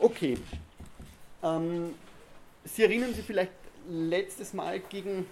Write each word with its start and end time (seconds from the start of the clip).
Okay. 0.00 0.38
Ähm, 1.42 1.94
Sie 2.64 2.82
erinnern 2.82 3.12
sich 3.12 3.24
vielleicht 3.24 3.52
letztes 3.86 4.54
Mal 4.54 4.80
gegen. 4.80 5.26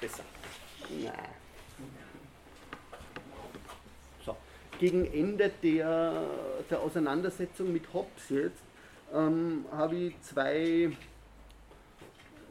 Besser. 0.00 0.22
Nein. 0.88 1.12
So. 4.24 4.34
Gegen 4.78 5.04
Ende 5.12 5.50
der, 5.62 6.24
der 6.70 6.80
Auseinandersetzung 6.80 7.70
mit 7.70 7.92
Hobbes 7.92 8.30
jetzt 8.30 8.62
ähm, 9.12 9.66
habe 9.72 9.96
ich 9.96 10.22
zwei 10.22 10.90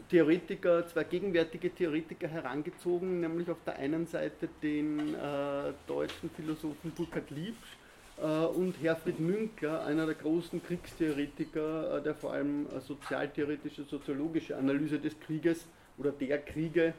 Theoretiker, 0.09 0.87
zwei 0.87 1.05
gegenwärtige 1.05 1.73
Theoretiker 1.73 2.27
herangezogen, 2.27 3.21
nämlich 3.21 3.49
auf 3.49 3.63
der 3.65 3.77
einen 3.77 4.05
Seite 4.05 4.47
den 4.61 5.15
äh, 5.15 5.73
deutschen 5.87 6.29
Philosophen 6.31 6.91
Burkhard 6.91 7.31
Liebsch 7.31 7.78
und 8.21 8.73
Herfried 8.81 9.19
Münkler, 9.19 9.85
einer 9.85 10.05
der 10.05 10.15
großen 10.15 10.63
Kriegstheoretiker, 10.63 11.97
äh, 11.97 12.03
der 12.03 12.15
vor 12.15 12.33
allem 12.33 12.67
sozialtheoretische, 12.79 13.83
soziologische 13.83 14.57
Analyse 14.57 14.99
des 14.99 15.19
Krieges 15.19 15.65
oder 15.97 16.11
der 16.11 16.39
Kriege 16.39 16.93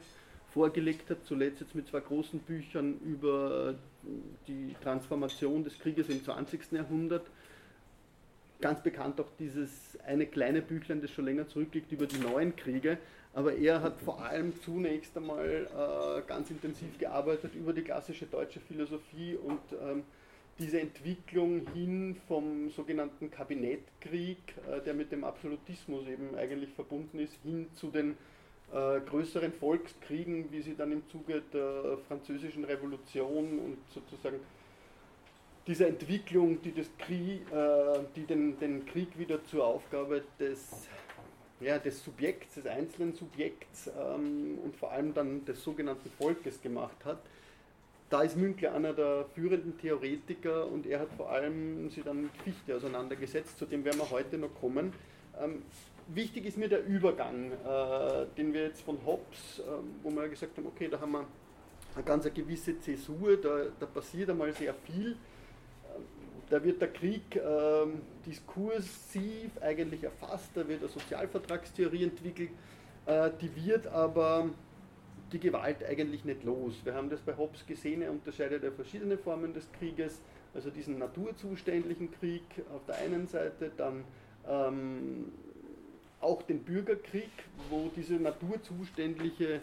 vorgelegt 0.53 1.11
hat, 1.11 1.19
zuletzt 1.25 1.61
jetzt 1.61 1.75
mit 1.75 1.87
zwei 1.89 2.01
großen 2.01 2.41
Büchern 2.41 2.99
über 3.05 3.75
die 4.49 4.75
Transformation 4.83 5.63
des 5.63 5.79
Krieges 5.79 6.09
im 6.09 6.25
20. 6.25 6.73
Jahrhundert 6.73 7.27
ganz 8.61 8.83
bekannt 8.83 9.21
auch 9.21 9.30
dieses 9.39 9.71
eine 10.07 10.27
kleine 10.27 10.63
Büchlein, 10.63 11.01
das 11.01 11.11
schon 11.11 11.25
länger 11.25 11.49
zurückliegt, 11.49 11.93
über 11.93 12.07
die 12.07 12.19
neuen 12.19 12.55
Kriege. 12.57 12.99
Aber 13.33 13.55
er 13.55 13.80
hat 13.80 14.01
vor 14.01 14.23
allem 14.23 14.52
zunächst 14.63 15.16
einmal 15.16 15.66
äh, 15.66 16.23
ganz 16.27 16.51
intensiv 16.51 16.99
gearbeitet 16.99 17.55
über 17.55 17.73
die 17.73 17.83
klassische 17.83 18.27
deutsche 18.27 18.61
Philosophie 18.61 19.37
und 19.37 19.61
ähm, 19.80 20.02
diese 20.61 20.81
Entwicklung 20.81 21.67
hin 21.73 22.17
vom 22.29 22.71
sogenannten 22.71 23.31
Kabinettkrieg, 23.31 24.39
äh, 24.71 24.80
der 24.83 24.95
mit 24.95 25.11
dem 25.11 25.25
Absolutismus 25.25 26.07
eben 26.07 26.37
eigentlich 26.37 26.71
verbunden 26.71 27.19
ist, 27.19 27.35
hin 27.43 27.67
zu 27.75 27.91
den 27.91 28.17
äh, 28.73 29.01
größeren 29.01 29.52
Volkskriegen, 29.52 30.52
wie 30.52 30.61
sie 30.61 30.77
dann 30.77 30.93
im 30.93 31.02
Zuge 31.09 31.43
der 31.52 31.99
französischen 32.07 32.65
Revolution 32.65 33.59
und 33.59 33.79
sozusagen 33.93 34.39
dieser 35.67 35.89
Entwicklung, 35.89 36.61
die, 36.63 36.73
Krieg, 36.99 37.43
äh, 37.52 38.01
die 38.15 38.24
den, 38.24 38.59
den 38.59 38.85
Krieg 38.87 39.19
wieder 39.19 39.45
zur 39.45 39.67
Aufgabe 39.67 40.23
des, 40.39 40.89
ja, 41.61 41.79
des 41.79 42.05
Subjekts, 42.05 42.55
des 42.55 42.67
einzelnen 42.67 43.15
Subjekts 43.15 43.89
ähm, 43.89 44.59
und 44.63 44.77
vor 44.77 44.93
allem 44.93 45.15
dann 45.15 45.45
des 45.45 45.63
sogenannten 45.63 46.11
Volkes 46.19 46.61
gemacht 46.61 47.05
hat. 47.05 47.21
Da 48.11 48.23
ist 48.23 48.37
Münkler 48.37 48.75
einer 48.75 48.93
der 48.93 49.25
führenden 49.35 49.79
Theoretiker 49.79 50.66
und 50.66 50.87
er 50.87 51.01
hat 51.01 51.13
vor 51.16 51.30
allem 51.30 51.89
sich 51.91 52.05
dann 52.05 52.23
mit 52.23 52.37
Fichte 52.45 52.77
auseinandergesetzt, 52.77 53.59
zu 53.59 53.67
dem 53.67 53.85
werden 53.85 53.99
wir 54.01 54.11
heute 54.11 54.37
noch 54.37 54.52
kommen. 54.61 54.93
Ähm, 55.41 55.63
wichtig 56.09 56.45
ist 56.45 56.59
mir 56.59 56.69
der 56.69 56.85
Übergang, 56.85 57.52
äh, 57.52 58.27
den 58.37 58.52
wir 58.52 58.65
jetzt 58.65 58.83
von 58.83 58.99
Hobbes, 59.07 59.61
äh, 59.61 59.63
wo 60.02 60.11
wir 60.11 60.29
gesagt 60.29 60.57
haben, 60.59 60.67
okay, 60.67 60.89
da 60.91 61.01
haben 61.01 61.13
wir 61.13 61.25
eine 61.95 62.05
ganz 62.05 62.27
eine 62.27 62.35
gewisse 62.35 62.79
Zäsur, 62.80 63.37
da, 63.37 63.67
da 63.79 63.87
passiert 63.87 64.28
einmal 64.28 64.53
sehr 64.53 64.75
viel 64.75 65.17
da 66.50 66.62
wird 66.62 66.81
der 66.83 66.93
Krieg 66.93 67.37
ähm, 67.37 68.03
diskursiv 68.27 69.50
eigentlich 69.61 70.03
erfasst, 70.03 70.50
da 70.55 70.67
wird 70.67 70.81
eine 70.81 70.89
Sozialvertragstheorie 70.89 72.05
entwickelt, 72.05 72.50
äh, 73.06 73.31
die 73.41 73.55
wird 73.65 73.87
aber 73.87 74.50
die 75.33 75.39
Gewalt 75.39 75.84
eigentlich 75.84 76.25
nicht 76.25 76.45
los. 76.45 76.75
Wir 76.84 76.95
haben 76.95 77.11
das 77.11 77.21
bei 77.21 77.37
Hobbes 77.37 77.67
gesehen, 77.67 78.03
er 78.03 78.11
unterscheidet 78.11 78.62
ja 78.62 78.71
verschiedene 78.71 79.19
Formen 79.19 79.55
des 79.55 79.71
Krieges, 79.73 80.21
also 80.55 80.71
diesen 80.71 80.99
naturzuständigen 80.99 82.11
Krieg 82.12 82.43
auf 82.75 82.84
der 82.87 82.97
einen 82.99 83.27
Seite, 83.27 83.71
dann 83.77 84.05
ähm, 84.49 85.33
auch 86.21 86.43
den 86.43 86.62
Bürgerkrieg, 86.62 87.31
wo 87.69 87.91
diese 87.95 88.15
naturzuständige 88.15 89.61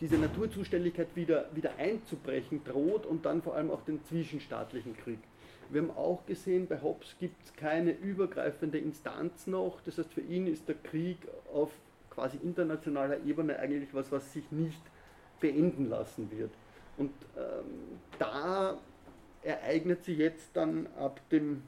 diese 0.00 0.16
Naturzuständigkeit 0.18 1.08
wieder, 1.14 1.48
wieder 1.54 1.76
einzubrechen 1.78 2.62
droht 2.64 3.06
und 3.06 3.24
dann 3.24 3.42
vor 3.42 3.54
allem 3.54 3.70
auch 3.70 3.82
den 3.82 4.04
zwischenstaatlichen 4.04 4.96
Krieg. 4.96 5.18
Wir 5.70 5.82
haben 5.82 5.90
auch 5.92 6.26
gesehen, 6.26 6.66
bei 6.66 6.82
Hobbes 6.82 7.16
gibt 7.18 7.42
es 7.42 7.54
keine 7.54 7.92
übergreifende 7.92 8.78
Instanz 8.78 9.46
noch. 9.46 9.80
Das 9.80 9.96
heißt, 9.96 10.12
für 10.12 10.20
ihn 10.20 10.46
ist 10.46 10.68
der 10.68 10.74
Krieg 10.74 11.18
auf 11.52 11.70
quasi 12.14 12.38
internationaler 12.42 13.24
Ebene 13.24 13.58
eigentlich 13.58 13.92
was, 13.92 14.10
was 14.12 14.32
sich 14.32 14.50
nicht 14.50 14.82
beenden 15.40 15.88
lassen 15.88 16.30
wird. 16.30 16.50
Und 16.96 17.12
ähm, 17.36 17.98
da 18.18 18.78
ereignet 19.42 20.04
sich 20.04 20.18
jetzt 20.18 20.50
dann 20.54 20.86
ab 20.96 21.20
dem 21.30 21.62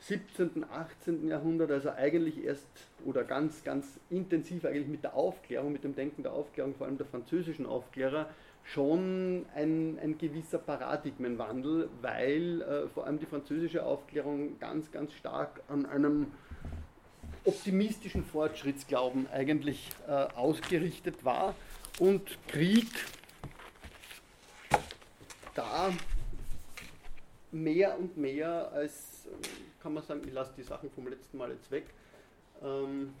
17., 0.00 0.64
18. 0.68 1.28
Jahrhundert, 1.28 1.70
also 1.70 1.90
eigentlich 1.90 2.44
erst 2.44 2.66
oder 3.04 3.22
ganz, 3.22 3.62
ganz 3.62 4.00
intensiv 4.10 4.64
eigentlich 4.64 4.88
mit 4.88 5.04
der 5.04 5.14
Aufklärung, 5.14 5.72
mit 5.72 5.84
dem 5.84 5.94
Denken 5.94 6.24
der 6.24 6.32
Aufklärung, 6.32 6.74
vor 6.74 6.86
allem 6.86 6.98
der 6.98 7.06
französischen 7.06 7.66
Aufklärer, 7.66 8.28
schon 8.64 9.46
ein, 9.54 9.98
ein 10.00 10.18
gewisser 10.18 10.58
Paradigmenwandel, 10.58 11.88
weil 12.00 12.62
äh, 12.62 12.88
vor 12.88 13.06
allem 13.06 13.18
die 13.18 13.26
französische 13.26 13.84
Aufklärung 13.84 14.58
ganz, 14.58 14.90
ganz 14.90 15.12
stark 15.12 15.62
an 15.68 15.86
einem 15.86 16.28
optimistischen 17.44 18.24
Fortschrittsglauben 18.24 19.28
eigentlich 19.30 19.88
äh, 20.06 20.12
ausgerichtet 20.12 21.24
war 21.24 21.54
und 21.98 22.38
Krieg 22.48 22.88
da 25.54 25.92
mehr 27.50 27.98
und 27.98 28.16
mehr 28.16 28.70
als 28.72 29.12
kann 29.82 29.94
man 29.94 30.04
sagen, 30.04 30.22
ich 30.24 30.32
lasse 30.32 30.52
die 30.56 30.62
Sachen 30.62 30.90
vom 30.90 31.08
letzten 31.08 31.36
Mal 31.36 31.50
jetzt 31.50 31.70
weg, 31.70 31.86
ähm, 32.62 33.12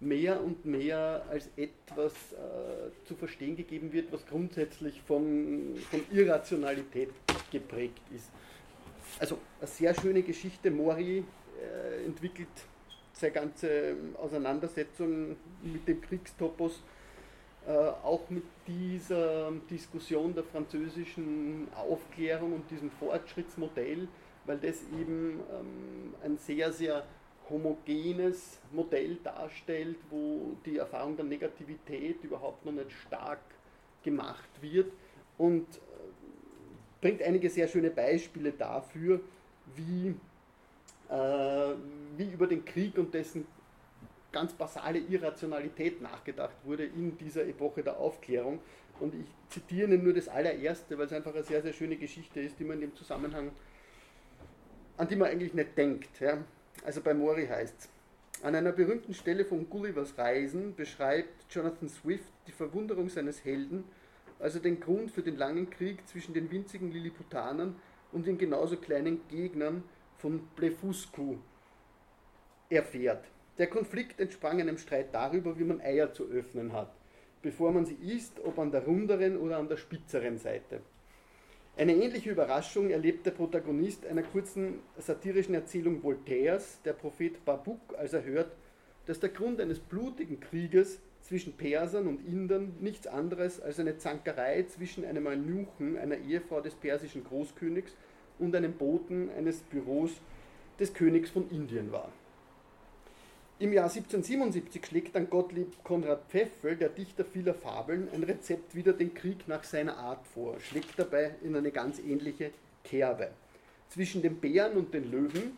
mehr 0.00 0.42
und 0.42 0.64
mehr 0.64 1.24
als 1.28 1.48
etwas 1.56 2.12
äh, 2.32 3.06
zu 3.06 3.14
verstehen 3.14 3.56
gegeben 3.56 3.92
wird, 3.92 4.12
was 4.12 4.24
grundsätzlich 4.26 5.00
von, 5.02 5.76
von 5.90 6.00
Irrationalität 6.12 7.10
geprägt 7.50 8.02
ist. 8.14 8.30
Also 9.18 9.38
eine 9.58 9.66
sehr 9.66 9.94
schöne 9.94 10.22
Geschichte. 10.22 10.70
Mori 10.70 11.24
äh, 11.60 12.04
entwickelt 12.04 12.48
seine 13.12 13.32
ganze 13.32 13.96
Auseinandersetzung 14.16 15.36
mit 15.62 15.86
dem 15.88 16.00
Kriegstopos 16.00 16.82
äh, 17.66 17.72
auch 17.72 18.30
mit 18.30 18.44
dieser 18.66 19.52
Diskussion 19.70 20.34
der 20.34 20.44
französischen 20.44 21.68
Aufklärung 21.74 22.54
und 22.54 22.70
diesem 22.70 22.90
Fortschrittsmodell, 22.92 24.08
weil 24.46 24.58
das 24.58 24.82
eben 24.98 25.40
ähm, 25.52 26.14
ein 26.24 26.38
sehr, 26.38 26.72
sehr 26.72 27.04
homogenes 27.50 28.58
Modell 28.72 29.16
darstellt, 29.22 29.96
wo 30.10 30.56
die 30.64 30.78
Erfahrung 30.78 31.16
der 31.16 31.24
Negativität 31.24 32.22
überhaupt 32.22 32.64
noch 32.64 32.72
nicht 32.72 32.92
stark 32.92 33.40
gemacht 34.02 34.48
wird 34.60 34.90
und 35.36 35.66
äh, 35.66 35.80
bringt 37.00 37.22
einige 37.22 37.50
sehr 37.50 37.68
schöne 37.68 37.90
Beispiele 37.90 38.52
dafür, 38.52 39.20
wie, 39.76 40.14
wie 41.08 42.30
über 42.30 42.46
den 42.46 42.64
Krieg 42.64 42.98
und 42.98 43.14
dessen 43.14 43.46
ganz 44.30 44.52
basale 44.52 44.98
Irrationalität 44.98 46.02
nachgedacht 46.02 46.56
wurde 46.64 46.84
in 46.84 47.16
dieser 47.16 47.46
Epoche 47.46 47.82
der 47.82 47.98
Aufklärung. 47.98 48.60
Und 49.00 49.14
ich 49.14 49.26
zitiere 49.48 49.96
nur 49.96 50.12
das 50.12 50.28
allererste, 50.28 50.98
weil 50.98 51.06
es 51.06 51.12
einfach 51.12 51.34
eine 51.34 51.44
sehr, 51.44 51.62
sehr 51.62 51.72
schöne 51.72 51.96
Geschichte 51.96 52.40
ist, 52.40 52.58
die 52.58 52.64
man 52.64 52.74
in 52.74 52.90
dem 52.90 52.96
Zusammenhang, 52.96 53.52
an 54.96 55.08
die 55.08 55.16
man 55.16 55.30
eigentlich 55.30 55.54
nicht 55.54 55.78
denkt. 55.78 56.20
Ja. 56.20 56.38
Also 56.84 57.00
bei 57.00 57.14
Mori 57.14 57.46
heißt 57.46 57.74
es, 57.78 57.88
an 58.42 58.54
einer 58.54 58.72
berühmten 58.72 59.14
Stelle 59.14 59.44
von 59.44 59.68
Gullivers 59.68 60.16
Reisen 60.18 60.74
beschreibt 60.74 61.52
Jonathan 61.52 61.88
Swift 61.88 62.32
die 62.46 62.52
Verwunderung 62.52 63.08
seines 63.08 63.44
Helden, 63.44 63.84
als 64.38 64.54
er 64.54 64.60
den 64.60 64.78
Grund 64.78 65.10
für 65.10 65.22
den 65.22 65.36
langen 65.36 65.70
Krieg 65.70 66.06
zwischen 66.06 66.34
den 66.34 66.50
winzigen 66.50 66.92
Lilliputanern 66.92 67.74
und 68.12 68.26
den 68.26 68.38
genauso 68.38 68.76
kleinen 68.76 69.20
Gegnern 69.28 69.82
von 70.18 70.40
Blefuscu 70.56 71.36
erfährt. 72.68 73.24
Der 73.56 73.68
Konflikt 73.68 74.20
entsprang 74.20 74.60
einem 74.60 74.78
Streit 74.78 75.14
darüber, 75.14 75.58
wie 75.58 75.64
man 75.64 75.80
Eier 75.80 76.12
zu 76.12 76.24
öffnen 76.28 76.72
hat, 76.72 76.94
bevor 77.42 77.72
man 77.72 77.86
sie 77.86 77.96
isst, 77.96 78.40
ob 78.44 78.58
an 78.58 78.70
der 78.70 78.84
runderen 78.84 79.36
oder 79.36 79.58
an 79.58 79.68
der 79.68 79.76
spitzeren 79.76 80.38
Seite. 80.38 80.80
Eine 81.76 81.94
ähnliche 81.94 82.30
Überraschung 82.30 82.90
erlebt 82.90 83.24
der 83.24 83.30
Protagonist 83.30 84.04
einer 84.04 84.24
kurzen 84.24 84.80
satirischen 84.98 85.54
Erzählung 85.54 86.02
Voltaires, 86.02 86.80
der 86.84 86.92
Prophet 86.92 87.44
Babuk, 87.44 87.96
als 87.96 88.12
er 88.12 88.24
hört, 88.24 88.50
dass 89.06 89.20
der 89.20 89.30
Grund 89.30 89.60
eines 89.60 89.78
blutigen 89.78 90.40
Krieges 90.40 91.00
zwischen 91.22 91.52
Persern 91.52 92.08
und 92.08 92.26
Indern 92.26 92.74
nichts 92.80 93.06
anderes 93.06 93.60
als 93.60 93.78
eine 93.78 93.96
Zankerei 93.96 94.64
zwischen 94.64 95.04
einem 95.04 95.26
Eunuchen, 95.26 95.96
einer 95.96 96.18
Ehefrau 96.18 96.60
des 96.60 96.74
persischen 96.74 97.22
Großkönigs, 97.22 97.94
und 98.38 98.54
einem 98.54 98.72
Boten 98.72 99.30
eines 99.36 99.60
Büros 99.60 100.12
des 100.78 100.94
Königs 100.94 101.30
von 101.30 101.50
Indien 101.50 101.92
war. 101.92 102.10
Im 103.60 103.72
Jahr 103.72 103.86
1777 103.86 104.86
schlägt 104.86 105.16
dann 105.16 105.28
Gottlieb 105.28 105.82
Konrad 105.82 106.22
Pfeffel, 106.28 106.76
der 106.76 106.90
Dichter 106.90 107.24
vieler 107.24 107.54
Fabeln, 107.54 108.08
ein 108.14 108.22
Rezept 108.22 108.76
wieder 108.76 108.92
den 108.92 109.14
Krieg 109.14 109.48
nach 109.48 109.64
seiner 109.64 109.96
Art 109.96 110.24
vor, 110.28 110.60
schlägt 110.60 110.96
dabei 110.96 111.34
in 111.42 111.56
eine 111.56 111.72
ganz 111.72 111.98
ähnliche 111.98 112.52
Kerbe. 112.84 113.32
Zwischen 113.88 114.22
den 114.22 114.36
Bären 114.36 114.76
und 114.76 114.94
den 114.94 115.10
Löwen, 115.10 115.56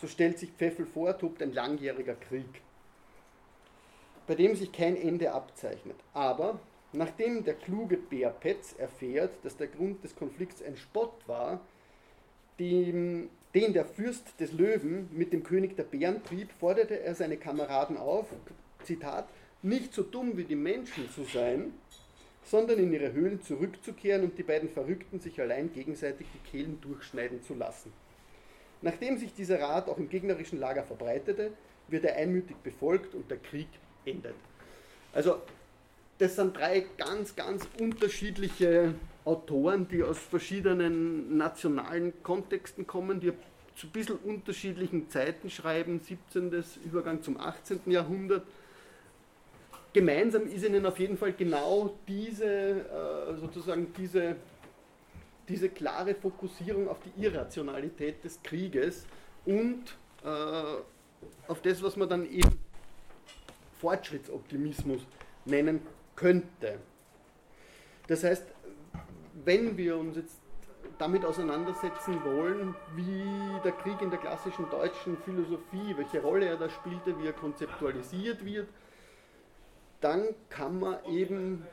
so 0.00 0.06
stellt 0.06 0.38
sich 0.38 0.50
Pfeffel 0.50 0.86
vor, 0.86 1.18
tobt 1.18 1.42
ein 1.42 1.52
langjähriger 1.52 2.14
Krieg, 2.14 2.62
bei 4.28 4.36
dem 4.36 4.54
sich 4.54 4.70
kein 4.70 4.94
Ende 4.94 5.32
abzeichnet. 5.32 5.96
Aber 6.14 6.60
nachdem 6.92 7.42
der 7.42 7.54
kluge 7.54 7.96
Bär 7.96 8.30
Petz 8.30 8.76
erfährt, 8.78 9.32
dass 9.42 9.56
der 9.56 9.66
Grund 9.66 10.04
des 10.04 10.14
Konflikts 10.14 10.62
ein 10.62 10.76
Spott 10.76 11.14
war, 11.26 11.60
dem 12.60 13.28
den 13.54 13.72
der 13.72 13.84
Fürst 13.84 14.38
des 14.38 14.52
Löwen 14.52 15.08
mit 15.12 15.32
dem 15.32 15.42
König 15.42 15.76
der 15.76 15.82
Bären 15.82 16.22
trieb, 16.22 16.52
forderte 16.60 17.00
er 17.00 17.14
seine 17.14 17.36
Kameraden 17.36 17.96
auf, 17.96 18.26
Zitat, 18.84 19.28
nicht 19.62 19.92
so 19.92 20.02
dumm 20.02 20.36
wie 20.36 20.44
die 20.44 20.56
Menschen 20.56 21.10
zu 21.10 21.24
sein, 21.24 21.72
sondern 22.44 22.78
in 22.78 22.92
ihre 22.92 23.12
Höhlen 23.12 23.42
zurückzukehren 23.42 24.22
und 24.22 24.38
die 24.38 24.42
beiden 24.42 24.68
Verrückten 24.68 25.20
sich 25.20 25.40
allein 25.40 25.72
gegenseitig 25.72 26.26
die 26.32 26.50
Kehlen 26.50 26.80
durchschneiden 26.80 27.42
zu 27.42 27.54
lassen. 27.54 27.92
Nachdem 28.82 29.18
sich 29.18 29.34
dieser 29.34 29.60
Rat 29.60 29.88
auch 29.88 29.98
im 29.98 30.08
gegnerischen 30.08 30.58
Lager 30.58 30.84
verbreitete, 30.84 31.52
wird 31.88 32.04
er 32.04 32.16
einmütig 32.16 32.56
befolgt 32.62 33.14
und 33.14 33.30
der 33.30 33.38
Krieg 33.38 33.68
endet. 34.04 34.34
Also 35.12 35.42
das 36.20 36.36
sind 36.36 36.54
drei 36.56 36.84
ganz, 36.98 37.34
ganz 37.34 37.66
unterschiedliche 37.80 38.94
Autoren, 39.24 39.88
die 39.88 40.02
aus 40.02 40.18
verschiedenen 40.18 41.38
nationalen 41.38 42.22
Kontexten 42.22 42.86
kommen, 42.86 43.20
die 43.20 43.32
zu 43.74 43.86
ein 43.86 43.90
bisschen 43.90 44.16
unterschiedlichen 44.16 45.08
Zeiten 45.08 45.48
schreiben, 45.48 45.98
17. 46.00 46.62
Übergang 46.84 47.22
zum 47.22 47.40
18. 47.40 47.80
Jahrhundert. 47.86 48.46
Gemeinsam 49.94 50.46
ist 50.46 50.62
ihnen 50.62 50.84
auf 50.84 50.98
jeden 50.98 51.16
Fall 51.16 51.32
genau 51.32 51.96
diese, 52.06 52.44
äh, 52.44 53.36
sozusagen 53.40 53.90
diese, 53.96 54.36
diese 55.48 55.70
klare 55.70 56.14
Fokussierung 56.14 56.86
auf 56.88 56.98
die 57.00 57.24
Irrationalität 57.24 58.22
des 58.22 58.42
Krieges 58.42 59.06
und 59.46 59.84
äh, 60.22 60.28
auf 61.48 61.62
das, 61.62 61.82
was 61.82 61.96
man 61.96 62.10
dann 62.10 62.30
eben 62.30 62.58
Fortschrittsoptimismus 63.80 65.00
nennen 65.46 65.80
könnte. 66.20 66.78
Das 68.08 68.24
heißt, 68.24 68.44
wenn 69.44 69.76
wir 69.78 69.96
uns 69.96 70.16
jetzt 70.16 70.38
damit 70.98 71.24
auseinandersetzen 71.24 72.22
wollen, 72.24 72.74
wie 72.94 73.24
der 73.64 73.72
Krieg 73.72 74.02
in 74.02 74.10
der 74.10 74.18
klassischen 74.18 74.68
deutschen 74.68 75.16
Philosophie, 75.24 75.96
welche 75.96 76.20
Rolle 76.20 76.46
er 76.46 76.58
da 76.58 76.68
spielte, 76.68 77.18
wie 77.18 77.26
er 77.26 77.32
konzeptualisiert 77.32 78.44
wird, 78.44 78.68
dann 80.02 80.28
kann 80.50 80.78
man 80.78 81.02
eben 81.06 81.66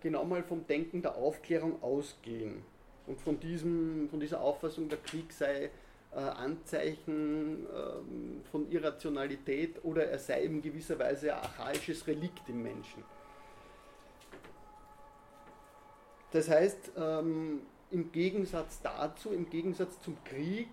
genau 0.00 0.24
mal 0.24 0.42
vom 0.42 0.66
Denken 0.66 1.02
der 1.02 1.16
Aufklärung 1.16 1.82
ausgehen 1.82 2.62
und 3.06 3.20
von, 3.20 3.38
diesem, 3.38 4.08
von 4.08 4.18
dieser 4.18 4.40
Auffassung, 4.40 4.88
der 4.88 4.98
Krieg 4.98 5.30
sei 5.30 5.70
äh, 6.12 6.18
Anzeichen 6.18 7.66
äh, 7.66 8.48
von 8.50 8.70
Irrationalität 8.70 9.84
oder 9.84 10.06
er 10.06 10.18
sei 10.18 10.44
in 10.44 10.62
gewisser 10.62 10.98
Weise 10.98 11.34
ein 11.34 11.42
archaisches 11.42 12.06
Relikt 12.06 12.48
im 12.48 12.62
Menschen. 12.62 13.04
Das 16.32 16.48
heißt, 16.48 16.92
ähm, 16.96 17.60
im 17.90 18.12
Gegensatz 18.12 18.80
dazu, 18.82 19.32
im 19.32 19.50
Gegensatz 19.50 20.00
zum 20.00 20.16
Krieg, 20.24 20.68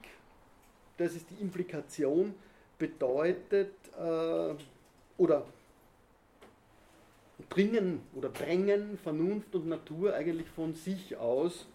das 0.98 1.15
ist 1.15 1.30
die 1.31 1.42
Implikation, 1.42 2.36
bedeutet 2.77 3.74
äh, 4.00 4.54
oder 5.18 5.45
bringen 7.50 8.01
oder 8.13 8.30
drängen 8.30 8.98
Vernunft 8.98 9.56
und 9.56 9.68
Natur 9.68 10.13
eigentlich 10.13 10.48
von 10.50 10.75
sich 10.75 11.18
aus 11.18 11.68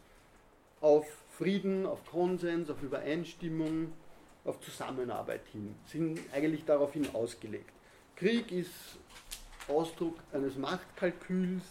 auf 0.81 1.06
Frieden, 1.38 1.87
auf 1.87 2.05
Konsens, 2.06 2.69
auf 2.70 2.82
Übereinstimmung, 2.82 3.93
auf 4.44 4.61
Zusammenarbeit 4.61 5.43
hin, 5.52 5.75
sind 5.87 6.20
eigentlich 6.32 6.64
daraufhin 6.64 7.06
ausgelegt. 7.14 7.73
Krieg 8.17 8.50
ist 8.52 8.70
Ausdruck 9.69 10.17
eines 10.32 10.56
Machtkalküls, 10.56 11.62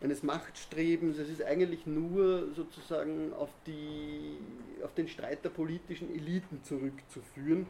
eines 0.00 0.22
Machtstrebens. 0.22 1.18
Es 1.18 1.28
ist 1.28 1.42
eigentlich 1.42 1.86
nur 1.86 2.52
sozusagen 2.54 3.32
auf, 3.32 3.50
die, 3.66 4.38
auf 4.82 4.94
den 4.94 5.08
Streit 5.08 5.44
der 5.44 5.50
politischen 5.50 6.14
Eliten 6.14 6.62
zurückzuführen 6.62 7.66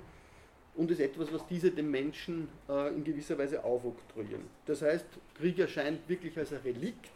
und 0.74 0.90
ist 0.90 1.00
etwas, 1.00 1.32
was 1.32 1.46
diese 1.46 1.70
den 1.70 1.90
Menschen 1.90 2.48
äh, 2.68 2.94
in 2.94 3.02
gewisser 3.02 3.38
Weise 3.38 3.64
aufoktroyieren. 3.64 4.42
Das 4.66 4.82
heißt, 4.82 5.06
Krieg 5.34 5.58
erscheint 5.58 6.08
wirklich 6.08 6.38
als 6.38 6.52
ein 6.52 6.60
Relikt, 6.60 7.10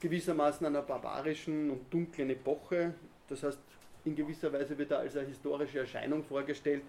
gewissermaßen 0.00 0.66
einer 0.66 0.82
barbarischen 0.82 1.70
und 1.70 1.92
dunklen 1.92 2.30
Epoche. 2.30 2.94
Das 3.28 3.42
heißt, 3.42 3.58
in 4.04 4.14
gewisser 4.14 4.52
Weise 4.52 4.78
wird 4.78 4.90
er 4.92 5.00
als 5.00 5.16
eine 5.16 5.26
historische 5.26 5.80
Erscheinung 5.80 6.24
vorgestellt, 6.24 6.82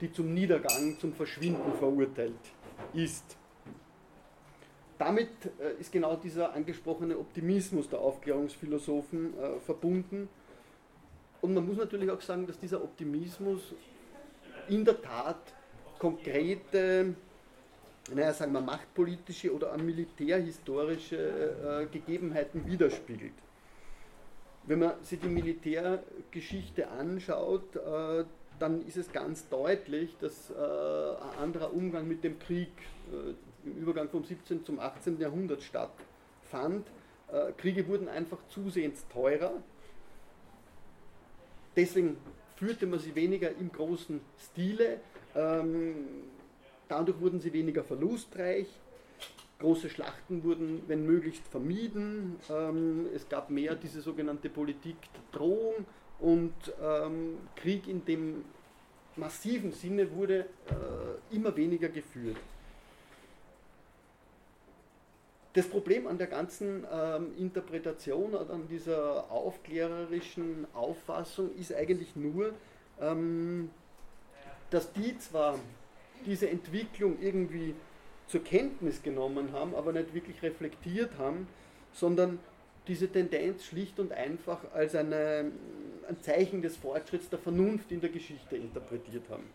die 0.00 0.12
zum 0.12 0.34
Niedergang, 0.34 0.98
zum 0.98 1.14
Verschwinden 1.14 1.72
verurteilt 1.78 2.34
ist 2.94 3.36
damit 5.00 5.30
äh, 5.58 5.80
ist 5.80 5.90
genau 5.90 6.14
dieser 6.16 6.52
angesprochene 6.52 7.18
Optimismus 7.18 7.88
der 7.88 8.00
Aufklärungsphilosophen 8.00 9.32
äh, 9.38 9.58
verbunden. 9.60 10.28
Und 11.40 11.54
man 11.54 11.66
muss 11.66 11.78
natürlich 11.78 12.10
auch 12.10 12.20
sagen, 12.20 12.46
dass 12.46 12.58
dieser 12.58 12.84
Optimismus 12.84 13.72
in 14.68 14.84
der 14.84 15.00
Tat 15.00 15.40
konkrete, 15.98 17.14
naja, 18.14 18.34
sagen 18.34 18.52
wir, 18.52 18.60
machtpolitische 18.60 19.54
oder 19.54 19.76
militärhistorische 19.78 21.16
äh, 21.16 21.86
Gegebenheiten 21.86 22.66
widerspiegelt. 22.66 23.32
Wenn 24.64 24.80
man 24.80 25.02
sich 25.02 25.18
die 25.18 25.28
Militärgeschichte 25.28 26.88
anschaut, 26.88 27.64
dann 28.58 28.86
ist 28.86 28.98
es 28.98 29.10
ganz 29.10 29.48
deutlich, 29.48 30.14
dass 30.20 30.54
ein 30.54 31.42
anderer 31.42 31.72
Umgang 31.72 32.06
mit 32.06 32.22
dem 32.22 32.38
Krieg 32.38 32.68
im 33.64 33.76
Übergang 33.76 34.08
vom 34.08 34.24
17. 34.24 34.64
zum 34.64 34.80
18. 34.80 35.20
Jahrhundert 35.20 35.62
stattfand. 35.62 36.86
Äh, 37.32 37.52
Kriege 37.56 37.86
wurden 37.88 38.08
einfach 38.08 38.38
zusehends 38.48 39.06
teurer. 39.08 39.52
Deswegen 41.76 42.16
führte 42.56 42.86
man 42.86 42.98
sie 42.98 43.14
weniger 43.14 43.50
im 43.50 43.70
großen 43.72 44.20
Stile. 44.38 45.00
Ähm, 45.34 45.94
dadurch 46.88 47.20
wurden 47.20 47.40
sie 47.40 47.52
weniger 47.52 47.84
verlustreich. 47.84 48.66
Große 49.60 49.90
Schlachten 49.90 50.42
wurden, 50.42 50.82
wenn 50.88 51.06
möglichst, 51.06 51.46
vermieden. 51.48 52.36
Ähm, 52.50 53.06
es 53.14 53.28
gab 53.28 53.50
mehr 53.50 53.74
diese 53.74 54.00
sogenannte 54.00 54.48
Politik 54.48 54.96
der 55.14 55.38
Drohung 55.38 55.84
und 56.18 56.54
ähm, 56.82 57.38
Krieg 57.56 57.86
in 57.86 58.04
dem 58.04 58.44
massiven 59.16 59.72
Sinne 59.72 60.10
wurde 60.12 60.40
äh, 60.40 61.34
immer 61.34 61.54
weniger 61.56 61.88
geführt. 61.88 62.36
Das 65.52 65.66
Problem 65.66 66.06
an 66.06 66.16
der 66.16 66.28
ganzen 66.28 66.86
ähm, 66.92 67.32
Interpretation, 67.36 68.36
an 68.36 68.68
dieser 68.68 69.30
aufklärerischen 69.30 70.66
Auffassung 70.74 71.50
ist 71.56 71.74
eigentlich 71.74 72.14
nur, 72.14 72.52
ähm, 73.00 73.70
dass 74.70 74.92
die 74.92 75.18
zwar 75.18 75.58
diese 76.24 76.48
Entwicklung 76.48 77.18
irgendwie 77.20 77.74
zur 78.28 78.44
Kenntnis 78.44 79.02
genommen 79.02 79.52
haben, 79.52 79.74
aber 79.74 79.92
nicht 79.92 80.14
wirklich 80.14 80.40
reflektiert 80.40 81.10
haben, 81.18 81.48
sondern 81.92 82.38
diese 82.86 83.08
Tendenz 83.08 83.64
schlicht 83.64 83.98
und 83.98 84.12
einfach 84.12 84.60
als 84.72 84.94
eine, 84.94 85.50
ein 86.08 86.20
Zeichen 86.20 86.62
des 86.62 86.76
Fortschritts 86.76 87.28
der 87.28 87.40
Vernunft 87.40 87.90
in 87.90 88.00
der 88.00 88.10
Geschichte 88.10 88.56
interpretiert 88.56 89.28
haben. 89.28 89.50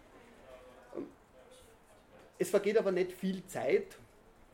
Es 2.38 2.50
vergeht 2.50 2.78
aber 2.78 2.92
nicht 2.92 3.14
viel 3.14 3.46
Zeit, 3.46 3.98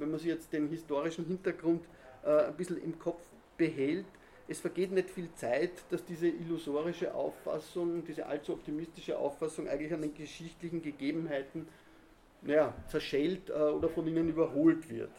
wenn 0.02 0.12
man 0.12 0.20
sich 0.20 0.30
jetzt 0.30 0.52
den 0.52 0.68
historischen 0.68 1.26
Hintergrund 1.26 1.86
äh, 2.24 2.48
ein 2.48 2.56
bisschen 2.56 2.84
im 2.84 2.98
Kopf 3.00 3.22
behält, 3.58 4.06
es 4.48 4.60
vergeht 4.60 4.92
nicht 4.92 5.10
viel 5.10 5.30
Zeit, 5.36 5.72
dass 5.90 6.04
diese 6.04 6.28
illusorische 6.28 7.14
Auffassung, 7.14 8.04
diese 8.06 8.26
allzu 8.26 8.54
optimistische 8.54 9.18
Auffassung 9.18 9.70
eigentlich 9.70 9.94
an 9.94 10.02
den 10.02 10.14
geschichtlichen 10.14 10.82
Gegebenheiten 10.82 11.68
naja, 12.42 12.74
zerschellt 12.88 13.50
äh, 13.50 13.54
oder 13.54 13.88
von 13.88 14.08
ihnen 14.08 14.28
überholt 14.28 14.90
wird. 14.90 15.12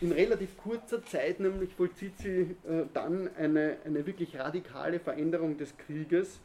In 0.00 0.12
relativ 0.12 0.56
kurzer 0.56 1.04
Zeit 1.04 1.40
nämlich 1.40 1.74
vollzieht 1.74 2.16
sie 2.18 2.56
äh, 2.66 2.86
dann 2.94 3.28
eine, 3.36 3.76
eine 3.84 4.06
wirklich 4.06 4.38
radikale 4.38 4.98
Veränderung 4.98 5.58
des 5.58 5.76
Krieges, 5.76 6.40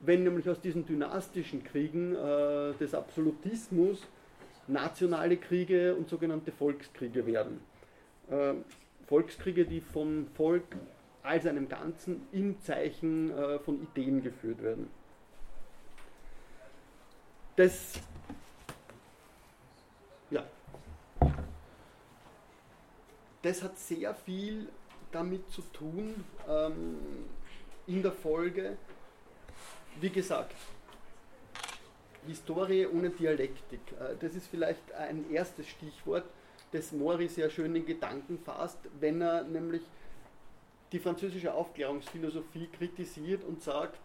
wenn 0.00 0.24
nämlich 0.24 0.48
aus 0.48 0.60
diesen 0.60 0.84
dynastischen 0.84 1.62
Kriegen 1.62 2.14
äh, 2.16 2.74
des 2.74 2.94
Absolutismus 2.94 4.02
nationale 4.66 5.36
Kriege 5.36 5.94
und 5.94 6.08
sogenannte 6.08 6.52
Volkskriege 6.52 7.26
werden. 7.26 7.60
Ähm, 8.30 8.64
Volkskriege, 9.06 9.64
die 9.64 9.80
vom 9.80 10.26
Volk 10.34 10.64
als 11.22 11.46
einem 11.46 11.68
Ganzen 11.68 12.26
im 12.32 12.60
Zeichen 12.62 13.30
äh, 13.36 13.58
von 13.58 13.82
Ideen 13.82 14.22
geführt 14.22 14.62
werden. 14.62 14.88
Das 17.56 18.00
das 23.44 23.62
hat 23.62 23.78
sehr 23.78 24.14
viel 24.14 24.68
damit 25.12 25.50
zu 25.50 25.62
tun, 25.62 26.24
ähm, 26.48 26.96
in 27.86 28.02
der 28.02 28.12
Folge, 28.12 28.76
wie 30.00 30.10
gesagt, 30.10 30.54
Historie 32.26 32.86
ohne 32.86 33.10
Dialektik. 33.10 33.80
Äh, 34.00 34.16
das 34.20 34.34
ist 34.34 34.48
vielleicht 34.48 34.92
ein 34.92 35.30
erstes 35.30 35.68
Stichwort, 35.68 36.24
das 36.72 36.92
Mori 36.92 37.28
sehr 37.28 37.50
schön 37.50 37.74
in 37.76 37.86
Gedanken 37.86 38.38
fasst, 38.38 38.78
wenn 38.98 39.20
er 39.20 39.44
nämlich 39.44 39.82
die 40.92 40.98
französische 40.98 41.54
Aufklärungsphilosophie 41.54 42.68
kritisiert 42.76 43.44
und 43.44 43.62
sagt, 43.62 43.98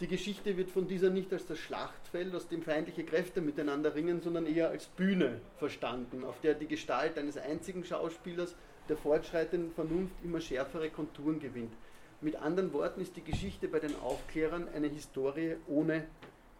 die 0.00 0.06
Geschichte 0.06 0.56
wird 0.56 0.70
von 0.70 0.86
dieser 0.86 1.10
nicht 1.10 1.32
als 1.32 1.46
das 1.46 1.58
Schlachtfeld, 1.58 2.32
aus 2.34 2.46
dem 2.46 2.62
feindliche 2.62 3.02
Kräfte 3.02 3.40
miteinander 3.40 3.94
ringen, 3.96 4.20
sondern 4.20 4.46
eher 4.46 4.68
als 4.68 4.86
Bühne 4.86 5.40
verstanden, 5.56 6.22
auf 6.22 6.40
der 6.40 6.54
die 6.54 6.68
Gestalt 6.68 7.18
eines 7.18 7.36
einzigen 7.36 7.84
Schauspielers 7.84 8.54
der 8.88 8.96
fortschreitenden 8.96 9.72
Vernunft 9.72 10.14
immer 10.22 10.40
schärfere 10.40 10.88
Konturen 10.90 11.40
gewinnt. 11.40 11.72
Mit 12.20 12.36
anderen 12.36 12.72
Worten 12.72 13.00
ist 13.00 13.16
die 13.16 13.24
Geschichte 13.24 13.68
bei 13.68 13.80
den 13.80 13.94
Aufklärern 13.96 14.68
eine 14.74 14.86
Historie 14.86 15.56
ohne 15.66 16.04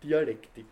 Dialektik. 0.03 0.67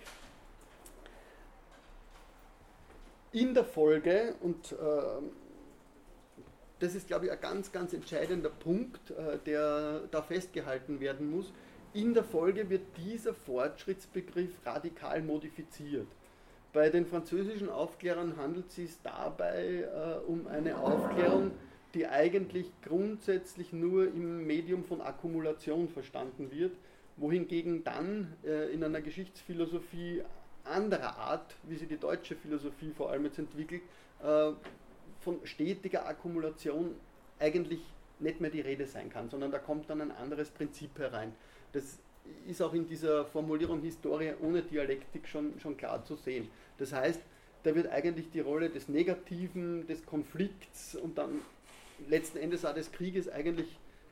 In 3.33 3.55
der 3.55 3.65
Folge, 3.65 4.35
und 4.41 4.73
äh, 4.73 4.77
das 6.79 6.95
ist, 6.95 7.07
glaube 7.07 7.27
ich, 7.27 7.33
ein 7.33 7.41
ganz, 7.41 7.73
ganz 7.73 7.93
entscheidender 7.93 8.51
Punkt, 8.51 9.11
äh, 9.11 9.39
der 9.45 10.03
da 10.11 10.23
festgehalten 10.23 11.01
werden 11.01 11.31
muss, 11.31 11.53
in 11.93 12.13
der 12.15 12.25
Folge 12.25 12.69
wird 12.69 12.83
dieser 12.99 13.33
Fortschrittsbegriff 13.33 14.51
radikal 14.65 15.23
modifiziert. 15.23 16.07
Bei 16.73 16.91
den 16.91 17.07
französischen 17.07 17.71
Aufklärern 17.71 18.37
handelt 18.37 18.69
es 18.69 18.75
sich 18.75 18.91
dabei 19.03 19.85
äh, 19.85 20.19
um 20.27 20.47
eine 20.47 20.77
Aufklärung, 20.77 21.53
die 21.95 22.07
eigentlich 22.07 22.71
grundsätzlich 22.83 23.73
nur 23.73 24.07
im 24.09 24.47
Medium 24.47 24.85
von 24.85 25.01
Akkumulation 25.01 25.89
verstanden 25.89 26.51
wird, 26.51 26.77
wohingegen 27.17 27.85
dann 27.85 28.33
äh, 28.45 28.73
in 28.73 28.85
einer 28.85 29.01
Geschichtsphilosophie 29.01 30.23
anderer 30.65 31.17
Art, 31.17 31.55
wie 31.65 31.77
sie 31.77 31.87
die 31.87 31.97
deutsche 31.97 32.37
Philosophie 32.37 32.93
vor 32.97 33.11
allem 33.11 33.25
jetzt 33.25 33.39
entwickelt, 33.39 33.83
äh, 34.23 34.53
von 35.21 35.39
stetiger 35.45 36.07
Akkumulation 36.07 36.95
eigentlich 37.39 37.81
nicht 38.19 38.41
mehr 38.41 38.51
die 38.51 38.61
Rede 38.61 38.87
sein 38.87 39.11
kann, 39.11 39.29
sondern 39.29 39.51
da 39.51 39.59
kommt 39.59 39.91
dann 39.91 40.01
ein 40.01 40.11
anderes 40.11 40.51
Prinzip 40.51 40.99
herein. 40.99 41.33
Das 41.73 41.99
ist 42.47 42.63
auch 42.63 42.75
in 42.75 42.87
dieser 42.87 43.25
Formulierung 43.27 43.81
Historie 43.83 44.33
ohne 44.41 44.63
Dialektik 44.63 45.29
schon, 45.29 45.59
schon 45.61 45.77
klar 45.77 46.05
zu 46.05 46.17
sehen. 46.17 46.49
Das 46.79 46.93
heißt, 46.93 47.21
da 47.63 47.75
wird 47.75 47.89
eigentlich 47.89 48.31
die 48.31 48.41
Rolle 48.41 48.71
des 48.71 48.89
Negativen, 48.89 49.87
des 49.87 50.05
Konflikts 50.07 50.95
und 50.95 51.19
dann 51.19 51.41
letzten 52.09 52.39
Endes 52.39 52.65
auch 52.65 52.75
des 52.75 52.93
Krieges 52.93 53.29
eigentlich 53.29 53.67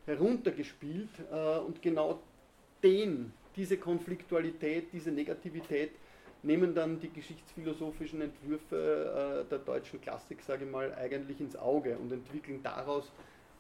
heruntergespielt 0.07 1.09
äh, 1.31 1.59
und 1.59 1.81
genau 1.81 2.21
den, 2.85 3.33
diese 3.57 3.79
Konfliktualität, 3.79 4.93
diese 4.93 5.11
Negativität 5.11 5.93
nehmen 6.43 6.75
dann 6.75 7.01
die 7.01 7.09
geschichtsphilosophischen 7.09 8.21
Entwürfe 8.21 9.45
äh, 9.47 9.49
der 9.49 9.59
deutschen 9.59 10.01
Klassik, 10.03 10.43
sage 10.43 10.67
ich 10.67 10.71
mal, 10.71 10.95
eigentlich 10.95 11.41
ins 11.41 11.57
Auge 11.57 11.97
und 11.97 12.13
entwickeln 12.13 12.63
daraus 12.63 13.11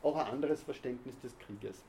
auch 0.02 0.16
ein 0.16 0.26
anderes 0.26 0.62
Verständnis 0.62 1.19
des 1.21 1.37
Krieges. 1.38 1.83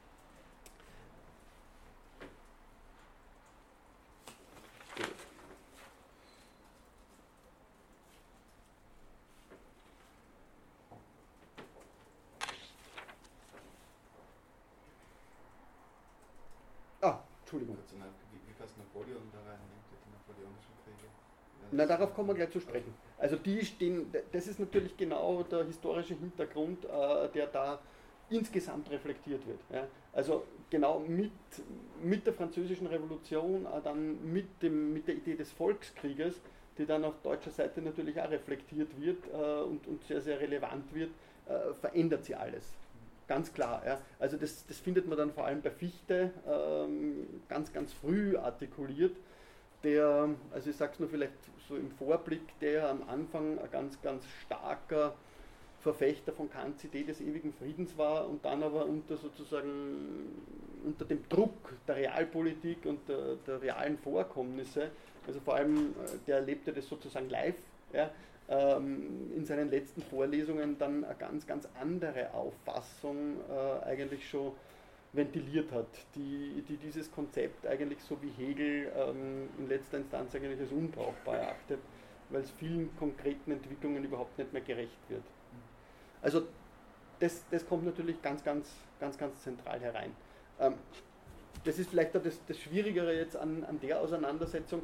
Entschuldigung. 17.56 17.78
Wie, 18.34 18.42
wie 18.50 18.54
passt 18.60 18.76
Napoleon 18.76 19.32
da 19.32 19.40
rein, 19.48 19.60
die 19.88 20.12
napoleonischen 20.12 20.74
Kriege? 20.84 21.08
Na, 21.76 21.86
darauf 21.86 22.14
kommen 22.14 22.30
wir 22.30 22.36
gleich 22.36 22.52
zu 22.52 22.60
sprechen. 22.60 22.94
Also 23.18 23.36
die 23.36 23.64
stehen, 23.66 24.14
das 24.32 24.48
ist 24.48 24.60
natürlich 24.60 24.96
genau 24.96 25.44
der 25.44 25.66
historische 25.66 26.14
Hintergrund, 26.14 26.86
äh, 26.86 27.30
der 27.34 27.48
da 27.48 27.80
insgesamt 28.30 28.90
reflektiert 28.90 29.46
wird. 29.46 29.60
Ja. 29.72 29.88
Also 30.14 30.44
genau 30.70 31.00
mit, 31.00 31.32
mit 32.02 32.26
der 32.26 32.34
französischen 32.34 32.88
Revolution, 32.88 33.66
äh, 33.66 33.82
dann 33.84 34.32
mit, 34.32 34.62
dem, 34.62 34.94
mit 34.94 35.08
der 35.08 35.16
Idee 35.16 35.36
des 35.36 35.52
Volkskrieges, 35.52 36.40
die 36.78 36.86
dann 36.86 37.04
auf 37.04 37.16
deutscher 37.22 37.52
Seite 37.52 37.82
natürlich 37.82 38.20
auch 38.20 38.30
reflektiert 38.30 38.90
wird 39.00 39.24
äh, 39.34 39.64
und, 39.64 39.86
und 39.88 40.04
sehr, 40.06 40.22
sehr 40.22 40.40
relevant 40.40 40.94
wird, 40.94 41.12
äh, 41.48 41.74
verändert 41.74 42.26
sie 42.26 42.36
alles. 42.36 42.64
Ganz 43.28 43.54
klar. 43.54 43.82
Ja. 43.86 44.00
Also 44.20 44.38
das, 44.38 44.66
das 44.68 44.78
findet 44.78 45.08
man 45.08 45.18
dann 45.18 45.32
vor 45.32 45.46
allem 45.46 45.62
bei 45.62 45.72
Fichte 45.72 46.32
ähm, 46.48 47.42
ganz, 47.50 47.74
ganz 47.74 47.92
früh 47.92 48.38
artikuliert. 48.38 49.16
Der, 49.86 50.30
also 50.52 50.70
ich 50.70 50.76
sage 50.76 50.94
es 50.94 51.00
nur 51.00 51.08
vielleicht 51.08 51.34
so 51.70 51.76
im 51.76 51.92
Vorblick, 51.92 52.60
der 52.60 52.90
am 52.90 53.08
Anfang 53.08 53.60
ein 53.60 53.72
ganz, 53.72 54.02
ganz 54.02 54.26
starker 54.44 55.14
Verfechter 55.82 56.34
von 56.34 56.50
Kants 56.50 56.84
Idee 56.84 57.04
des 57.04 57.22
ewigen 57.22 57.54
Friedens 57.54 57.96
war 57.96 58.28
und 58.28 58.44
dann 58.44 58.64
aber 58.64 58.88
unter 58.88 59.16
sozusagen 59.16 60.42
unter 60.84 61.06
dem 61.06 61.28
Druck 61.30 61.74
der 61.88 61.98
Realpolitik 61.98 62.86
und 62.86 63.08
der, 63.08 63.36
der 63.46 63.62
realen 63.62 63.98
Vorkommnisse, 64.00 64.90
also 65.28 65.40
vor 65.40 65.56
allem 65.56 65.92
äh, 65.92 66.18
der 66.26 66.38
erlebte 66.38 66.74
das 66.74 66.88
sozusagen 66.88 67.30
live, 67.30 67.56
ja, 67.94 68.10
ähm, 68.50 69.32
in 69.36 69.46
seinen 69.46 69.70
letzten 69.70 70.02
Vorlesungen 70.02 70.78
dann 70.80 71.04
eine 71.04 71.16
ganz, 71.16 71.46
ganz 71.46 71.68
andere 71.80 72.34
Auffassung 72.34 73.38
äh, 73.50 73.86
eigentlich 73.86 74.28
schon 74.28 74.52
ventiliert 75.16 75.72
hat, 75.72 75.88
die, 76.16 76.64
die 76.68 76.78
dieses 76.78 77.12
Konzept 77.12 77.66
eigentlich 77.68 78.02
so 78.02 78.18
wie 78.22 78.30
Hegel 78.30 78.92
ähm, 78.96 79.50
in 79.58 79.68
letzter 79.68 79.98
Instanz 79.98 80.36
eigentlich 80.36 80.60
als 80.60 80.72
unbrauchbar 80.72 81.38
erachtet, 81.38 81.80
weil 82.30 82.42
es 82.42 82.52
vielen 82.52 82.96
konkreten 82.98 83.52
Entwicklungen 83.52 84.04
überhaupt 84.04 84.38
nicht 84.38 84.52
mehr 84.52 84.62
gerecht 84.62 84.98
wird. 85.10 85.24
Also 86.22 86.44
das, 87.20 87.46
das 87.50 87.66
kommt 87.66 87.86
natürlich 87.86 88.22
ganz, 88.22 88.44
ganz, 88.44 88.70
ganz, 89.00 89.18
ganz 89.18 89.42
zentral 89.42 89.80
herein. 89.80 90.12
Ähm, 90.60 90.76
das 91.64 91.80
ist 91.80 91.90
vielleicht 91.90 92.16
auch 92.16 92.22
das, 92.22 92.40
das 92.48 92.60
Schwierigere 92.60 93.16
jetzt 93.16 93.36
an, 93.36 93.64
an 93.64 93.80
der 93.80 94.00
Auseinandersetzung 94.00 94.84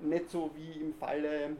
nicht 0.00 0.30
so 0.30 0.50
wie 0.54 0.80
im 0.80 0.94
Falle 0.94 1.56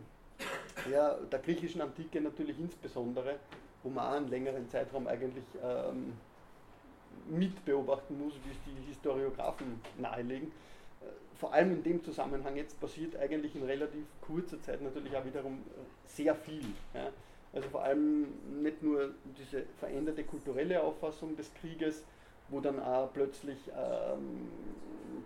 ja, 0.91 1.15
der 1.15 1.39
griechischen 1.41 1.81
Antike 1.81 2.21
natürlich 2.21 2.59
insbesondere, 2.59 3.37
wo 3.83 3.91
man 3.91 4.15
einen 4.15 4.29
längeren 4.29 4.69
Zeitraum 4.69 5.07
eigentlich 5.07 5.45
ähm, 5.63 6.15
mitbeobachten 7.31 8.19
muss, 8.19 8.35
wie 8.45 8.51
es 8.51 8.57
die 8.67 8.87
Historiografen 8.89 9.81
nahelegen. 9.99 10.49
Äh, 11.01 11.07
vor 11.37 11.53
allem 11.53 11.73
in 11.73 11.83
dem 11.83 12.05
Zusammenhang 12.05 12.57
jetzt 12.57 12.81
passiert 12.81 13.17
eigentlich 13.17 13.55
in 13.55 13.63
relativ 13.63 14.05
kurzer 14.21 14.61
Zeit 14.63 14.83
natürlich 14.83 15.17
auch 15.17 15.25
wiederum 15.25 15.55
äh, 15.55 15.81
sehr 16.07 16.35
viel. 16.35 16.65
Ja. 16.95 17.11
Also 17.53 17.69
vor 17.69 17.83
allem 17.83 18.29
nicht 18.63 18.83
nur 18.83 19.13
diese 19.39 19.65
veränderte 19.79 20.23
kulturelle 20.25 20.83
Auffassung 20.83 21.37
des 21.37 21.53
Krieges, 21.55 22.05
wo 22.49 22.61
dann 22.61 22.81
auch 22.81 23.13
plötzlich 23.13 23.59
ähm, 23.69 24.49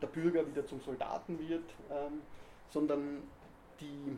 der 0.01 0.07
Bürger 0.07 0.47
wieder 0.47 0.67
zum 0.67 0.81
Soldaten 0.81 1.39
wird, 1.39 1.65
ähm, 1.91 2.21
sondern 2.71 3.23
die, 3.81 4.17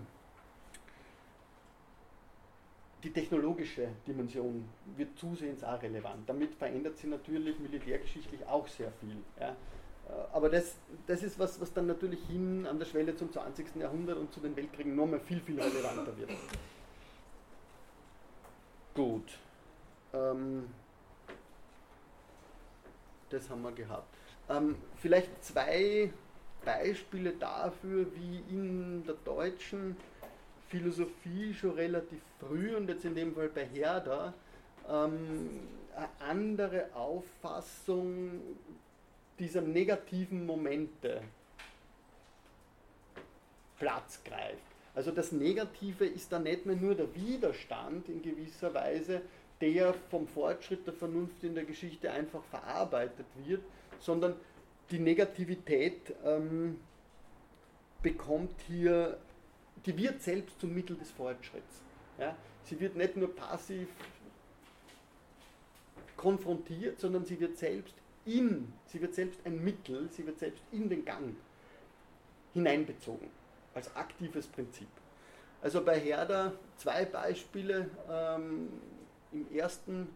die 3.07 3.13
technologische 3.13 3.87
Dimension 4.05 4.69
wird 4.97 5.17
zusehends 5.17 5.63
auch 5.63 5.81
relevant. 5.81 6.29
Damit 6.29 6.53
verändert 6.55 6.97
sich 6.97 7.09
natürlich 7.09 7.57
militärgeschichtlich 7.61 8.45
auch 8.47 8.67
sehr 8.67 8.91
viel. 9.01 9.17
Ja. 9.39 9.55
Aber 10.33 10.49
das, 10.49 10.75
das 11.07 11.23
ist 11.23 11.39
was, 11.39 11.61
was 11.61 11.73
dann 11.73 11.87
natürlich 11.87 12.19
hin 12.27 12.67
an 12.67 12.81
der 12.81 12.87
Schwelle 12.87 13.15
zum 13.17 13.33
20. 13.33 13.77
Jahrhundert 13.77 14.19
und 14.19 14.33
zu 14.33 14.41
den 14.41 14.57
Weltkriegen 14.57 14.97
nochmal 14.97 15.21
viel, 15.21 15.41
viel 15.41 15.61
relevanter 15.61 16.17
wird. 16.19 16.31
Gut. 18.95 19.39
Ähm, 20.13 20.69
das 23.31 23.49
haben 23.49 23.63
wir 23.63 23.73
gehabt. 23.73 24.17
Ähm, 24.49 24.77
vielleicht 24.97 25.45
zwei 25.45 26.13
Beispiele 26.65 27.33
dafür, 27.35 28.07
wie 28.17 28.43
in 28.51 29.05
der 29.05 29.15
deutschen 29.25 29.97
Philosophie 30.69 31.55
schon 31.55 31.73
relativ 31.73 32.21
früh 32.41 32.75
und 32.75 32.89
jetzt 32.89 33.05
in 33.05 33.15
dem 33.15 33.35
Fall 33.35 33.49
bei 33.49 33.65
Herder 33.67 34.35
ähm, 34.89 35.61
eine 35.95 36.09
andere 36.21 36.95
Auffassung 36.95 38.41
dieser 39.39 39.61
negativen 39.61 40.47
Momente 40.47 41.23
Platz 43.79 44.23
greift. 44.25 44.63
Also 44.95 45.11
das 45.11 45.33
Negative 45.33 46.07
ist 46.07 46.33
da 46.33 46.39
nicht 46.39 46.65
mehr 46.65 46.77
nur 46.77 46.95
der 46.95 47.15
Widerstand 47.15 48.09
in 48.09 48.23
gewisser 48.23 48.73
Weise, 48.73 49.21
der 49.61 49.95
vom 50.11 50.27
Fortschritt 50.27 50.87
der 50.87 50.95
Vernunft 50.95 51.45
in 51.45 51.55
der 51.55 51.65
Geschichte 51.65 52.11
einfach 52.11 52.43
verarbeitet 52.45 53.27
wird, 53.45 53.63
sondern 54.01 54.35
die 54.91 54.99
Negativität 54.99 56.15
ähm, 56.25 56.79
bekommt 58.03 58.55
hier, 58.69 59.19
die 59.85 59.97
wird 59.97 60.23
selbst 60.23 60.59
zum 60.61 60.75
Mittel 60.75 60.97
des 60.97 61.11
Fortschritts. 61.11 61.83
Ja? 62.19 62.35
Sie 62.65 62.79
wird 62.81 62.97
nicht 62.97 63.17
nur 63.17 63.35
passiv 63.35 63.89
konfrontiert, 66.17 66.99
sondern 66.99 67.25
sie 67.25 67.39
wird 67.39 67.59
selbst 67.59 67.95
in, 68.25 68.73
sie 68.87 69.01
wird 69.01 69.15
selbst 69.15 69.41
ein 69.45 69.63
Mittel, 69.63 70.09
sie 70.11 70.27
wird 70.27 70.39
selbst 70.39 70.63
in 70.73 70.89
den 70.89 71.05
Gang 71.05 71.37
hineinbezogen, 72.55 73.29
als 73.75 73.95
aktives 73.95 74.47
Prinzip. 74.47 74.89
Also 75.63 75.83
bei 75.83 75.99
Herder 75.99 76.53
zwei 76.77 77.05
Beispiele. 77.05 77.91
Ähm, 78.11 78.69
Im 79.33 79.53
ersten, 79.55 80.09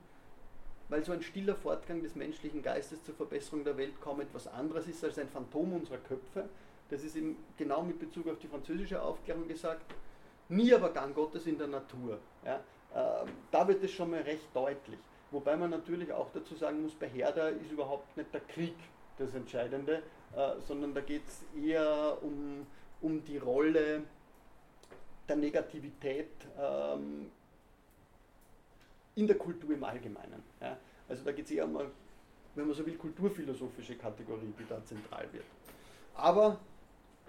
weil 0.89 1.05
so 1.05 1.13
ein 1.13 1.23
stiller 1.23 1.55
Fortgang 1.55 2.03
des 2.03 2.15
menschlichen 2.15 2.63
Geistes 2.63 3.03
zur 3.05 3.15
Verbesserung 3.15 3.65
der 3.65 3.77
Welt 3.77 4.01
kaum 4.01 4.21
etwas 4.21 4.47
anderes 4.47 4.87
ist 4.87 5.05
als 5.05 5.19
ein 5.19 5.29
Phantom 5.29 5.73
unserer 5.75 5.99
Köpfe. 5.99 6.49
Das 6.91 7.05
ist 7.05 7.17
eben 7.17 7.37
genau 7.57 7.83
mit 7.83 7.99
Bezug 7.99 8.29
auf 8.29 8.39
die 8.39 8.49
französische 8.49 9.01
Aufklärung 9.01 9.47
gesagt. 9.47 9.95
Nie 10.49 10.75
aber 10.75 10.93
Gang 10.93 11.15
Gottes 11.15 11.47
in 11.47 11.57
der 11.57 11.69
Natur. 11.69 12.19
Ja, 12.45 12.57
äh, 12.95 13.27
da 13.51 13.69
wird 13.69 13.83
es 13.85 13.93
schon 13.93 14.11
mal 14.11 14.23
recht 14.23 14.49
deutlich. 14.53 14.99
Wobei 15.31 15.57
man 15.57 15.71
natürlich 15.71 16.13
auch 16.13 16.29
dazu 16.33 16.57
sagen 16.57 16.83
muss, 16.83 16.95
bei 16.95 17.09
Herder 17.09 17.51
ist 17.51 17.71
überhaupt 17.71 18.17
nicht 18.17 18.35
der 18.35 18.41
Krieg 18.41 18.75
das 19.17 19.35
Entscheidende, 19.35 20.03
äh, 20.35 20.61
sondern 20.67 20.93
da 20.93 21.01
geht 21.01 21.23
es 21.29 21.45
eher 21.57 22.19
um, 22.23 22.67
um 23.01 23.23
die 23.25 23.39
Rolle 23.39 24.03
der 25.29 25.37
Negativität 25.37 26.31
ähm, 26.59 27.31
in 29.15 29.27
der 29.29 29.39
Kultur 29.39 29.73
im 29.73 29.85
Allgemeinen. 29.85 30.43
Also 31.09 31.25
da 31.25 31.31
geht 31.31 31.45
es 31.45 31.53
eher 31.53 31.67
um, 31.67 31.77
eine, 31.77 31.91
wenn 32.57 32.67
man 32.67 32.75
so 32.75 32.85
will, 32.85 32.97
kulturphilosophische 32.97 33.97
Kategorie, 33.97 34.53
die 34.59 34.67
da 34.69 34.85
zentral 34.85 35.29
wird. 35.33 35.45
Aber 36.15 36.59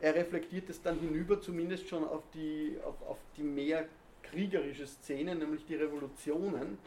er 0.01 0.15
reflektiert 0.15 0.70
es 0.70 0.81
dann 0.81 1.00
hinüber 1.00 1.39
zumindest 1.39 1.88
schon 1.88 2.03
auf 2.03 2.24
die, 2.34 2.77
auf, 2.84 3.01
auf 3.08 3.17
die 3.38 3.43
mehr 3.43 3.86
kriegerische 4.24 4.88
Szene, 4.88 5.36
nämlich 5.36 5.65
die 5.65 5.75
Revolutionen. 5.75 6.77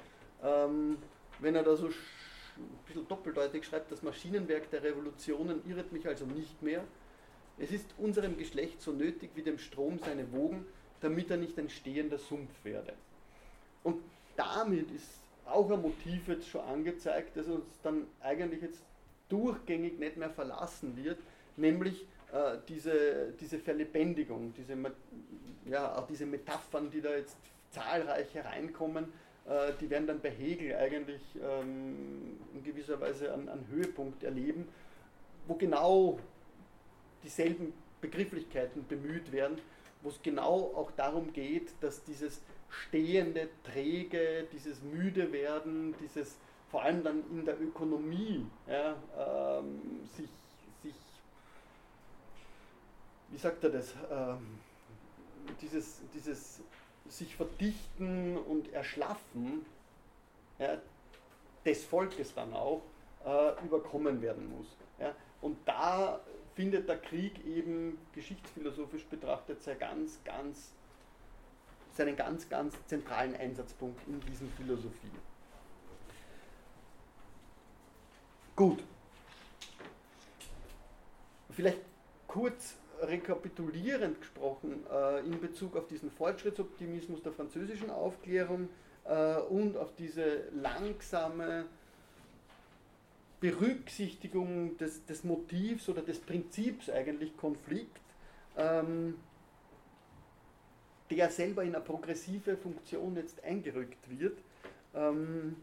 Ähm, 0.43 0.99
wenn 1.39 1.55
er 1.55 1.63
da 1.63 1.77
so 1.77 1.87
ein 1.87 1.95
bisschen 2.87 3.07
doppeldeutig 3.07 3.65
schreibt, 3.65 3.93
das 3.93 4.03
Maschinenwerk 4.03 4.69
der 4.71 4.83
Revolutionen 4.83 5.63
irret 5.69 5.93
mich 5.93 6.07
also 6.07 6.27
nicht 6.27 6.61
mehr. 6.63 6.85
Es 7.57 7.71
ist 7.71 7.95
unserem 7.99 8.37
Geschlecht 8.37 8.83
so 8.83 8.93
nötig 8.93 9.31
wie 9.37 9.43
dem 9.43 9.59
Strom 9.59 10.01
seine 10.05 10.33
Wogen, 10.33 10.67
damit 11.01 11.31
er 11.31 11.37
nicht 11.37 11.57
ein 11.59 11.69
stehender 11.69 12.19
Sumpf 12.19 12.53
werde. 12.65 12.95
Und 13.85 14.03
damit 14.37 14.91
ist 14.91 15.21
auch 15.47 15.71
ein 15.71 15.83
Motiv 15.83 16.27
jetzt 16.27 16.49
schon 16.49 16.63
angezeigt, 16.63 17.37
das 17.37 17.47
uns 17.47 17.81
dann 17.83 18.07
eigentlich 18.21 18.63
jetzt 18.63 18.83
durchgängig 19.29 19.99
nicht 19.99 20.17
mehr 20.17 20.31
verlassen 20.31 20.97
wird, 20.97 21.19
nämlich 21.57 22.07
äh, 22.35 22.59
diese, 22.69 23.33
diese 23.39 23.61
Verlebendigung, 23.61 24.53
diese, 24.55 24.77
ja, 25.67 25.97
auch 25.97 26.07
diese 26.09 26.27
Metaphern, 26.27 26.91
die 26.91 27.01
da 27.01 27.15
jetzt 27.15 27.37
zahlreich 27.71 28.35
hereinkommen, 28.35 29.05
äh, 29.47 29.73
die 29.81 29.89
werden 29.89 30.09
dann 30.09 30.21
bei 30.21 30.31
Hegel 30.31 30.75
eigentlich 30.75 31.23
ähm, 31.41 32.41
in 32.53 32.65
gewisser 32.65 33.01
Weise 33.01 33.33
einen, 33.33 33.49
einen 33.49 33.69
Höhepunkt 33.69 34.25
erleben, 34.25 34.67
wo 35.47 35.55
genau 35.55 36.19
dieselben 37.23 37.73
Begrifflichkeiten 38.01 38.85
bemüht 38.89 39.31
werden, 39.31 39.59
wo 40.03 40.09
es 40.09 40.21
genau 40.21 40.73
auch 40.75 40.91
darum 40.97 41.33
geht, 41.33 41.71
dass 41.81 42.03
dieses 42.03 42.43
stehende, 42.69 43.49
träge, 43.63 44.49
dieses 44.53 44.83
müde 44.83 45.33
werden, 45.33 45.95
dieses 46.01 46.37
vor 46.71 46.83
allem 46.83 47.05
dann 47.05 47.23
in 47.31 47.45
der 47.45 47.61
Ökonomie 47.61 48.45
ja, 48.67 48.97
ähm, 49.17 50.09
sich 50.17 50.29
wie 53.31 53.39
sagt 53.39 53.65
er 53.65 53.71
das, 53.71 53.95
ähm, 54.11 54.59
dieses, 55.61 56.01
dieses 56.15 56.61
sich 57.09 57.37
verdichten 57.37 58.37
und 58.37 58.73
erschlaffen 58.73 59.65
ja, 60.59 60.79
des 61.65 61.85
Volkes 61.85 62.35
dann 62.35 62.53
auch 62.55 62.83
äh, 63.25 63.65
überkommen 63.65 64.23
werden 64.23 64.51
muss. 64.57 64.67
Ja. 64.99 65.15
Und 65.41 65.57
da 65.67 66.21
findet 66.55 66.89
der 66.89 66.99
Krieg 66.99 67.45
eben 67.45 67.99
geschichtsphilosophisch 68.13 69.05
betrachtet 69.07 69.63
sehr 69.63 69.75
ganz, 69.75 70.21
ganz, 70.25 70.73
seinen 71.93 72.17
ganz, 72.17 72.49
ganz 72.49 72.75
zentralen 72.87 73.35
Einsatzpunkt 73.37 74.01
in 74.07 74.21
diesen 74.21 74.51
Philosophien. 74.53 75.35
Gut. 78.57 78.83
Vielleicht 81.51 81.81
kurz 82.27 82.77
rekapitulierend 83.03 84.21
gesprochen 84.21 84.85
äh, 84.91 85.21
in 85.21 85.41
Bezug 85.41 85.77
auf 85.77 85.87
diesen 85.87 86.11
Fortschrittsoptimismus 86.11 87.23
der 87.23 87.33
französischen 87.33 87.91
Aufklärung 87.91 88.69
äh, 89.05 89.37
und 89.37 89.77
auf 89.77 89.95
diese 89.97 90.45
langsame 90.53 91.67
Berücksichtigung 93.41 94.77
des, 94.79 95.05
des, 95.05 95.25
Motivs 95.25 95.89
oder 95.89 96.03
des 96.03 96.19
Prinzips 96.19 96.89
eigentlich 96.89 97.37
Konflikt, 97.37 98.01
ähm, 98.57 99.19
der 101.11 101.29
selber 101.29 101.63
in 101.63 101.75
eine 101.75 101.85
progressive 101.85 102.57
Funktion 102.57 103.17
jetzt 103.17 103.45
eingerückt 103.45 104.09
wird 104.09 104.39
ähm, 104.95 105.57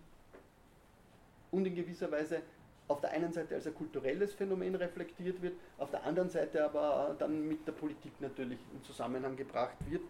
und 1.50 1.66
in 1.66 1.76
gewisser 1.76 2.12
Weise 2.12 2.44
auf 2.92 3.02
der 3.02 3.12
einen 3.12 3.32
Seite 3.32 3.56
als 3.56 3.66
ein 3.66 3.74
kulturelles 3.74 4.34
Phänomen 4.34 4.76
reflektiert 4.76 5.42
wird, 5.42 5.54
auf 5.78 5.90
der 5.92 6.04
anderen 6.04 6.30
Seite 6.30 6.64
aber 6.64 7.16
dann 7.18 7.48
mit 7.48 7.66
der 7.68 7.72
Politik 7.72 8.12
natürlich 8.20 8.60
in 8.74 8.84
Zusammenhang 8.84 9.36
gebracht 9.36 9.78
wird, 9.90 10.02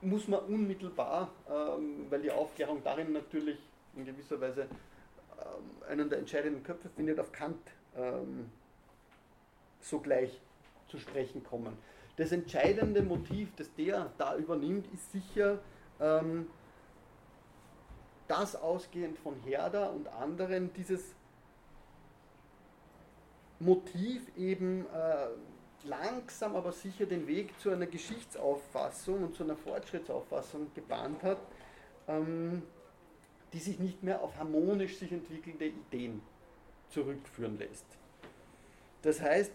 muss 0.00 0.28
man 0.28 0.40
unmittelbar, 0.40 1.30
ähm, 1.50 2.06
weil 2.10 2.22
die 2.22 2.30
Aufklärung 2.30 2.82
darin 2.84 3.12
natürlich 3.12 3.58
in 3.96 4.04
gewisser 4.04 4.40
Weise 4.40 4.62
ähm, 4.62 5.88
einen 5.88 6.08
der 6.08 6.18
entscheidenden 6.18 6.62
Köpfe 6.62 6.88
findet, 6.90 7.18
auf 7.18 7.32
Kant 7.32 7.58
ähm, 7.96 8.50
sogleich 9.80 10.40
zu 10.88 10.98
sprechen 10.98 11.42
kommen. 11.42 11.76
Das 12.16 12.30
entscheidende 12.32 13.02
Motiv, 13.02 13.48
das 13.56 13.74
der 13.74 14.12
da 14.18 14.36
übernimmt, 14.36 14.86
ist 14.92 15.10
sicher 15.10 15.58
das 18.28 18.56
ausgehend 18.56 19.18
von 19.18 19.34
Herder 19.44 19.92
und 19.92 20.08
anderen, 20.08 20.72
dieses 20.74 21.14
Motiv 23.64 24.22
eben 24.36 24.86
äh, 24.86 25.86
langsam 25.86 26.54
aber 26.54 26.72
sicher 26.72 27.06
den 27.06 27.26
Weg 27.26 27.58
zu 27.60 27.70
einer 27.70 27.86
Geschichtsauffassung 27.86 29.24
und 29.24 29.34
zu 29.34 29.44
einer 29.44 29.56
Fortschrittsauffassung 29.56 30.72
gebahnt 30.74 31.22
hat, 31.22 31.38
ähm, 32.08 32.62
die 33.52 33.58
sich 33.58 33.78
nicht 33.78 34.02
mehr 34.02 34.22
auf 34.22 34.36
harmonisch 34.36 34.98
sich 34.98 35.12
entwickelnde 35.12 35.66
Ideen 35.66 36.20
zurückführen 36.90 37.58
lässt. 37.58 37.86
Das 39.02 39.20
heißt, 39.20 39.52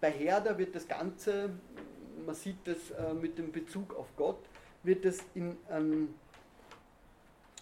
bei 0.00 0.10
Herder 0.10 0.58
wird 0.58 0.74
das 0.74 0.86
Ganze, 0.86 1.50
man 2.24 2.34
sieht 2.34 2.58
das 2.64 2.90
äh, 2.90 3.14
mit 3.14 3.38
dem 3.38 3.52
Bezug 3.52 3.94
auf 3.96 4.08
Gott, 4.16 4.38
wird 4.82 5.04
es 5.04 5.22
in 5.34 5.56
einen 5.68 6.14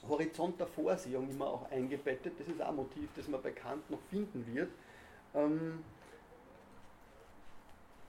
Horizont 0.09 0.59
der 0.59 0.67
Vorsehung 0.67 1.29
immer 1.31 1.47
auch 1.47 1.71
eingebettet. 1.71 2.35
Das 2.39 2.49
ist 2.49 2.61
auch 2.61 2.69
ein 2.69 2.77
Motiv, 2.77 3.09
das 3.17 3.29
man 3.29 3.43
bei 3.43 3.51
Kant 3.51 3.89
noch 3.91 4.01
finden 4.11 4.45
wird. 4.55 4.71
Ähm, 5.35 5.85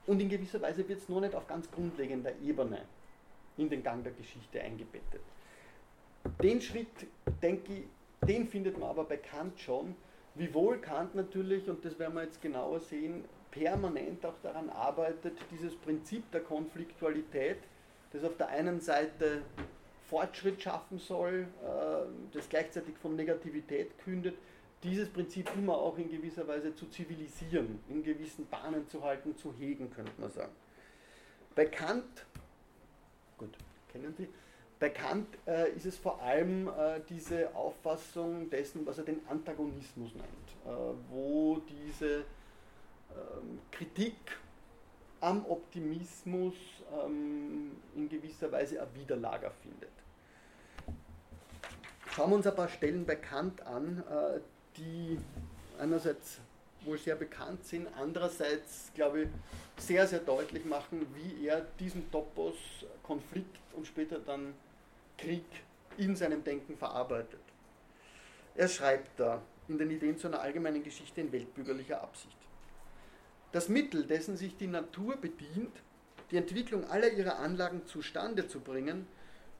und 0.06 0.20
in 0.20 0.28
gewisser 0.28 0.62
Weise 0.62 0.88
wird 0.88 1.00
es 1.00 1.08
noch 1.08 1.20
nicht 1.20 1.34
auf 1.34 1.46
ganz 1.46 1.70
grundlegender 1.70 2.32
Ebene 2.40 2.82
in 3.56 3.68
den 3.68 3.82
Gang 3.82 4.04
der 4.04 4.12
Geschichte 4.12 4.60
eingebettet. 4.60 5.22
Den 6.42 6.60
Schritt, 6.60 7.06
denke 7.42 7.72
ich, 7.72 7.84
den 8.26 8.46
findet 8.46 8.78
man 8.78 8.90
aber 8.90 9.04
bei 9.04 9.16
Kant 9.16 9.58
schon, 9.58 9.94
wiewohl 10.34 10.78
Kant 10.78 11.14
natürlich, 11.14 11.68
und 11.68 11.84
das 11.84 11.98
werden 11.98 12.14
wir 12.14 12.24
jetzt 12.24 12.40
genauer 12.40 12.80
sehen, 12.80 13.24
permanent 13.50 14.24
auch 14.26 14.38
daran 14.42 14.68
arbeitet, 14.70 15.38
dieses 15.50 15.74
Prinzip 15.76 16.30
der 16.30 16.42
Konfliktualität, 16.42 17.58
das 18.12 18.24
auf 18.24 18.36
der 18.36 18.48
einen 18.48 18.80
Seite 18.80 19.42
Fortschritt 20.08 20.62
schaffen 20.62 20.98
soll, 20.98 21.48
äh, 21.62 22.34
das 22.34 22.48
gleichzeitig 22.48 22.96
von 22.98 23.16
Negativität 23.16 23.98
kündet, 23.98 24.36
dieses 24.82 25.08
Prinzip 25.08 25.50
immer 25.56 25.76
auch 25.76 25.98
in 25.98 26.10
gewisser 26.10 26.46
Weise 26.46 26.74
zu 26.74 26.86
zivilisieren, 26.86 27.80
in 27.88 28.02
gewissen 28.02 28.46
Bahnen 28.46 28.86
zu 28.88 29.02
halten, 29.02 29.36
zu 29.36 29.52
hegen, 29.58 29.90
könnte 29.90 30.12
man 30.18 30.30
sagen. 30.30 30.52
Bei 31.54 31.64
Kant, 31.64 32.26
gut, 33.38 33.56
kennen 33.90 34.14
Sie, 34.16 34.28
bei 34.78 34.92
äh, 35.46 35.70
ist 35.72 35.86
es 35.86 35.96
vor 35.96 36.20
allem 36.22 36.68
äh, 36.68 37.00
diese 37.08 37.54
Auffassung 37.54 38.50
dessen, 38.50 38.84
was 38.84 38.98
er 38.98 39.04
den 39.04 39.26
Antagonismus 39.26 40.14
nennt, 40.14 40.96
wo 41.10 41.62
diese 41.68 42.18
ähm, 43.10 43.58
Kritik 43.70 44.14
am 45.26 45.44
Optimismus 45.46 46.54
ähm, 47.04 47.72
in 47.96 48.08
gewisser 48.08 48.50
Weise 48.52 48.80
ein 48.80 48.88
Widerlager 48.94 49.50
findet. 49.50 49.90
Schauen 52.12 52.30
wir 52.30 52.36
uns 52.36 52.46
ein 52.46 52.54
paar 52.54 52.68
Stellen 52.68 53.04
bei 53.04 53.16
Kant 53.16 53.60
an, 53.66 54.04
äh, 54.08 54.40
die 54.76 55.18
einerseits 55.80 56.38
wohl 56.82 56.96
sehr 56.96 57.16
bekannt 57.16 57.64
sind, 57.64 57.88
andererseits, 57.98 58.92
glaube 58.94 59.22
ich, 59.22 59.28
sehr, 59.78 60.06
sehr 60.06 60.20
deutlich 60.20 60.64
machen, 60.64 61.04
wie 61.16 61.48
er 61.48 61.66
diesen 61.80 62.08
Topos 62.12 62.54
Konflikt 63.02 63.58
und 63.74 63.84
später 63.84 64.20
dann 64.20 64.54
Krieg 65.18 65.44
in 65.98 66.14
seinem 66.14 66.44
Denken 66.44 66.76
verarbeitet. 66.76 67.40
Er 68.54 68.68
schreibt 68.68 69.18
da 69.18 69.42
in 69.66 69.76
den 69.76 69.90
Ideen 69.90 70.16
zu 70.16 70.28
einer 70.28 70.40
allgemeinen 70.40 70.84
Geschichte 70.84 71.20
in 71.20 71.32
weltbürgerlicher 71.32 72.00
Absicht. 72.00 72.36
Das 73.52 73.68
Mittel, 73.68 74.04
dessen 74.04 74.36
sich 74.36 74.56
die 74.56 74.66
Natur 74.66 75.16
bedient, 75.16 75.72
die 76.30 76.36
Entwicklung 76.36 76.84
aller 76.90 77.12
ihrer 77.12 77.38
Anlagen 77.38 77.86
zustande 77.86 78.48
zu 78.48 78.60
bringen, 78.60 79.06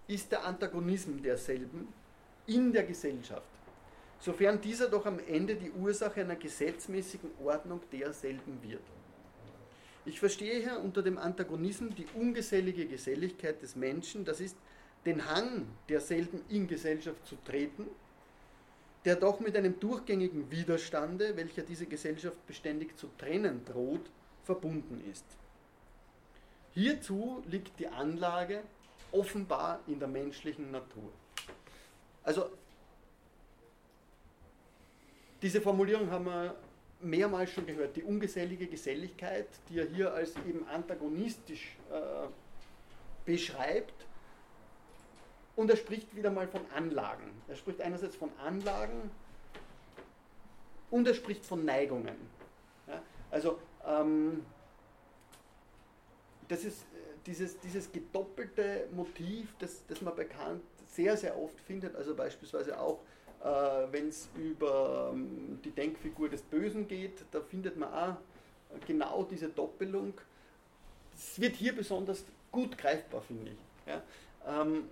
ist 0.08 0.32
der 0.32 0.44
Antagonismus 0.44 1.22
derselben 1.22 1.88
in 2.46 2.72
der 2.72 2.84
Gesellschaft, 2.84 3.48
sofern 4.20 4.60
dieser 4.60 4.88
doch 4.88 5.06
am 5.06 5.18
Ende 5.26 5.56
die 5.56 5.70
Ursache 5.70 6.20
einer 6.20 6.36
gesetzmäßigen 6.36 7.30
Ordnung 7.44 7.80
derselben 7.92 8.58
wird. 8.62 8.82
Ich 10.04 10.20
verstehe 10.20 10.60
hier 10.60 10.78
unter 10.78 11.02
dem 11.02 11.18
Antagonismus 11.18 11.94
die 11.96 12.06
ungesellige 12.14 12.86
Geselligkeit 12.86 13.60
des 13.60 13.74
Menschen, 13.74 14.24
das 14.24 14.40
ist 14.40 14.56
den 15.04 15.28
Hang 15.28 15.66
derselben 15.88 16.42
in 16.48 16.68
Gesellschaft 16.68 17.26
zu 17.26 17.36
treten, 17.44 17.86
der 19.06 19.14
doch 19.14 19.38
mit 19.38 19.56
einem 19.56 19.78
durchgängigen 19.78 20.50
Widerstande, 20.50 21.36
welcher 21.36 21.62
diese 21.62 21.86
Gesellschaft 21.86 22.44
beständig 22.46 22.98
zu 22.98 23.08
trennen 23.16 23.64
droht, 23.64 24.10
verbunden 24.42 25.00
ist. 25.10 25.24
Hierzu 26.72 27.42
liegt 27.48 27.78
die 27.78 27.86
Anlage 27.86 28.62
offenbar 29.12 29.78
in 29.86 30.00
der 30.00 30.08
menschlichen 30.08 30.72
Natur. 30.72 31.12
Also 32.24 32.50
diese 35.40 35.60
Formulierung 35.60 36.10
haben 36.10 36.24
wir 36.24 36.56
mehrmals 37.00 37.52
schon 37.52 37.66
gehört. 37.66 37.94
Die 37.94 38.02
ungesellige 38.02 38.66
Geselligkeit, 38.66 39.46
die 39.68 39.78
er 39.78 39.86
hier 39.86 40.12
als 40.12 40.34
eben 40.48 40.66
antagonistisch 40.66 41.76
äh, 41.92 42.26
beschreibt. 43.24 44.05
Und 45.56 45.70
er 45.70 45.76
spricht 45.76 46.14
wieder 46.14 46.30
mal 46.30 46.46
von 46.46 46.60
Anlagen. 46.74 47.30
Er 47.48 47.56
spricht 47.56 47.80
einerseits 47.80 48.14
von 48.14 48.30
Anlagen 48.38 49.10
und 50.90 51.08
er 51.08 51.14
spricht 51.14 51.44
von 51.44 51.64
Neigungen. 51.64 52.16
Ja, 52.86 53.02
also 53.30 53.58
ähm, 53.86 54.44
das 56.48 56.64
ist 56.64 56.82
äh, 56.82 56.96
dieses, 57.26 57.58
dieses 57.60 57.90
gedoppelte 57.90 58.88
Motiv, 58.92 59.54
das, 59.58 59.84
das 59.86 60.00
man 60.02 60.14
bekannt 60.14 60.62
sehr, 60.88 61.16
sehr 61.16 61.38
oft 61.38 61.60
findet, 61.60 61.96
also 61.96 62.14
beispielsweise 62.14 62.78
auch, 62.78 63.00
äh, 63.42 63.46
wenn 63.90 64.08
es 64.08 64.28
über 64.36 65.10
ähm, 65.12 65.58
die 65.64 65.70
Denkfigur 65.70 66.28
des 66.28 66.42
Bösen 66.42 66.86
geht, 66.86 67.24
da 67.30 67.40
findet 67.40 67.76
man 67.76 67.92
auch 67.92 68.16
genau 68.86 69.24
diese 69.24 69.48
Doppelung. 69.48 70.14
Es 71.14 71.40
wird 71.40 71.56
hier 71.56 71.74
besonders 71.74 72.24
gut 72.50 72.76
greifbar, 72.76 73.22
finde 73.22 73.52
ich. 73.52 73.58
Ja? 73.86 74.02
Ähm, 74.46 74.88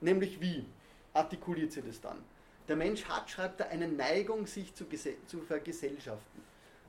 nämlich 0.00 0.40
wie 0.40 0.64
artikuliert 1.12 1.72
sie 1.72 1.82
das 1.82 2.00
dann? 2.00 2.22
Der 2.68 2.76
Mensch 2.76 3.04
hat, 3.06 3.30
schreibt 3.30 3.60
er, 3.60 3.70
eine 3.70 3.88
Neigung, 3.88 4.46
sich 4.46 4.74
zu, 4.74 4.84
zu 5.26 5.40
vergesellschaften, 5.40 6.42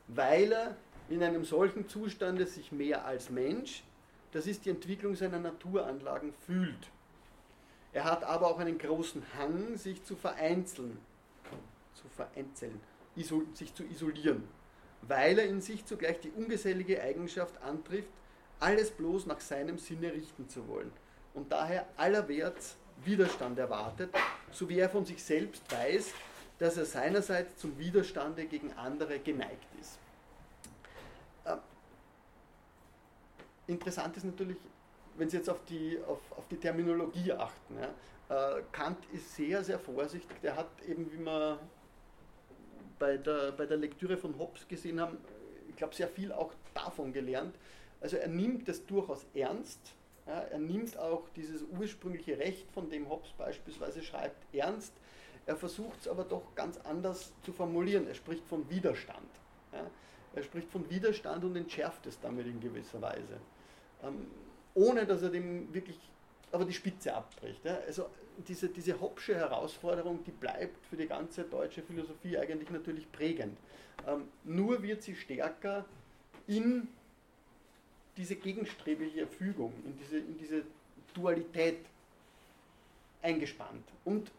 weil 0.08 0.52
er 0.52 0.76
in 1.10 1.24
einem 1.24 1.46
solchen 1.46 1.88
Zustande 1.88 2.46
sich 2.46 2.72
mehr 2.72 3.06
als 3.06 3.30
Mensch, 3.30 3.84
das 4.32 4.46
ist 4.46 4.66
die 4.66 4.70
Entwicklung 4.70 5.16
seiner 5.16 5.40
Naturanlagen, 5.40 6.34
fühlt. 6.46 6.92
Er 7.94 8.04
hat 8.04 8.24
aber 8.24 8.48
auch 8.48 8.60
einen 8.60 8.78
großen 8.78 9.24
Hang, 9.38 9.78
sich 9.78 10.04
zu 10.04 10.16
vereinzeln, 10.16 11.00
zu 11.96 12.08
vereinzeln, 12.10 12.80
sich 13.16 13.74
zu 13.74 13.84
isolieren, 13.84 14.44
weil 15.02 15.40
er 15.40 15.46
in 15.46 15.62
sich 15.62 15.86
zugleich 15.86 16.20
die 16.20 16.30
ungesellige 16.30 17.02
Eigenschaft 17.02 17.60
antrifft, 17.64 18.10
alles 18.60 18.92
bloß 18.92 19.26
nach 19.26 19.40
seinem 19.40 19.80
Sinne 19.80 20.14
richten 20.14 20.48
zu 20.50 20.68
wollen 20.68 20.92
und 21.34 21.52
daher 21.52 21.88
allerwärts 21.98 22.78
Widerstand 23.06 23.58
erwartet, 23.60 24.14
so 24.52 24.68
wie 24.70 24.80
er 24.80 24.90
von 24.90 25.06
sich 25.06 25.24
selbst 25.24 25.64
weiß, 25.72 26.14
dass 26.58 26.78
er 26.78 26.86
seinerseits 26.86 27.58
zum 27.58 27.78
Widerstande 27.78 28.46
gegen 28.46 28.74
andere 28.74 29.20
geneigt 29.20 29.68
ist. 29.80 30.00
Interessant 33.70 34.18
ist 34.18 34.24
natürlich, 34.24 34.58
wenn 35.16 35.30
Sie 35.30 35.38
jetzt 35.38 35.50
auf 35.50 35.64
die, 35.66 36.00
auf, 36.08 36.20
auf 36.32 36.48
die 36.48 36.58
Terminologie 36.58 37.32
achten. 37.32 37.76
Ja, 37.80 38.58
äh, 38.58 38.64
Kant 38.72 38.98
ist 39.14 39.36
sehr, 39.36 39.64
sehr 39.64 39.78
vorsichtig. 39.78 40.42
Der 40.42 40.56
hat 40.56 40.70
eben, 40.88 41.12
wie 41.12 41.20
wir 41.20 41.60
bei 42.98 43.18
der, 43.18 43.52
bei 43.52 43.68
der 43.68 43.78
Lektüre 43.78 44.18
von 44.18 44.40
Hobbes 44.40 44.68
gesehen 44.68 45.00
haben, 45.00 45.18
ich 45.70 45.76
glaube, 45.76 45.94
sehr 45.94 46.08
viel 46.08 46.32
auch 46.32 46.52
davon 46.74 47.14
gelernt. 47.14 47.56
Also 48.02 48.18
er 48.18 48.28
nimmt 48.28 48.68
es 48.68 48.84
durchaus 48.88 49.28
ernst. 49.36 49.94
Ja, 50.30 50.42
er 50.42 50.60
nimmt 50.60 50.98
auch 50.98 51.28
dieses 51.36 51.64
ursprüngliche 51.78 52.38
Recht, 52.38 52.72
von 52.72 52.90
dem 52.90 53.10
Hobbes 53.10 53.32
beispielsweise 53.38 54.02
schreibt, 54.02 54.38
ernst. 54.54 54.94
Er 55.46 55.56
versucht 55.56 56.02
es 56.02 56.08
aber 56.08 56.24
doch 56.24 56.56
ganz 56.56 56.78
anders 56.78 57.34
zu 57.44 57.52
formulieren. 57.52 58.08
Er 58.08 58.14
spricht 58.14 58.46
von 58.46 58.70
Widerstand. 58.70 59.30
Ja. 59.74 59.86
Er 60.36 60.44
spricht 60.44 60.70
von 60.72 60.90
Widerstand 60.90 61.44
und 61.44 61.56
entschärft 61.56 62.06
es 62.06 62.20
damit 62.20 62.46
in 62.46 62.60
gewisser 62.60 63.02
Weise 63.02 63.40
ähm, 64.04 64.28
ohne 64.74 65.06
dass 65.06 65.22
er 65.22 65.30
dem 65.30 65.74
wirklich 65.74 65.98
aber 66.52 66.66
die 66.66 66.74
Spitze 66.74 67.14
abbricht. 67.14 67.64
Ja. 67.64 67.78
Also 67.86 68.08
diese, 68.48 68.70
diese 68.70 69.00
Hobbsche 69.00 69.36
Herausforderung, 69.36 70.24
die 70.24 70.32
bleibt 70.32 70.86
für 70.88 70.98
die 70.98 71.08
ganze 71.08 71.44
deutsche 71.44 71.84
Philosophie 71.84 72.38
eigentlich 72.38 72.70
natürlich 72.72 73.12
prägend. 73.12 73.58
Ähm, 74.08 74.28
nur 74.44 74.82
wird 74.82 75.04
sie 75.04 75.16
stärker 75.16 75.86
in 76.48 76.88
diese 78.20 78.36
gegenstrebliche 78.36 79.26
Fügung, 79.26 79.74
in 79.86 79.98
diese, 79.98 80.18
in 80.18 80.38
diese 80.38 80.64
Dualität 81.14 81.80
eingespannt. 83.22 83.88
Und 84.04 84.30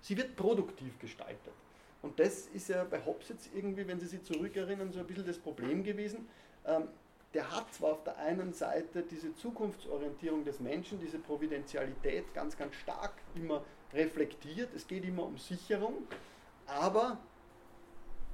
sie 0.00 0.16
wird 0.16 0.36
produktiv 0.36 0.98
gestaltet. 1.00 1.52
Und 2.00 2.18
das 2.20 2.46
ist 2.54 2.68
ja 2.68 2.84
bei 2.84 3.04
Hobbes 3.04 3.30
jetzt 3.30 3.50
irgendwie, 3.54 3.86
wenn 3.86 3.98
Sie 3.98 4.06
sich 4.06 4.22
zurückerinnern, 4.22 4.92
so 4.92 5.00
ein 5.00 5.06
bisschen 5.06 5.26
das 5.26 5.38
Problem 5.38 5.82
gewesen. 5.82 6.28
Ähm, 6.66 6.88
der 7.32 7.50
hat 7.50 7.72
zwar 7.74 7.92
auf 7.92 8.04
der 8.04 8.16
einen 8.18 8.52
Seite 8.52 9.02
diese 9.02 9.34
Zukunftsorientierung 9.34 10.44
des 10.44 10.60
Menschen, 10.60 11.00
diese 11.00 11.18
Providentialität 11.18 12.32
ganz, 12.34 12.56
ganz 12.56 12.74
stark 12.76 13.14
immer 13.34 13.64
reflektiert, 13.92 14.72
es 14.74 14.86
geht 14.86 15.04
immer 15.04 15.24
um 15.24 15.38
Sicherung, 15.38 16.06
aber 16.66 17.18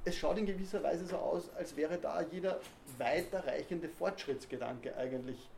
es 0.03 0.15
schaut 0.15 0.37
in 0.37 0.45
gewisser 0.45 0.81
Weise 0.83 1.05
so 1.05 1.17
aus, 1.17 1.49
als 1.55 1.75
wäre 1.75 1.97
da 1.97 2.21
jeder 2.21 2.59
weiterreichende 2.97 3.87
Fortschrittsgedanke 3.87 4.95
eigentlich, 4.97 5.49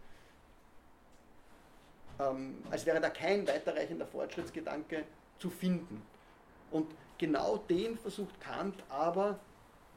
ähm, 2.19 2.61
als 2.69 2.85
wäre 2.85 2.99
da 2.99 3.09
kein 3.09 3.47
weiterreichender 3.47 4.05
Fortschrittsgedanke 4.05 5.05
zu 5.39 5.49
finden. 5.49 6.01
Und 6.71 6.87
genau 7.17 7.57
den 7.57 7.97
versucht 7.97 8.39
Kant 8.41 8.75
aber 8.89 9.39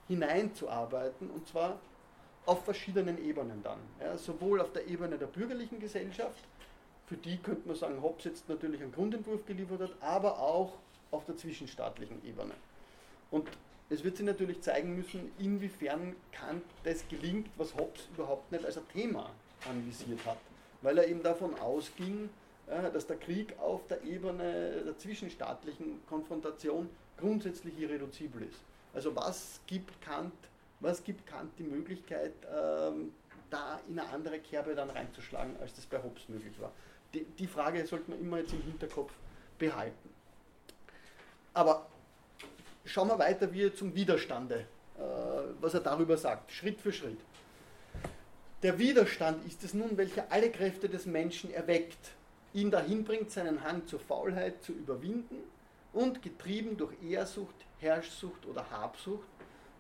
hineinzuarbeiten, 0.09 1.31
und 1.31 1.49
zwar 1.49 1.81
auf 2.45 2.65
verschiedenen 2.65 3.19
Ebenen 3.25 3.63
dann. 3.63 3.81
Ja, 4.01 4.17
sowohl 4.17 4.61
auf 4.61 4.73
der 4.73 4.87
Ebene 4.87 5.19
der 5.19 5.27
bürgerlichen 5.27 5.81
Gesellschaft, 5.81 6.45
für 7.07 7.17
die 7.17 7.39
könnte 7.39 7.67
man 7.67 7.77
sagen, 7.77 8.01
Hobbes 8.01 8.25
jetzt 8.25 8.49
natürlich 8.49 8.81
einen 8.83 8.93
Grundentwurf 8.93 9.45
geliefert 9.47 9.81
hat, 9.81 9.97
aber 10.01 10.39
auch 10.39 10.75
auf 11.11 11.25
der 11.25 11.37
zwischenstaatlichen 11.37 12.25
Ebene. 12.25 12.55
Und 13.31 13.49
es 13.89 14.03
wird 14.03 14.17
sich 14.17 14.27
natürlich 14.27 14.61
zeigen 14.63 14.97
müssen, 14.97 15.31
inwiefern 15.39 16.17
Kant 16.33 16.65
das 16.85 17.07
gelingt, 17.09 17.49
was 17.57 17.75
Hobbes 17.75 18.09
überhaupt 18.15 18.51
nicht 18.51 18.65
als 18.65 18.79
ein 18.79 18.89
Thema 18.93 19.31
anvisiert 19.69 20.25
hat, 20.27 20.39
weil 20.83 20.99
er 20.99 21.07
eben 21.09 21.23
davon 21.23 21.55
ausging, 21.59 22.29
dass 22.67 23.07
der 23.07 23.17
Krieg 23.17 23.57
auf 23.61 23.87
der 23.87 24.03
Ebene 24.03 24.83
der 24.85 24.99
zwischenstaatlichen 24.99 26.05
Konfrontation 26.09 26.89
grundsätzlich 27.17 27.79
irreduzibel 27.79 28.43
ist. 28.43 28.61
Also 28.93 29.15
was 29.15 29.61
gibt 29.67 30.01
Kant 30.03 30.33
was 30.81 31.03
gibt 31.03 31.27
Kant 31.27 31.53
die 31.59 31.65
Möglichkeit, 31.65 32.33
ähm, 32.45 33.13
da 33.51 33.81
in 33.89 33.99
eine 33.99 34.09
andere 34.11 34.39
Kerbe 34.41 34.75
dann 34.75 34.91
reinzuschlagen, 34.91 35.57
als 35.61 35.75
das 35.75 35.87
bei 35.87 36.03
Hobbes 36.03 36.29
möglich 36.29 36.59
war. 36.61 36.73
Die 37.15 37.47
Frage 37.47 37.87
sollte 37.87 38.11
man 38.11 38.21
immer 38.21 38.39
jetzt 38.39 38.53
im 38.53 38.61
Hinterkopf 38.61 39.13
behalten. 39.59 40.11
Aber 41.55 41.87
schauen 42.87 43.09
wir 43.09 43.19
weiter, 43.19 43.53
wie 43.53 43.65
er 43.65 43.75
zum 43.75 43.95
Widerstande, 43.95 44.67
äh, 44.99 45.03
was 45.61 45.75
er 45.75 45.81
darüber 45.81 46.17
sagt, 46.17 46.53
Schritt 46.53 46.81
für 46.81 46.93
Schritt. 46.93 47.19
Der 48.63 48.79
Widerstand 48.79 49.47
ist 49.47 49.63
es 49.65 49.75
nun, 49.75 49.97
welcher 49.97 50.33
alle 50.33 50.51
Kräfte 50.51 50.89
des 50.89 51.05
Menschen 51.05 51.53
erweckt, 51.53 52.13
ihn 52.55 52.71
dahin 52.71 53.05
bringt, 53.05 53.31
seinen 53.31 53.63
Hang 53.63 53.87
zur 53.87 54.01
Faulheit 54.01 54.63
zu 54.63 54.73
überwinden 54.73 55.37
und 55.93 56.23
getrieben 56.23 56.77
durch 56.77 56.95
Ehrsucht, 57.03 57.55
Herrschsucht 57.81 58.47
oder 58.47 58.71
Habsucht 58.71 59.29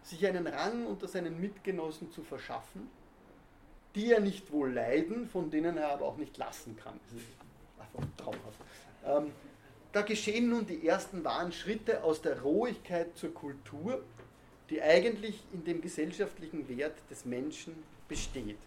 sich 0.02 0.26
einen 0.26 0.46
Rang 0.46 0.86
unter 0.86 1.08
seinen 1.08 1.40
Mitgenossen 1.40 2.12
zu 2.12 2.22
verschaffen, 2.22 2.88
die 3.94 4.12
er 4.12 4.20
nicht 4.20 4.52
wohl 4.52 4.72
leiden, 4.72 5.26
von 5.26 5.50
denen 5.50 5.78
er 5.78 5.88
aber 5.92 6.04
auch 6.04 6.16
nicht 6.16 6.36
lassen 6.36 6.76
kann. 6.76 7.00
Das 7.04 7.18
ist 7.18 7.26
einfach 7.78 8.08
traumhaft. 8.16 8.60
Ähm, 9.04 9.32
da 9.96 10.02
geschehen 10.02 10.50
nun 10.50 10.66
die 10.66 10.86
ersten 10.86 11.24
wahren 11.24 11.52
Schritte 11.52 12.04
aus 12.04 12.20
der 12.20 12.42
Rohigkeit 12.42 13.16
zur 13.16 13.32
Kultur, 13.32 14.04
die 14.68 14.82
eigentlich 14.82 15.42
in 15.54 15.64
dem 15.64 15.80
gesellschaftlichen 15.80 16.68
Wert 16.68 16.98
des 17.08 17.24
Menschen 17.24 17.82
besteht. 18.06 18.58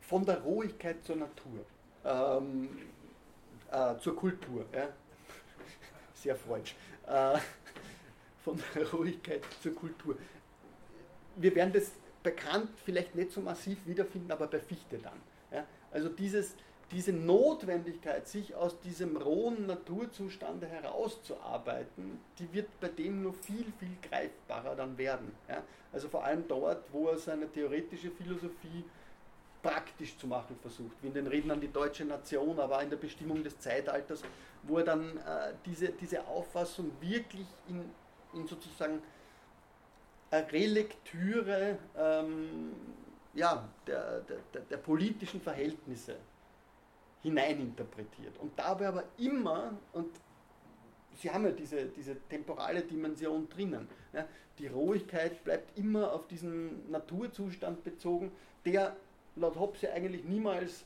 Von 0.00 0.24
der 0.24 0.40
Rohigkeit 0.40 1.04
zur 1.04 1.16
Natur, 1.16 1.66
ähm, 2.02 2.70
äh, 3.70 3.98
zur 3.98 4.16
Kultur, 4.16 4.64
ja? 4.72 4.88
sehr 6.14 6.34
freundlich, 6.34 6.74
äh, 7.06 7.38
von 8.42 8.58
der 8.74 8.90
Rohigkeit 8.90 9.42
zur 9.62 9.74
Kultur. 9.74 10.16
Wir 11.36 11.54
werden 11.54 11.74
das 11.74 11.90
bekannt 12.22 12.70
vielleicht 12.84 13.14
nicht 13.14 13.32
so 13.32 13.40
massiv 13.40 13.86
wiederfinden, 13.86 14.30
aber 14.30 14.46
bei 14.46 14.60
Fichte 14.60 14.98
dann. 14.98 15.20
Ja? 15.50 15.64
Also 15.90 16.08
dieses, 16.08 16.54
diese 16.90 17.12
Notwendigkeit, 17.12 18.28
sich 18.28 18.54
aus 18.54 18.78
diesem 18.80 19.16
rohen 19.16 19.66
Naturzustande 19.66 20.66
herauszuarbeiten, 20.66 22.20
die 22.38 22.52
wird 22.52 22.68
bei 22.80 22.88
dem 22.88 23.22
nur 23.22 23.34
viel, 23.34 23.66
viel 23.78 23.96
greifbarer 24.02 24.76
dann 24.76 24.98
werden. 24.98 25.32
Ja? 25.48 25.62
Also 25.92 26.08
vor 26.08 26.24
allem 26.24 26.46
dort, 26.46 26.84
wo 26.92 27.08
er 27.08 27.18
seine 27.18 27.50
theoretische 27.50 28.10
Philosophie 28.10 28.84
praktisch 29.62 30.16
zu 30.16 30.26
machen 30.26 30.56
versucht, 30.62 30.96
wie 31.02 31.08
in 31.08 31.14
den 31.14 31.26
Reden 31.26 31.50
an 31.50 31.60
die 31.60 31.70
deutsche 31.70 32.04
Nation, 32.04 32.58
aber 32.58 32.78
auch 32.78 32.82
in 32.82 32.90
der 32.90 32.96
Bestimmung 32.96 33.42
des 33.42 33.58
Zeitalters, 33.58 34.22
wo 34.62 34.78
er 34.78 34.84
dann 34.84 35.18
äh, 35.18 35.52
diese, 35.66 35.88
diese 35.90 36.26
Auffassung 36.26 36.90
wirklich 37.00 37.46
in, 37.68 37.84
in 38.32 38.46
sozusagen 38.46 39.02
Relektüre 40.32 41.78
ähm, 41.96 42.72
ja, 43.34 43.68
der, 43.86 44.20
der, 44.20 44.62
der 44.62 44.76
politischen 44.76 45.40
Verhältnisse 45.40 46.16
hineininterpretiert. 47.22 48.38
Und 48.38 48.58
dabei 48.58 48.88
aber 48.88 49.04
immer, 49.18 49.74
und 49.92 50.08
Sie 51.16 51.30
haben 51.30 51.44
ja 51.44 51.50
diese, 51.50 51.86
diese 51.86 52.16
temporale 52.28 52.82
Dimension 52.82 53.48
drinnen, 53.48 53.88
ja, 54.12 54.26
die 54.58 54.68
Rohigkeit 54.68 55.42
bleibt 55.44 55.76
immer 55.78 56.12
auf 56.12 56.26
diesen 56.28 56.90
Naturzustand 56.90 57.84
bezogen, 57.84 58.32
der 58.64 58.96
laut 59.36 59.56
Hobbes 59.58 59.82
ja 59.82 59.92
eigentlich 59.92 60.24
niemals 60.24 60.84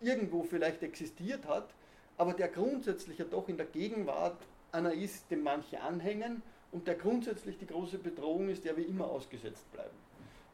irgendwo 0.00 0.42
vielleicht 0.42 0.82
existiert 0.82 1.46
hat, 1.46 1.74
aber 2.16 2.32
der 2.32 2.48
grundsätzlich 2.48 3.18
ja 3.18 3.24
doch 3.24 3.48
in 3.48 3.56
der 3.56 3.66
Gegenwart 3.66 4.36
einer 4.72 4.92
ist, 4.92 5.30
dem 5.30 5.42
manche 5.42 5.80
anhängen 5.80 6.42
und 6.74 6.88
der 6.88 6.96
grundsätzlich 6.96 7.56
die 7.56 7.68
große 7.68 7.98
Bedrohung 7.98 8.48
ist, 8.48 8.64
der 8.64 8.76
wir 8.76 8.86
immer 8.86 9.06
ausgesetzt 9.06 9.70
bleiben. 9.72 9.96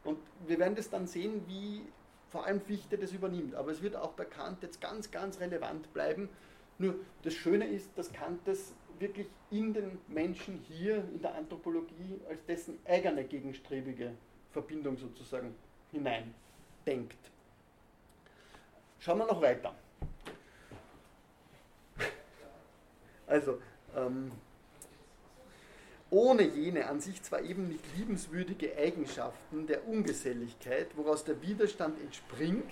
Und 0.03 0.19
wir 0.45 0.59
werden 0.59 0.75
das 0.75 0.87
dann 0.87 1.07
sehen, 1.07 1.43
wie 1.47 1.81
vor 2.29 2.45
allem 2.45 2.61
Fichte 2.61 2.95
das 2.95 3.11
übernimmt. 3.11 3.55
Aber 3.55 3.71
es 3.71 3.81
wird 3.81 3.95
auch 3.95 4.11
bei 4.11 4.25
Kant 4.25 4.61
jetzt 4.61 4.79
ganz, 4.79 5.09
ganz 5.09 5.39
relevant 5.39 5.91
bleiben. 5.93 6.29
Nur 6.77 6.93
das 7.23 7.33
Schöne 7.33 7.67
ist, 7.67 7.89
dass 7.97 8.13
Kant 8.13 8.39
das 8.45 8.73
wirklich 8.99 9.27
in 9.49 9.73
den 9.73 9.97
Menschen 10.07 10.59
hier 10.59 10.97
in 10.97 11.23
der 11.23 11.33
Anthropologie 11.33 12.19
als 12.29 12.45
dessen 12.45 12.77
eigene 12.85 13.23
gegenstrebige 13.23 14.11
Verbindung 14.51 14.97
sozusagen 14.97 15.55
hineindenkt. 15.91 17.17
Schauen 18.99 19.17
wir 19.17 19.25
noch 19.25 19.41
weiter. 19.41 19.73
Also, 23.25 23.59
ähm, 23.95 24.31
ohne 26.11 26.43
jene 26.43 26.87
an 26.87 26.99
sich 26.99 27.23
zwar 27.23 27.41
eben 27.41 27.69
nicht 27.69 27.83
liebenswürdige 27.97 28.77
Eigenschaften 28.77 29.65
der 29.65 29.87
Ungeselligkeit, 29.87 30.87
woraus 30.95 31.23
der 31.23 31.41
Widerstand 31.41 31.99
entspringt, 32.01 32.69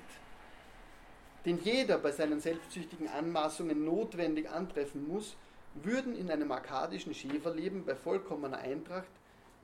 den 1.45 1.58
jeder 1.63 1.97
bei 1.97 2.12
seinen 2.12 2.41
selbstsüchtigen 2.41 3.08
Anmaßungen 3.08 3.84
notwendig 3.86 4.49
antreffen 4.49 5.08
muss, 5.08 5.38
würden 5.73 6.17
in 6.17 6.30
einem 6.30 6.52
arkadischen 6.52 7.13
Schäferleben 7.13 7.86
bei 7.86 7.95
vollkommener 7.95 8.58
Eintracht 8.58 9.08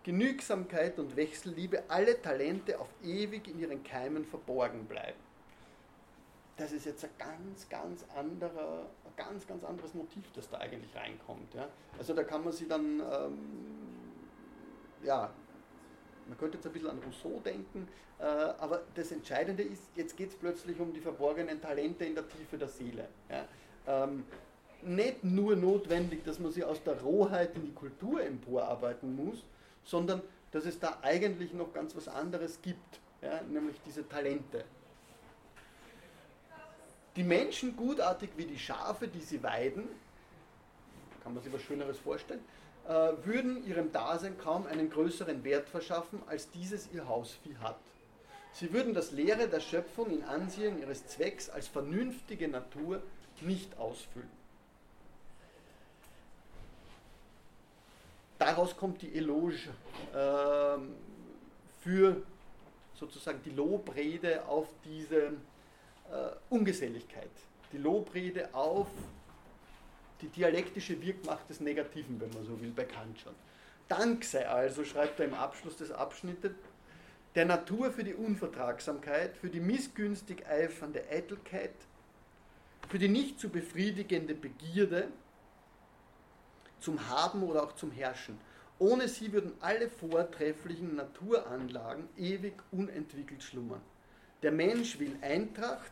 Genügsamkeit 0.04 0.98
und 1.00 1.16
Wechselliebe 1.16 1.84
alle 1.90 2.22
Talente 2.22 2.80
auf 2.80 2.90
ewig 3.04 3.48
in 3.48 3.60
ihren 3.60 3.84
Keimen 3.84 4.24
verborgen 4.24 4.86
bleiben. 4.86 5.25
Das 6.58 6.72
ist 6.72 6.86
jetzt 6.86 7.04
ein 7.04 7.10
ganz, 7.18 7.68
ganz 7.70 8.06
anderer, 8.16 8.86
ganz, 9.18 9.46
ganz 9.46 9.64
anderes 9.64 9.94
Motiv, 9.94 10.24
das 10.34 10.50
da 10.50 10.58
eigentlich 10.58 10.96
reinkommt. 10.96 11.54
Ja. 11.54 11.68
Also 11.98 12.14
da 12.14 12.24
kann 12.24 12.44
man 12.44 12.54
sich 12.54 12.68
dann, 12.68 13.02
ähm, 13.02 13.38
ja, 15.04 15.30
man 16.28 16.38
könnte 16.38 16.58
jetzt 16.58 16.66
ein 16.66 16.74
bisschen 16.74 16.90
an 16.90 17.00
Rousseau 17.06 17.42
denken, 17.42 17.88
äh, 18.20 18.24
aber 18.24 18.84
das 18.96 19.12
Entscheidende 19.12 19.64
ist, 19.64 19.84
jetzt 19.96 20.16
geht 20.16 20.30
es 20.30 20.36
plötzlich 20.36 20.80
um 20.80 20.94
die 20.94 21.02
verborgenen 21.02 21.62
Talente 21.62 22.06
in 22.06 22.16
der 22.16 22.28
Tiefe 22.28 22.58
der 22.58 22.70
Seele. 22.70 23.08
Ja. 23.30 23.46
Ähm, 23.88 24.26
nicht 24.82 25.24
nur 25.24 25.56
notwendig, 25.56 26.24
dass 26.24 26.40
man 26.40 26.52
sie 26.52 26.64
aus 26.64 26.82
der 26.84 27.02
Rohheit 27.02 27.56
in 27.56 27.66
die 27.66 27.74
Kultur 27.74 28.24
emporarbeiten 28.24 29.16
muss, 29.16 29.44
sondern 29.84 30.22
dass 30.52 30.66
es 30.66 30.80
da 30.80 31.00
eigentlich 31.02 31.54
noch 31.54 31.74
ganz 31.74 31.96
was 31.96 32.08
anderes 32.08 32.62
gibt, 32.62 33.00
ja, 33.22 33.42
nämlich 33.50 33.76
diese 33.86 34.08
Talente. 34.08 34.64
Die 37.16 37.24
Menschen 37.24 37.78
gutartig 37.78 38.32
wie 38.36 38.46
die 38.46 38.60
Schafe, 38.60 39.08
die 39.08 39.22
sie 39.22 39.42
weiden, 39.42 39.88
kann 41.24 41.34
man 41.34 41.44
sich 41.44 41.52
was 41.52 41.62
Schöneres 41.62 41.98
vorstellen, 41.98 42.44
äh, 42.88 43.14
würden 43.24 43.66
ihrem 43.66 43.92
Dasein 43.92 44.38
kaum 44.38 44.68
einen 44.68 44.90
größeren 44.90 45.44
Wert 45.44 45.70
verschaffen, 45.70 46.22
als 46.28 46.52
dieses 46.52 46.92
ihr 46.94 47.08
Hausvieh 47.08 47.56
hat. 47.62 47.80
Sie 48.52 48.72
würden 48.72 48.94
das 48.94 49.12
Leere 49.12 49.48
der 49.48 49.60
Schöpfung 49.60 50.12
in 50.12 50.24
Ansehen 50.24 50.80
ihres 50.80 51.08
Zwecks 51.08 51.50
als 51.50 51.68
vernünftige 51.68 52.48
Natur 52.48 53.02
nicht 53.42 53.78
ausfüllen. 53.78 54.30
Daraus 58.38 58.78
kommt 58.78 59.02
die 59.02 59.16
Eloge 59.16 59.56
äh, 60.14 60.78
für 61.82 62.22
sozusagen 62.94 63.42
die 63.44 63.50
Lobrede 63.50 64.46
auf 64.46 64.68
diese 64.84 65.34
Ungeselligkeit, 66.50 67.32
die 67.72 67.78
Lobrede 67.78 68.54
auf 68.54 68.88
die 70.22 70.28
dialektische 70.28 71.02
Wirkmacht 71.02 71.50
des 71.50 71.60
Negativen, 71.60 72.20
wenn 72.22 72.30
man 72.32 72.46
so 72.46 72.60
will, 72.62 72.72
bei 72.72 72.86
Kant 72.86 73.20
schon. 73.20 73.36
Dank 73.88 74.24
sei 74.24 74.48
also, 74.48 74.84
schreibt 74.84 75.20
er 75.20 75.26
im 75.26 75.34
Abschluss 75.34 75.78
des 75.78 75.92
Abschnittes, 75.92 76.52
der 77.36 77.46
Natur 77.46 77.92
für 77.92 78.04
die 78.04 78.14
Unvertragsamkeit, 78.14 79.36
für 79.38 79.50
die 79.50 79.60
missgünstig 79.60 80.48
eifernde 80.48 81.04
Eitelkeit, 81.12 81.76
für 82.88 82.98
die 82.98 83.10
nicht 83.10 83.40
zu 83.40 83.50
befriedigende 83.50 84.34
Begierde, 84.34 85.10
zum 86.80 87.10
Haben 87.10 87.44
oder 87.44 87.64
auch 87.64 87.76
zum 87.76 87.92
Herrschen. 87.92 88.40
Ohne 88.80 89.08
sie 89.08 89.34
würden 89.34 89.54
alle 89.60 89.90
vortrefflichen 89.90 90.96
Naturanlagen 90.96 92.08
ewig 92.18 92.54
unentwickelt 92.72 93.44
schlummern. 93.44 93.82
Der 94.46 94.52
Mensch 94.52 95.00
will 95.00 95.18
Eintracht, 95.24 95.92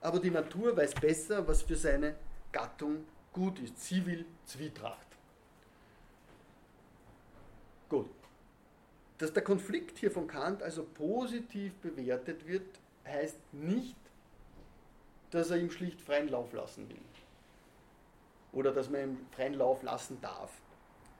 aber 0.00 0.18
die 0.18 0.32
Natur 0.32 0.76
weiß 0.76 0.92
besser, 0.94 1.46
was 1.46 1.62
für 1.62 1.76
seine 1.76 2.16
Gattung 2.50 3.04
gut 3.32 3.60
ist. 3.60 3.78
Sie 3.78 4.04
will 4.04 4.26
Zwietracht. 4.44 5.06
Gut. 7.88 8.10
Dass 9.18 9.32
der 9.32 9.44
Konflikt 9.44 9.98
hier 9.98 10.10
von 10.10 10.26
Kant 10.26 10.64
also 10.64 10.82
positiv 10.82 11.76
bewertet 11.76 12.44
wird, 12.44 12.66
heißt 13.06 13.38
nicht, 13.52 13.94
dass 15.30 15.50
er 15.50 15.58
ihm 15.58 15.70
schlicht 15.70 16.00
freien 16.00 16.30
Lauf 16.30 16.52
lassen 16.54 16.88
will. 16.88 16.98
Oder 18.50 18.72
dass 18.72 18.90
man 18.90 19.00
ihm 19.00 19.26
freien 19.30 19.54
Lauf 19.54 19.84
lassen 19.84 20.20
darf. 20.20 20.50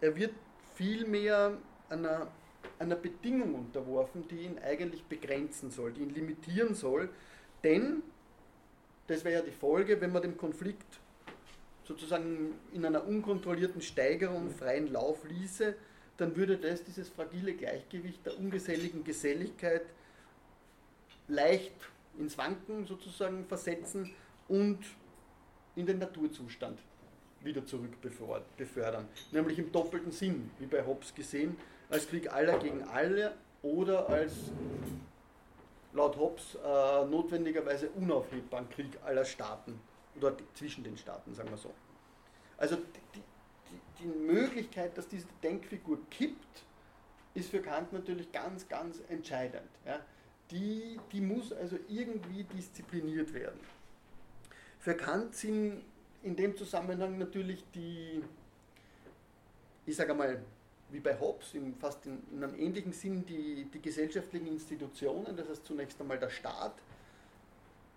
Er 0.00 0.16
wird 0.16 0.34
vielmehr 0.74 1.56
einer 1.88 2.26
einer 2.78 2.96
Bedingung 2.96 3.54
unterworfen, 3.54 4.26
die 4.28 4.44
ihn 4.44 4.58
eigentlich 4.58 5.04
begrenzen 5.04 5.70
soll, 5.70 5.92
die 5.92 6.02
ihn 6.02 6.14
limitieren 6.14 6.74
soll. 6.74 7.08
Denn, 7.62 8.02
das 9.06 9.24
wäre 9.24 9.40
ja 9.40 9.42
die 9.42 9.52
Folge, 9.52 10.00
wenn 10.00 10.12
man 10.12 10.22
dem 10.22 10.36
Konflikt 10.36 11.00
sozusagen 11.84 12.54
in 12.72 12.84
einer 12.84 13.06
unkontrollierten 13.06 13.82
Steigerung 13.82 14.50
freien 14.50 14.90
Lauf 14.92 15.24
ließe, 15.24 15.74
dann 16.16 16.36
würde 16.36 16.56
das 16.56 16.84
dieses 16.84 17.08
fragile 17.08 17.54
Gleichgewicht 17.54 18.24
der 18.24 18.38
ungeselligen 18.38 19.04
Geselligkeit 19.04 19.82
leicht 21.28 21.74
ins 22.18 22.38
Wanken 22.38 22.86
sozusagen 22.86 23.44
versetzen 23.46 24.14
und 24.48 24.78
in 25.74 25.86
den 25.86 25.98
Naturzustand 25.98 26.78
wieder 27.42 27.66
zurück 27.66 28.00
befördern. 28.56 29.08
Nämlich 29.32 29.58
im 29.58 29.70
doppelten 29.72 30.12
Sinn, 30.12 30.50
wie 30.58 30.66
bei 30.66 30.84
Hobbes 30.84 31.14
gesehen, 31.14 31.56
als 31.90 32.08
Krieg 32.08 32.32
aller 32.32 32.58
gegen 32.58 32.82
alle 32.84 33.34
oder 33.62 34.08
als 34.08 34.32
laut 35.92 36.16
Hobbes 36.16 36.56
äh, 36.56 37.04
notwendigerweise 37.06 37.88
unaufhebbaren 37.90 38.68
Krieg 38.70 38.98
aller 39.04 39.24
Staaten 39.24 39.78
oder 40.16 40.36
zwischen 40.54 40.84
den 40.84 40.96
Staaten, 40.96 41.34
sagen 41.34 41.50
wir 41.50 41.56
so. 41.56 41.72
Also 42.56 42.76
die, 42.76 43.20
die, 43.70 44.02
die 44.02 44.06
Möglichkeit, 44.06 44.96
dass 44.96 45.08
diese 45.08 45.26
Denkfigur 45.42 45.98
kippt, 46.10 46.64
ist 47.34 47.50
für 47.50 47.60
Kant 47.60 47.92
natürlich 47.92 48.30
ganz, 48.32 48.68
ganz 48.68 49.00
entscheidend. 49.08 49.68
Ja. 49.84 50.00
Die, 50.50 51.00
die 51.12 51.20
muss 51.20 51.52
also 51.52 51.76
irgendwie 51.88 52.44
diszipliniert 52.44 53.32
werden. 53.32 53.58
Für 54.78 54.94
Kant 54.94 55.34
sind 55.34 55.82
in 56.22 56.36
dem 56.36 56.56
Zusammenhang 56.56 57.18
natürlich 57.18 57.64
die, 57.74 58.22
ich 59.86 59.96
sage 59.96 60.12
einmal, 60.12 60.42
wie 60.94 61.00
bei 61.00 61.18
Hobbes, 61.18 61.54
in, 61.54 61.74
fast 61.74 62.06
in, 62.06 62.22
in, 62.32 62.42
einem 62.42 62.54
ähnlichen 62.58 62.92
Sinn 62.92 63.26
die, 63.26 63.64
die 63.64 63.82
gesellschaftlichen 63.82 64.46
Institutionen, 64.46 65.36
das 65.36 65.48
heißt 65.48 65.66
zunächst 65.66 66.00
einmal 66.00 66.18
der 66.18 66.30
Staat, 66.30 66.74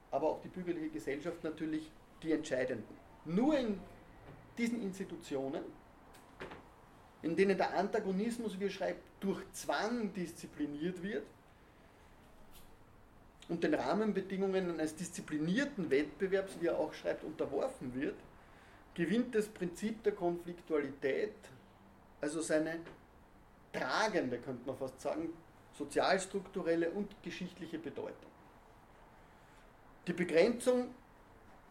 aber 0.10 0.32
auch 0.32 0.42
die 0.42 0.48
bürgerliche 0.48 0.90
Gesellschaft 0.90 1.44
natürlich 1.44 1.92
die 2.24 2.32
entscheidenden. 2.32 2.98
Nur 3.26 3.58
in 3.58 3.80
diesen 4.58 4.82
Institutionen, 4.82 5.64
in 7.22 7.36
denen 7.36 7.56
der 7.56 7.78
Antagonismus, 7.78 8.60
wie 8.60 8.66
er 8.66 8.72
schreibt, 8.72 9.02
durch 9.20 9.44
Zwang 9.52 10.12
diszipliniert 10.14 11.04
wird 11.04 11.26
und 13.48 13.64
den 13.64 13.76
Rahmenbedingungen 13.76 14.72
eines 14.72 14.96
disziplinierten 14.96 15.92
Wettbewerbs, 15.92 16.58
wie 16.60 16.68
er 16.68 16.80
auch 16.80 16.94
schreibt, 16.94 17.24
unterworfen 17.24 17.94
wird, 17.94 18.16
gewinnt 18.96 19.36
das 19.36 19.48
Prinzip 19.48 20.02
der 20.02 20.14
Konfliktualität, 20.14 21.36
also 22.22 22.42
seine 22.42 22.80
tragende, 23.74 24.40
könnte 24.40 24.66
man 24.66 24.78
fast 24.78 25.00
sagen, 25.02 25.30
sozialstrukturelle 25.74 26.90
und 26.92 27.22
geschichtliche 27.22 27.78
Bedeutung. 27.78 28.32
Die 30.08 30.14
Begrenzung 30.14 30.94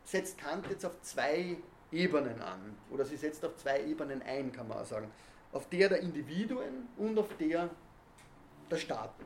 setzt 0.05 0.39
Kant 0.39 0.69
jetzt 0.69 0.85
auf 0.85 1.01
zwei 1.03 1.57
Ebenen 1.91 2.41
an, 2.43 2.77
oder 2.91 3.05
sie 3.05 3.17
setzt 3.17 3.45
auf 3.45 3.57
zwei 3.57 3.83
Ebenen 3.85 4.23
ein, 4.23 4.53
kann 4.53 4.69
man 4.69 4.79
auch 4.79 4.85
sagen. 4.85 5.11
Auf 5.53 5.69
der 5.69 5.89
der 5.89 6.01
Individuen 6.01 6.89
und 6.97 7.19
auf 7.19 7.37
der 7.39 7.71
der 8.71 8.77
Staaten. 8.77 9.25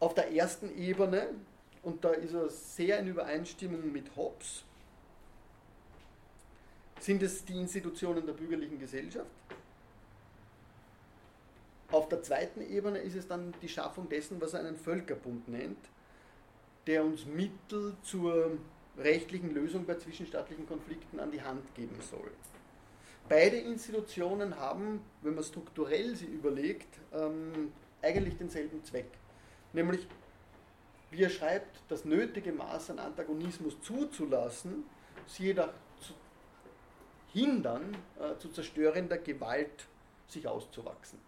Auf 0.00 0.14
der 0.14 0.32
ersten 0.32 0.74
Ebene, 0.76 1.28
und 1.82 2.04
da 2.04 2.10
ist 2.10 2.32
er 2.32 2.48
sehr 2.48 2.98
in 2.98 3.08
Übereinstimmung 3.08 3.92
mit 3.92 4.16
Hobbes, 4.16 4.64
sind 7.00 7.22
es 7.22 7.44
die 7.44 7.58
Institutionen 7.58 8.24
der 8.24 8.34
bürgerlichen 8.34 8.78
Gesellschaft. 8.78 9.30
Auf 11.90 12.08
der 12.08 12.22
zweiten 12.22 12.60
Ebene 12.60 12.98
ist 12.98 13.16
es 13.16 13.26
dann 13.26 13.52
die 13.62 13.68
Schaffung 13.68 14.08
dessen, 14.08 14.40
was 14.40 14.54
er 14.54 14.60
einen 14.60 14.76
Völkerbund 14.76 15.48
nennt, 15.48 15.88
der 16.86 17.04
uns 17.04 17.26
Mittel 17.26 17.96
zur 18.02 18.58
rechtlichen 18.96 19.52
Lösung 19.52 19.86
bei 19.86 19.96
zwischenstaatlichen 19.96 20.68
Konflikten 20.68 21.18
an 21.18 21.32
die 21.32 21.42
Hand 21.42 21.74
geben 21.74 21.96
soll. 22.00 22.30
Beide 23.28 23.56
Institutionen 23.56 24.56
haben, 24.56 25.00
wenn 25.22 25.34
man 25.34 25.44
strukturell 25.44 26.14
sie 26.16 26.26
überlegt, 26.26 26.98
ähm, 27.12 27.72
eigentlich 28.02 28.36
denselben 28.36 28.84
Zweck. 28.84 29.10
Nämlich, 29.72 30.06
wie 31.10 31.22
er 31.22 31.30
schreibt, 31.30 31.82
das 31.88 32.04
nötige 32.04 32.52
Maß 32.52 32.90
an 32.90 32.98
Antagonismus 32.98 33.80
zuzulassen, 33.80 34.84
sie 35.26 35.44
jedoch 35.44 35.70
hindern, 37.32 37.96
äh, 38.18 38.36
zu 38.38 38.48
zerstörender 38.48 39.18
Gewalt 39.18 39.86
sich 40.28 40.46
auszuwachsen. 40.46 41.18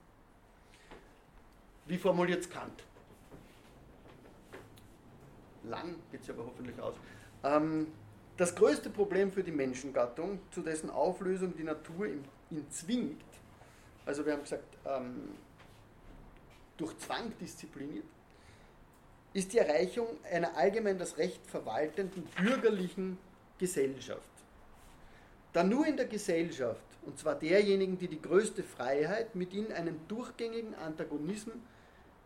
Wie 1.86 1.98
formuliert 1.98 2.40
es 2.40 2.50
Kant? 2.50 2.84
Lang 5.64 5.96
geht 6.10 6.22
es 6.22 6.30
aber 6.30 6.46
hoffentlich 6.46 6.80
aus. 6.80 6.94
Ähm, 7.44 7.88
das 8.36 8.54
größte 8.54 8.90
Problem 8.90 9.30
für 9.30 9.44
die 9.44 9.52
Menschengattung, 9.52 10.40
zu 10.50 10.62
dessen 10.62 10.90
Auflösung 10.90 11.54
die 11.56 11.64
Natur 11.64 12.06
ihn, 12.06 12.24
zwingt, 12.70 13.22
also 14.04 14.26
wir 14.26 14.32
haben 14.32 14.42
gesagt, 14.42 14.76
ähm, 14.84 15.30
durch 16.76 16.96
Zwang 16.98 17.32
diszipliniert, 17.38 18.04
ist 19.32 19.52
die 19.52 19.58
Erreichung 19.58 20.06
einer 20.30 20.56
allgemein 20.56 20.98
das 20.98 21.16
Recht 21.16 21.46
verwaltenden 21.46 22.24
bürgerlichen 22.36 23.18
Gesellschaft. 23.58 24.31
Da 25.52 25.62
nur 25.62 25.86
in 25.86 25.96
der 25.96 26.06
Gesellschaft, 26.06 26.82
und 27.04 27.18
zwar 27.18 27.34
derjenigen, 27.34 27.98
die 27.98 28.08
die 28.08 28.22
größte 28.22 28.62
Freiheit, 28.62 29.34
mit 29.34 29.52
ihnen 29.52 29.72
einen 29.72 30.00
durchgängigen 30.08 30.74
Antagonismus 30.74 31.56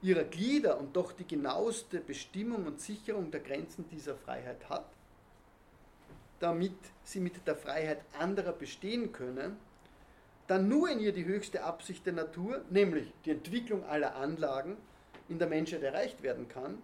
ihrer 0.03 0.25
Glieder 0.25 0.79
und 0.79 0.95
doch 0.95 1.13
die 1.13 1.27
genaueste 1.27 2.01
Bestimmung 2.01 2.67
und 2.67 2.81
Sicherung 2.81 3.31
der 3.31 3.41
Grenzen 3.41 3.89
dieser 3.89 4.15
Freiheit 4.15 4.69
hat, 4.69 4.87
damit 6.39 6.77
sie 7.03 7.19
mit 7.19 7.47
der 7.47 7.57
Freiheit 7.57 8.03
anderer 8.19 8.53
bestehen 8.53 9.13
können, 9.13 9.57
dann 10.47 10.69
nur 10.69 10.89
in 10.89 11.01
ihr 11.01 11.13
die 11.13 11.25
höchste 11.25 11.65
Absicht 11.65 12.07
der 12.07 12.13
Natur, 12.13 12.63
nämlich 12.71 13.13
die 13.25 13.33
Entwicklung 13.33 13.85
aller 13.85 14.15
Anlagen 14.15 14.77
in 15.29 15.39
der 15.39 15.49
Menschheit 15.49 15.83
erreicht 15.83 16.23
werden 16.23 16.49
kann, 16.49 16.81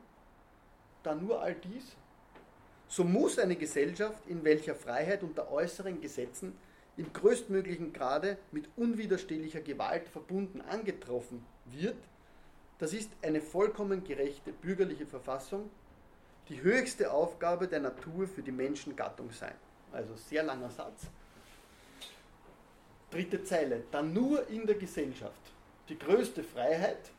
dann 1.05 1.24
nur 1.24 1.40
all 1.40 1.55
dies, 1.55 1.96
so 2.92 3.05
muss 3.05 3.38
eine 3.38 3.57
Gesellschaft, 3.57 4.26
in 4.26 4.44
welcher 4.44 4.74
Freiheit 4.74 5.22
unter 5.22 5.50
äußeren 5.50 6.02
Gesetzen 6.02 6.55
im 6.98 7.11
größtmöglichen 7.11 7.94
Grade 7.94 8.37
mit 8.50 8.68
unwiderstehlicher 8.76 9.62
Gewalt 9.62 10.11
verbunden 10.11 10.61
angetroffen 10.61 11.42
wird, 11.64 11.96
das 12.78 12.92
ist 12.92 13.11
eine 13.22 13.40
vollkommen 13.40 14.05
gerechte 14.05 14.52
bürgerliche 14.52 15.07
Verfassung, 15.07 15.70
die 16.50 16.61
höchste 16.61 17.11
Aufgabe 17.11 17.66
der 17.66 17.81
Natur 17.81 18.28
für 18.28 18.42
die 18.42 18.52
Menschengattung 18.52 19.31
sein. 19.31 19.55
Also 19.90 20.14
sehr 20.14 20.42
langer 20.42 20.70
Satz. 20.70 21.05
Dritte 23.11 23.42
Zeile. 23.42 23.85
Dann 23.90 24.12
nur 24.12 24.46
in 24.48 24.66
der 24.66 24.76
Gesellschaft 24.76 25.40
die 25.88 25.98
größte 25.98 26.44
Freiheit 26.44 27.11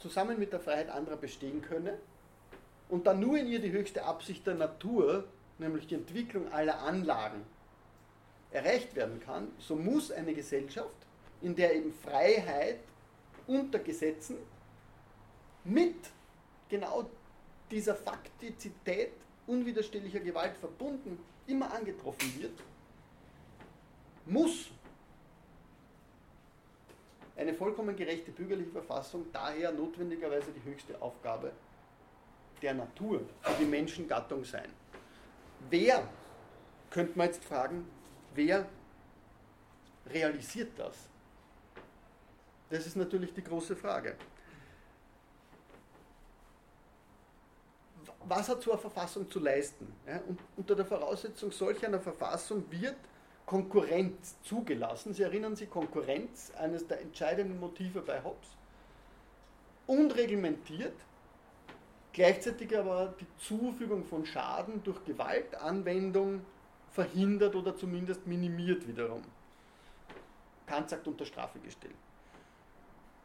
zusammen 0.00 0.38
mit 0.38 0.52
der 0.52 0.60
Freiheit 0.60 0.90
anderer 0.90 1.16
bestehen 1.16 1.62
könne 1.62 1.98
und 2.92 3.06
dann 3.06 3.20
nur 3.20 3.38
in 3.38 3.46
ihr 3.46 3.58
die 3.58 3.72
höchste 3.72 4.04
Absicht 4.04 4.46
der 4.46 4.54
Natur, 4.54 5.24
nämlich 5.56 5.86
die 5.86 5.94
Entwicklung 5.94 6.52
aller 6.52 6.78
Anlagen, 6.82 7.42
erreicht 8.50 8.94
werden 8.94 9.18
kann, 9.18 9.48
so 9.58 9.76
muss 9.76 10.12
eine 10.12 10.34
Gesellschaft, 10.34 10.94
in 11.40 11.56
der 11.56 11.74
eben 11.74 11.90
Freiheit 11.90 12.80
unter 13.46 13.78
Gesetzen 13.78 14.36
mit 15.64 15.96
genau 16.68 17.08
dieser 17.70 17.94
Faktizität 17.94 19.12
unwiderstehlicher 19.46 20.20
Gewalt 20.20 20.58
verbunden 20.58 21.18
immer 21.46 21.72
angetroffen 21.72 22.42
wird, 22.42 22.60
muss 24.26 24.68
eine 27.36 27.54
vollkommen 27.54 27.96
gerechte 27.96 28.32
bürgerliche 28.32 28.70
Verfassung 28.70 29.24
daher 29.32 29.72
notwendigerweise 29.72 30.52
die 30.52 30.70
höchste 30.70 31.00
Aufgabe 31.00 31.52
der 32.62 32.74
Natur 32.74 33.20
für 33.42 33.54
die 33.58 33.64
Menschengattung 33.64 34.44
sein. 34.44 34.68
Wer, 35.68 36.08
könnte 36.90 37.18
man 37.18 37.26
jetzt 37.26 37.44
fragen, 37.44 37.86
wer 38.34 38.66
realisiert 40.06 40.70
das? 40.78 40.94
Das 42.70 42.86
ist 42.86 42.96
natürlich 42.96 43.34
die 43.34 43.44
große 43.44 43.76
Frage. 43.76 44.16
Was 48.24 48.48
hat 48.48 48.62
so 48.62 48.72
eine 48.72 48.80
Verfassung 48.80 49.30
zu 49.30 49.40
leisten? 49.40 49.92
Ja, 50.06 50.20
und 50.28 50.40
unter 50.56 50.74
der 50.74 50.86
Voraussetzung 50.86 51.50
solch 51.50 51.84
einer 51.84 52.00
Verfassung 52.00 52.64
wird 52.70 52.96
Konkurrenz 53.44 54.36
zugelassen. 54.42 55.12
Sie 55.12 55.22
erinnern 55.22 55.56
sich, 55.56 55.68
Konkurrenz, 55.68 56.52
eines 56.56 56.86
der 56.86 57.00
entscheidenden 57.00 57.58
Motive 57.60 58.00
bei 58.00 58.22
Hobbes, 58.22 58.48
unreglementiert, 59.86 60.94
gleichzeitig 62.12 62.76
aber 62.76 63.14
die 63.20 63.26
Zufügung 63.38 64.04
von 64.04 64.24
Schaden 64.26 64.82
durch 64.82 65.04
Gewaltanwendung 65.04 66.42
verhindert 66.90 67.54
oder 67.54 67.76
zumindest 67.76 68.26
minimiert 68.26 68.86
wiederum. 68.86 69.22
Kant 70.66 70.90
sagt 70.90 71.06
unter 71.08 71.24
Strafe 71.24 71.58
gestellt. 71.58 71.94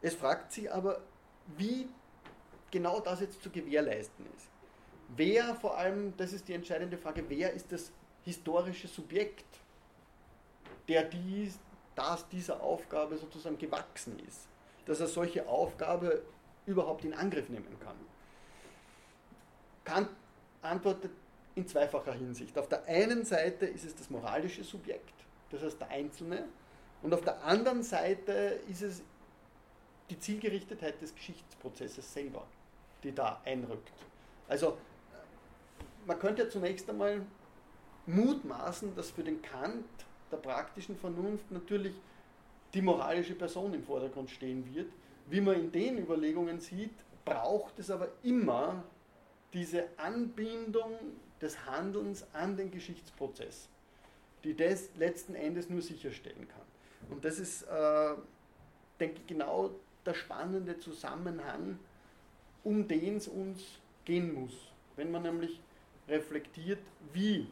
Es 0.00 0.14
fragt 0.14 0.52
sich 0.52 0.72
aber, 0.72 1.00
wie 1.56 1.88
genau 2.70 3.00
das 3.00 3.20
jetzt 3.20 3.42
zu 3.42 3.50
gewährleisten 3.50 4.26
ist. 4.36 4.48
Wer 5.16 5.54
vor 5.54 5.76
allem, 5.76 6.16
das 6.16 6.32
ist 6.32 6.48
die 6.48 6.52
entscheidende 6.52 6.98
Frage, 6.98 7.24
wer 7.28 7.52
ist 7.52 7.72
das 7.72 7.92
historische 8.24 8.88
Subjekt 8.88 9.46
der 10.86 11.04
dies, 11.04 11.58
das 11.94 12.28
dieser 12.28 12.62
Aufgabe 12.62 13.16
sozusagen 13.16 13.58
gewachsen 13.58 14.18
ist, 14.26 14.46
dass 14.86 15.00
er 15.00 15.06
solche 15.06 15.46
Aufgabe 15.46 16.22
überhaupt 16.66 17.04
in 17.04 17.14
Angriff 17.14 17.48
nehmen 17.48 17.78
kann. 17.80 17.96
Kant 19.88 20.10
antwortet 20.60 21.12
in 21.54 21.66
zweifacher 21.66 22.12
Hinsicht. 22.12 22.58
Auf 22.58 22.68
der 22.68 22.84
einen 22.84 23.24
Seite 23.24 23.66
ist 23.66 23.84
es 23.84 23.96
das 23.96 24.10
moralische 24.10 24.62
Subjekt, 24.62 25.14
das 25.50 25.62
heißt 25.62 25.80
der 25.80 25.88
Einzelne, 25.88 26.44
und 27.02 27.14
auf 27.14 27.22
der 27.22 27.42
anderen 27.44 27.82
Seite 27.82 28.60
ist 28.68 28.82
es 28.82 29.02
die 30.10 30.18
Zielgerichtetheit 30.18 31.00
des 31.00 31.14
Geschichtsprozesses 31.14 32.12
selber, 32.12 32.46
die 33.02 33.14
da 33.14 33.40
einrückt. 33.44 33.92
Also 34.48 34.76
man 36.06 36.18
könnte 36.18 36.42
ja 36.42 36.48
zunächst 36.50 36.88
einmal 36.90 37.22
mutmaßen, 38.06 38.94
dass 38.94 39.10
für 39.10 39.22
den 39.22 39.40
Kant 39.42 39.86
der 40.30 40.38
praktischen 40.38 40.96
Vernunft 40.96 41.50
natürlich 41.50 41.94
die 42.74 42.82
moralische 42.82 43.34
Person 43.34 43.72
im 43.74 43.84
Vordergrund 43.84 44.30
stehen 44.30 44.74
wird. 44.74 44.90
Wie 45.26 45.40
man 45.40 45.54
in 45.54 45.72
den 45.72 45.98
Überlegungen 45.98 46.58
sieht, 46.60 46.94
braucht 47.24 47.78
es 47.78 47.90
aber 47.90 48.08
immer 48.22 48.82
diese 49.52 49.88
Anbindung 49.96 50.92
des 51.40 51.66
Handelns 51.66 52.26
an 52.32 52.56
den 52.56 52.70
Geschichtsprozess, 52.70 53.68
die 54.44 54.54
das 54.54 54.90
letzten 54.96 55.34
Endes 55.34 55.68
nur 55.68 55.82
sicherstellen 55.82 56.46
kann. 56.48 57.10
Und 57.10 57.24
das 57.24 57.38
ist, 57.38 57.62
äh, 57.62 58.14
denke 59.00 59.20
ich, 59.20 59.26
genau 59.26 59.70
der 60.04 60.14
spannende 60.14 60.78
Zusammenhang, 60.78 61.78
um 62.64 62.86
den 62.88 63.16
es 63.16 63.28
uns 63.28 63.62
gehen 64.04 64.34
muss. 64.34 64.72
Wenn 64.96 65.10
man 65.10 65.22
nämlich 65.22 65.60
reflektiert, 66.08 66.80
wie 67.12 67.46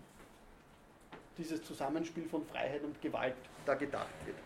dieses 1.38 1.62
Zusammenspiel 1.62 2.28
von 2.28 2.44
Freiheit 2.46 2.82
und 2.82 3.00
Gewalt 3.00 3.36
da 3.64 3.74
gedacht 3.74 4.14
wird. 4.24 4.36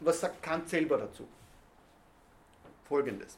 Was 0.00 0.20
sagt 0.20 0.42
Kant 0.42 0.68
selber 0.68 0.96
dazu? 0.98 1.26
Folgendes. 2.84 3.36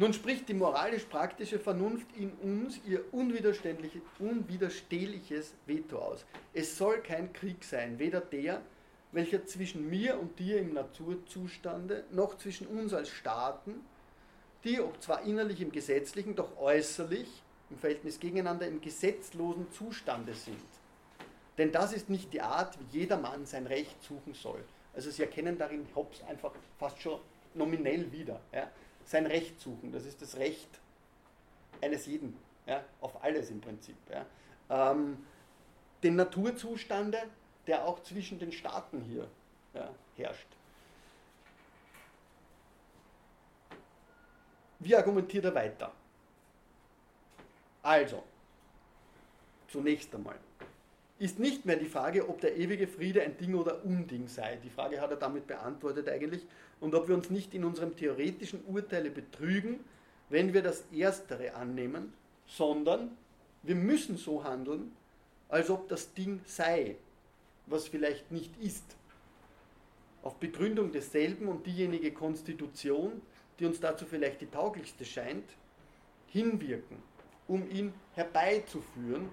Nun 0.00 0.12
spricht 0.12 0.48
die 0.48 0.54
moralisch-praktische 0.54 1.58
Vernunft 1.58 2.06
in 2.16 2.30
uns 2.34 2.78
ihr 2.86 3.12
unwiderstehliches 3.12 5.54
Veto 5.66 5.98
aus. 5.98 6.24
Es 6.54 6.78
soll 6.78 7.00
kein 7.00 7.32
Krieg 7.32 7.64
sein, 7.64 7.98
weder 7.98 8.20
der, 8.20 8.62
welcher 9.10 9.44
zwischen 9.44 9.90
mir 9.90 10.20
und 10.20 10.38
dir 10.38 10.60
im 10.60 10.72
Naturzustande, 10.72 12.04
noch 12.12 12.38
zwischen 12.38 12.68
uns 12.68 12.94
als 12.94 13.08
Staaten, 13.08 13.80
die, 14.62 14.80
ob 14.80 15.02
zwar 15.02 15.22
innerlich 15.22 15.60
im 15.60 15.72
Gesetzlichen, 15.72 16.36
doch 16.36 16.56
äußerlich 16.58 17.42
im 17.68 17.78
Verhältnis 17.78 18.20
gegeneinander 18.20 18.68
im 18.68 18.80
gesetzlosen 18.80 19.68
Zustande 19.72 20.34
sind. 20.34 20.62
Denn 21.58 21.72
das 21.72 21.92
ist 21.92 22.08
nicht 22.08 22.32
die 22.32 22.40
Art, 22.40 22.78
wie 22.78 23.00
jeder 23.00 23.18
Mann 23.18 23.46
sein 23.46 23.66
Recht 23.66 24.00
suchen 24.04 24.34
soll. 24.34 24.62
Also 24.94 25.10
Sie 25.10 25.22
erkennen 25.22 25.58
darin 25.58 25.88
Hobbes 25.96 26.22
einfach 26.22 26.52
fast 26.78 27.02
schon 27.02 27.18
nominell 27.54 28.12
wieder. 28.12 28.40
Ja? 28.52 28.70
Sein 29.08 29.24
Recht 29.24 29.58
suchen, 29.58 29.90
das 29.90 30.04
ist 30.04 30.20
das 30.20 30.36
Recht 30.36 30.68
eines 31.80 32.04
jeden, 32.04 32.36
ja? 32.66 32.84
auf 33.00 33.24
alles 33.24 33.48
im 33.48 33.58
Prinzip. 33.58 33.96
Ja? 34.10 34.26
Ähm, 34.68 35.24
den 36.02 36.16
Naturzustande, 36.16 37.18
der 37.66 37.86
auch 37.86 38.02
zwischen 38.02 38.38
den 38.38 38.52
Staaten 38.52 39.00
hier 39.00 39.26
ja, 39.72 39.88
herrscht. 40.14 40.48
Wie 44.78 44.94
argumentiert 44.94 45.46
er 45.46 45.54
weiter? 45.54 45.90
Also, 47.82 48.22
zunächst 49.68 50.14
einmal, 50.14 50.38
ist 51.18 51.38
nicht 51.38 51.66
mehr 51.66 51.76
die 51.76 51.86
Frage, 51.86 52.28
ob 52.28 52.40
der 52.40 52.56
ewige 52.56 52.86
Friede 52.86 53.22
ein 53.22 53.36
Ding 53.36 53.54
oder 53.54 53.84
Unding 53.84 54.28
sei. 54.28 54.58
Die 54.62 54.70
Frage 54.70 55.00
hat 55.00 55.10
er 55.10 55.16
damit 55.16 55.46
beantwortet 55.46 56.08
eigentlich. 56.08 56.46
Und 56.80 56.94
ob 56.94 57.08
wir 57.08 57.14
uns 57.16 57.28
nicht 57.28 57.54
in 57.54 57.64
unserem 57.64 57.96
theoretischen 57.96 58.64
Urteile 58.66 59.10
betrügen, 59.10 59.80
wenn 60.28 60.54
wir 60.54 60.62
das 60.62 60.84
Erstere 60.92 61.54
annehmen, 61.54 62.12
sondern 62.46 63.16
wir 63.62 63.74
müssen 63.74 64.16
so 64.16 64.44
handeln, 64.44 64.92
als 65.48 65.70
ob 65.70 65.88
das 65.88 66.14
Ding 66.14 66.40
sei, 66.44 66.96
was 67.66 67.88
vielleicht 67.88 68.30
nicht 68.30 68.56
ist. 68.60 68.96
Auf 70.22 70.36
Begründung 70.36 70.92
desselben 70.92 71.48
und 71.48 71.66
diejenige 71.66 72.12
Konstitution, 72.12 73.22
die 73.58 73.66
uns 73.66 73.80
dazu 73.80 74.06
vielleicht 74.06 74.40
die 74.40 74.50
tauglichste 74.50 75.04
scheint, 75.04 75.44
hinwirken, 76.28 76.98
um 77.48 77.68
ihn 77.70 77.92
herbeizuführen 78.14 79.30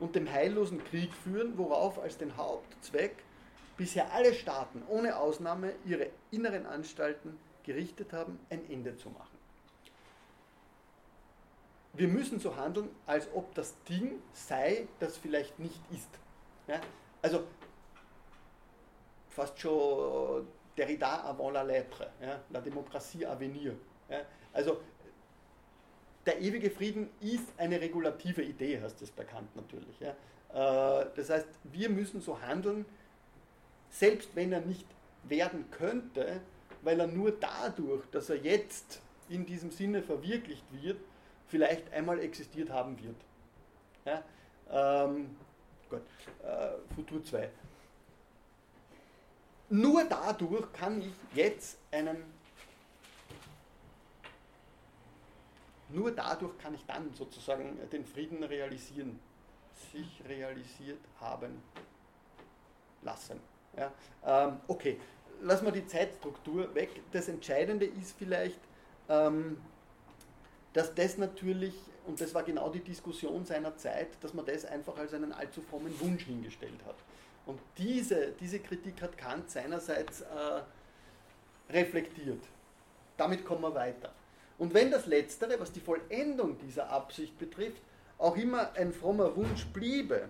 und 0.00 0.14
dem 0.14 0.30
heillosen 0.30 0.82
Krieg 0.84 1.12
führen, 1.12 1.56
worauf 1.56 1.98
als 1.98 2.18
den 2.18 2.36
Hauptzweck 2.36 3.16
bisher 3.76 4.12
alle 4.12 4.34
Staaten 4.34 4.82
ohne 4.88 5.16
Ausnahme 5.16 5.74
ihre 5.84 6.08
inneren 6.30 6.66
Anstalten 6.66 7.38
gerichtet 7.62 8.12
haben, 8.12 8.38
ein 8.50 8.68
Ende 8.70 8.96
zu 8.96 9.10
machen. 9.10 9.36
Wir 11.92 12.08
müssen 12.08 12.38
so 12.38 12.56
handeln, 12.56 12.90
als 13.06 13.28
ob 13.34 13.54
das 13.54 13.74
Ding 13.84 14.22
sei, 14.32 14.86
das 15.00 15.16
vielleicht 15.16 15.58
nicht 15.58 15.80
ist. 15.90 16.10
Ja? 16.66 16.80
Also 17.22 17.44
fast 19.30 19.58
schon 19.58 20.46
Derrida 20.76 21.22
avant 21.22 21.54
la 21.54 21.62
lettre, 21.62 22.10
ja? 22.20 22.40
la 22.50 22.60
démocratie 22.60 23.26
à 23.26 23.38
venir. 23.38 23.74
Ja? 24.10 24.20
Also 24.52 24.80
der 26.26 26.40
ewige 26.40 26.70
Frieden 26.70 27.08
ist 27.20 27.48
eine 27.56 27.80
regulative 27.80 28.42
Idee, 28.42 28.80
heißt 28.80 29.00
es 29.00 29.10
bekannt 29.10 29.54
natürlich. 29.54 30.00
Ja. 30.00 30.10
Äh, 31.00 31.06
das 31.14 31.30
heißt, 31.30 31.48
wir 31.64 31.88
müssen 31.88 32.20
so 32.20 32.40
handeln, 32.40 32.84
selbst 33.90 34.34
wenn 34.34 34.52
er 34.52 34.60
nicht 34.60 34.86
werden 35.24 35.70
könnte, 35.70 36.40
weil 36.82 37.00
er 37.00 37.06
nur 37.06 37.32
dadurch, 37.32 38.04
dass 38.10 38.28
er 38.28 38.36
jetzt 38.36 39.00
in 39.28 39.46
diesem 39.46 39.70
Sinne 39.70 40.02
verwirklicht 40.02 40.64
wird, 40.72 40.98
vielleicht 41.48 41.92
einmal 41.92 42.18
existiert 42.20 42.70
haben 42.70 42.96
wird. 43.02 43.16
Ja, 44.04 45.04
ähm, 45.04 45.36
gut, 45.88 46.02
äh, 46.42 46.94
Futur 46.94 47.24
2. 47.24 47.50
Nur 49.68 50.04
dadurch 50.04 50.72
kann 50.72 51.00
ich 51.00 51.12
jetzt 51.34 51.78
einen 51.90 52.35
Nur 55.88 56.10
dadurch 56.10 56.56
kann 56.58 56.74
ich 56.74 56.84
dann 56.86 57.12
sozusagen 57.14 57.78
den 57.90 58.04
Frieden 58.04 58.42
realisieren, 58.42 59.18
sich 59.92 60.22
realisiert 60.28 61.00
haben 61.20 61.62
lassen. 63.02 63.40
Ja, 63.76 63.92
ähm, 64.24 64.60
okay, 64.68 64.98
lassen 65.42 65.64
wir 65.66 65.72
die 65.72 65.86
Zeitstruktur 65.86 66.74
weg. 66.74 66.90
Das 67.12 67.28
Entscheidende 67.28 67.86
ist 67.86 68.16
vielleicht, 68.18 68.58
ähm, 69.08 69.58
dass 70.72 70.94
das 70.94 71.18
natürlich, 71.18 71.74
und 72.06 72.20
das 72.20 72.34
war 72.34 72.42
genau 72.42 72.70
die 72.70 72.80
Diskussion 72.80 73.44
seiner 73.44 73.76
Zeit, 73.76 74.08
dass 74.22 74.34
man 74.34 74.44
das 74.44 74.64
einfach 74.64 74.96
als 74.96 75.14
einen 75.14 75.32
allzu 75.32 75.62
frommen 75.62 75.98
Wunsch 76.00 76.24
hingestellt 76.24 76.84
hat. 76.86 76.96
Und 77.46 77.60
diese, 77.78 78.32
diese 78.32 78.58
Kritik 78.58 79.00
hat 79.02 79.16
Kant 79.16 79.50
seinerseits 79.50 80.22
äh, 80.22 80.62
reflektiert. 81.70 82.42
Damit 83.16 83.44
kommen 83.44 83.62
wir 83.62 83.74
weiter. 83.74 84.12
Und 84.58 84.74
wenn 84.74 84.90
das 84.90 85.06
Letztere, 85.06 85.60
was 85.60 85.72
die 85.72 85.80
Vollendung 85.80 86.58
dieser 86.58 86.90
Absicht 86.90 87.38
betrifft, 87.38 87.82
auch 88.18 88.36
immer 88.36 88.72
ein 88.72 88.92
frommer 88.92 89.36
Wunsch 89.36 89.66
bliebe, 89.66 90.28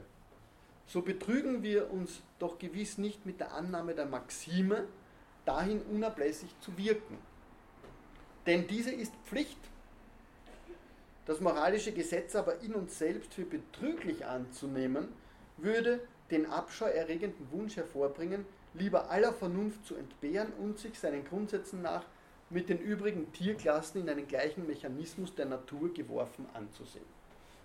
so 0.86 1.02
betrügen 1.02 1.62
wir 1.62 1.92
uns 1.92 2.22
doch 2.38 2.58
gewiss 2.58 2.98
nicht 2.98 3.26
mit 3.26 3.40
der 3.40 3.52
Annahme 3.52 3.94
der 3.94 4.06
Maxime, 4.06 4.86
dahin 5.44 5.82
unablässig 5.82 6.50
zu 6.60 6.76
wirken. 6.76 7.18
Denn 8.46 8.66
diese 8.66 8.92
ist 8.92 9.12
Pflicht. 9.24 9.58
Das 11.24 11.40
moralische 11.40 11.92
Gesetz 11.92 12.36
aber 12.36 12.60
in 12.60 12.74
uns 12.74 12.98
selbst 12.98 13.34
für 13.34 13.44
betrüglich 13.44 14.24
anzunehmen, 14.24 15.08
würde 15.56 16.00
den 16.30 16.46
abscheuerregenden 16.46 17.50
Wunsch 17.50 17.76
hervorbringen, 17.76 18.44
lieber 18.74 19.10
aller 19.10 19.32
Vernunft 19.32 19.84
zu 19.86 19.96
entbehren 19.96 20.52
und 20.60 20.78
sich 20.78 20.98
seinen 20.98 21.24
Grundsätzen 21.24 21.82
nach 21.82 22.04
mit 22.50 22.68
den 22.68 22.78
übrigen 22.78 23.32
Tierklassen 23.32 24.02
in 24.02 24.08
einen 24.08 24.28
gleichen 24.28 24.66
Mechanismus 24.66 25.34
der 25.34 25.46
Natur 25.46 25.92
geworfen 25.92 26.46
anzusehen. 26.54 27.04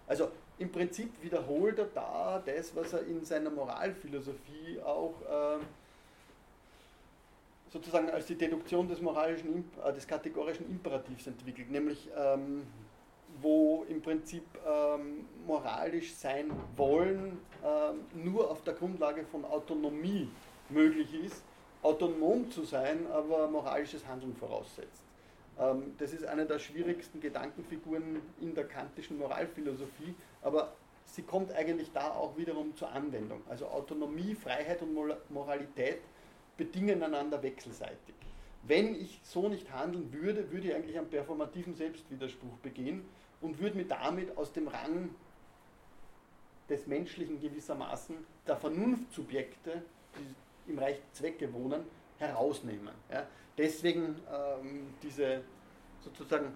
Also 0.07 0.31
im 0.57 0.71
Prinzip 0.71 1.11
wiederholt 1.21 1.79
er 1.79 1.85
da 1.85 2.43
das, 2.45 2.75
was 2.75 2.93
er 2.93 3.05
in 3.05 3.23
seiner 3.23 3.49
Moralphilosophie 3.49 4.81
auch 4.83 5.13
äh, 5.21 5.63
sozusagen 7.71 8.09
als 8.09 8.25
die 8.25 8.35
Deduktion 8.35 8.87
des 8.87 9.01
moralischen, 9.01 9.65
äh, 9.83 9.93
des 9.93 10.07
kategorischen 10.07 10.69
Imperativs 10.69 11.27
entwickelt, 11.27 11.71
nämlich 11.71 12.09
ähm, 12.17 12.63
wo 13.41 13.85
im 13.87 14.01
Prinzip 14.01 14.43
ähm, 14.67 15.25
moralisch 15.47 16.13
sein 16.15 16.51
wollen 16.75 17.39
ähm, 17.63 18.23
nur 18.23 18.51
auf 18.51 18.63
der 18.63 18.73
Grundlage 18.73 19.23
von 19.23 19.45
Autonomie 19.45 20.27
möglich 20.69 21.13
ist 21.23 21.43
autonom 21.83 22.49
zu 22.51 22.63
sein, 22.63 23.07
aber 23.11 23.47
moralisches 23.47 24.07
Handeln 24.07 24.35
voraussetzt. 24.35 25.03
Ähm, 25.59 25.93
das 25.97 26.13
ist 26.13 26.25
eine 26.25 26.45
der 26.45 26.59
schwierigsten 26.59 27.19
Gedankenfiguren 27.19 28.21
in 28.39 28.55
der 28.55 28.65
kantischen 28.65 29.17
Moralphilosophie, 29.17 30.15
aber 30.41 30.73
sie 31.05 31.23
kommt 31.23 31.51
eigentlich 31.53 31.91
da 31.91 32.11
auch 32.11 32.37
wiederum 32.37 32.75
zur 32.75 32.91
Anwendung. 32.91 33.41
Also 33.49 33.67
Autonomie, 33.67 34.35
Freiheit 34.35 34.81
und 34.81 34.93
Moralität 35.29 36.01
bedingen 36.57 37.01
einander 37.03 37.41
wechselseitig. 37.41 38.15
Wenn 38.63 38.93
ich 38.93 39.19
so 39.23 39.49
nicht 39.49 39.71
handeln 39.73 40.13
würde, 40.13 40.51
würde 40.51 40.67
ich 40.67 40.75
eigentlich 40.75 40.97
einen 40.97 41.09
performativen 41.09 41.73
Selbstwiderspruch 41.73 42.55
begehen 42.61 43.03
und 43.41 43.59
würde 43.59 43.77
mich 43.77 43.87
damit 43.87 44.37
aus 44.37 44.53
dem 44.53 44.67
Rang 44.67 45.09
des 46.69 46.85
Menschlichen 46.85 47.41
gewissermaßen 47.41 48.15
der 48.47 48.55
Vernunftsubjekte, 48.55 49.81
die 50.15 50.35
im 50.67 50.79
Reich 50.79 51.01
Zwecke 51.11 51.51
wohnen, 51.53 51.83
herausnehmen. 52.17 52.93
Ja. 53.11 53.27
Deswegen 53.57 54.19
ähm, 54.31 54.93
diese 55.01 55.43
sozusagen 56.03 56.55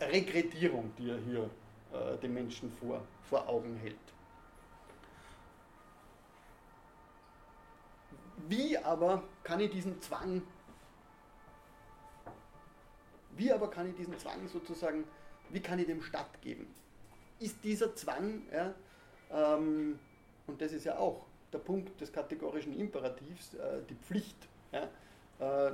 Regredierung, 0.00 0.92
die 0.96 1.10
er 1.10 1.18
hier 1.18 1.50
äh, 1.92 2.16
den 2.18 2.34
Menschen 2.34 2.70
vor, 2.70 3.02
vor 3.24 3.48
Augen 3.48 3.76
hält. 3.76 3.96
Wie 8.48 8.78
aber 8.78 9.24
kann 9.42 9.60
ich 9.60 9.70
diesen 9.70 10.00
Zwang, 10.00 10.42
wie 13.36 13.52
aber 13.52 13.68
kann 13.68 13.88
ich 13.90 13.96
diesen 13.96 14.16
Zwang 14.18 14.48
sozusagen 14.48 15.04
wie 15.50 15.60
kann 15.60 15.78
ich 15.78 15.86
dem 15.86 16.02
stattgeben? 16.02 16.66
Ist 17.38 17.62
dieser 17.64 17.94
Zwang, 17.94 18.42
ja, 18.52 18.74
ähm, 19.30 19.98
und 20.46 20.60
das 20.60 20.72
ist 20.72 20.84
ja 20.84 20.98
auch 20.98 21.24
der 21.52 21.58
Punkt 21.58 22.00
des 22.00 22.12
kategorischen 22.12 22.78
Imperativs, 22.78 23.54
äh, 23.54 23.80
die 23.88 23.94
Pflicht, 23.94 24.36
ja, 24.72 24.88
äh, 25.40 25.72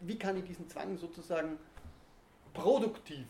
wie 0.00 0.18
kann 0.18 0.36
ich 0.36 0.44
diesen 0.44 0.68
Zwang 0.68 0.96
sozusagen 0.96 1.58
produktiv 2.52 3.26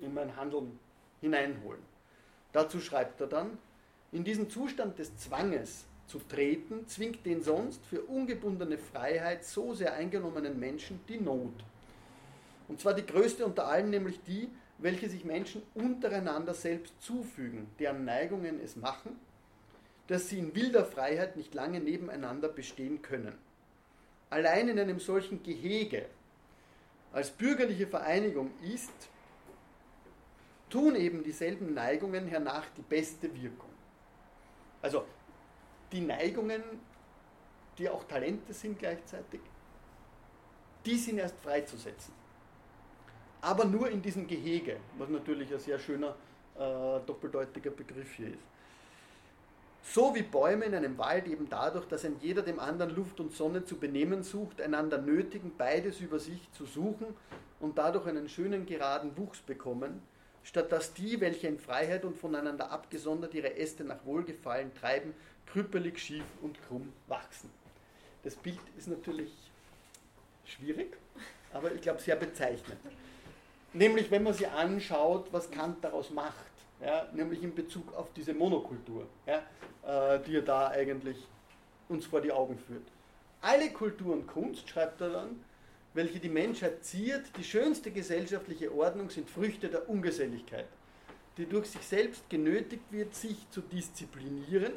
in 0.00 0.12
mein 0.12 0.36
Handeln 0.36 0.78
hineinholen? 1.20 1.82
Dazu 2.52 2.80
schreibt 2.80 3.20
er 3.20 3.26
dann, 3.28 3.58
in 4.12 4.24
diesen 4.24 4.50
Zustand 4.50 4.98
des 4.98 5.16
Zwanges 5.16 5.84
zu 6.06 6.18
treten, 6.18 6.86
zwingt 6.86 7.26
den 7.26 7.42
sonst 7.42 7.84
für 7.86 8.02
ungebundene 8.02 8.78
Freiheit 8.78 9.44
so 9.44 9.74
sehr 9.74 9.92
eingenommenen 9.94 10.58
Menschen 10.58 11.00
die 11.08 11.18
Not. 11.18 11.52
Und 12.68 12.80
zwar 12.80 12.94
die 12.94 13.06
größte 13.06 13.44
unter 13.44 13.66
allen, 13.66 13.90
nämlich 13.90 14.22
die, 14.22 14.48
welche 14.78 15.08
sich 15.08 15.24
Menschen 15.24 15.62
untereinander 15.74 16.54
selbst 16.54 17.00
zufügen, 17.00 17.68
deren 17.78 18.04
Neigungen 18.04 18.60
es 18.60 18.76
machen, 18.76 19.18
dass 20.08 20.28
sie 20.28 20.38
in 20.38 20.54
wilder 20.54 20.84
Freiheit 20.84 21.36
nicht 21.36 21.54
lange 21.54 21.80
nebeneinander 21.80 22.48
bestehen 22.48 23.02
können. 23.02 23.36
Allein 24.30 24.68
in 24.68 24.78
einem 24.78 25.00
solchen 25.00 25.42
Gehege 25.42 26.06
als 27.12 27.30
bürgerliche 27.30 27.86
Vereinigung 27.86 28.50
ist, 28.62 28.92
tun 30.68 30.94
eben 30.96 31.22
dieselben 31.22 31.74
Neigungen 31.74 32.26
hernach 32.26 32.66
die 32.76 32.82
beste 32.82 33.34
Wirkung. 33.34 33.70
Also 34.82 35.04
die 35.92 36.00
Neigungen, 36.00 36.62
die 37.78 37.88
auch 37.88 38.04
Talente 38.04 38.52
sind 38.52 38.78
gleichzeitig, 38.78 39.40
die 40.84 40.96
sind 40.96 41.18
erst 41.18 41.38
freizusetzen. 41.40 42.12
Aber 43.40 43.64
nur 43.64 43.90
in 43.90 44.02
diesem 44.02 44.26
Gehege, 44.26 44.78
was 44.98 45.08
natürlich 45.08 45.52
ein 45.52 45.60
sehr 45.60 45.78
schöner 45.78 46.14
äh, 46.56 47.00
doppeldeutiger 47.06 47.70
Begriff 47.70 48.12
hier 48.14 48.28
ist. 48.28 48.44
So 49.92 50.14
wie 50.14 50.22
Bäume 50.22 50.64
in 50.64 50.74
einem 50.74 50.98
Wald 50.98 51.26
eben 51.26 51.48
dadurch, 51.48 51.86
dass 51.86 52.04
ein 52.04 52.16
jeder 52.20 52.42
dem 52.42 52.58
anderen 52.58 52.94
Luft 52.94 53.20
und 53.20 53.32
Sonne 53.32 53.64
zu 53.64 53.76
benehmen 53.76 54.22
sucht, 54.22 54.60
einander 54.60 54.98
nötigen, 54.98 55.52
beides 55.56 56.00
über 56.00 56.18
sich 56.18 56.50
zu 56.52 56.66
suchen 56.66 57.06
und 57.60 57.78
dadurch 57.78 58.06
einen 58.06 58.28
schönen 58.28 58.66
geraden 58.66 59.16
Wuchs 59.16 59.40
bekommen, 59.40 60.02
statt 60.42 60.70
dass 60.70 60.92
die, 60.92 61.20
welche 61.20 61.46
in 61.46 61.58
Freiheit 61.58 62.04
und 62.04 62.16
voneinander 62.16 62.70
abgesondert 62.70 63.32
ihre 63.32 63.56
Äste 63.56 63.84
nach 63.84 64.04
Wohlgefallen 64.04 64.74
treiben, 64.74 65.14
krüppelig, 65.46 65.98
schief 65.98 66.24
und 66.42 66.58
krumm 66.66 66.92
wachsen. 67.06 67.50
Das 68.22 68.34
Bild 68.34 68.58
ist 68.76 68.88
natürlich 68.88 69.32
schwierig, 70.44 70.96
aber 71.52 71.72
ich 71.72 71.80
glaube 71.80 72.00
sehr 72.00 72.16
bezeichnend. 72.16 72.80
Nämlich, 73.72 74.10
wenn 74.10 74.24
man 74.24 74.34
sich 74.34 74.48
anschaut, 74.48 75.28
was 75.32 75.50
Kant 75.50 75.82
daraus 75.84 76.10
macht, 76.10 76.55
ja, 76.80 77.08
nämlich 77.12 77.42
in 77.42 77.54
Bezug 77.54 77.94
auf 77.94 78.12
diese 78.12 78.34
Monokultur, 78.34 79.06
ja, 79.26 79.42
äh, 80.14 80.20
die 80.20 80.36
er 80.36 80.42
da 80.42 80.68
eigentlich 80.68 81.16
uns 81.88 82.06
vor 82.06 82.20
die 82.20 82.32
Augen 82.32 82.58
führt. 82.58 82.86
Alle 83.40 83.70
Kultur 83.70 84.12
und 84.12 84.26
Kunst, 84.26 84.68
schreibt 84.68 85.00
er 85.00 85.10
dann, 85.10 85.44
welche 85.94 86.20
die 86.20 86.28
Menschheit 86.28 86.84
ziert, 86.84 87.24
die 87.38 87.44
schönste 87.44 87.90
gesellschaftliche 87.90 88.72
Ordnung 88.74 89.08
sind 89.08 89.30
Früchte 89.30 89.68
der 89.68 89.88
Ungeselligkeit, 89.88 90.68
die 91.38 91.46
durch 91.46 91.68
sich 91.68 91.82
selbst 91.82 92.28
genötigt 92.28 92.84
wird, 92.90 93.14
sich 93.14 93.48
zu 93.50 93.62
disziplinieren 93.62 94.72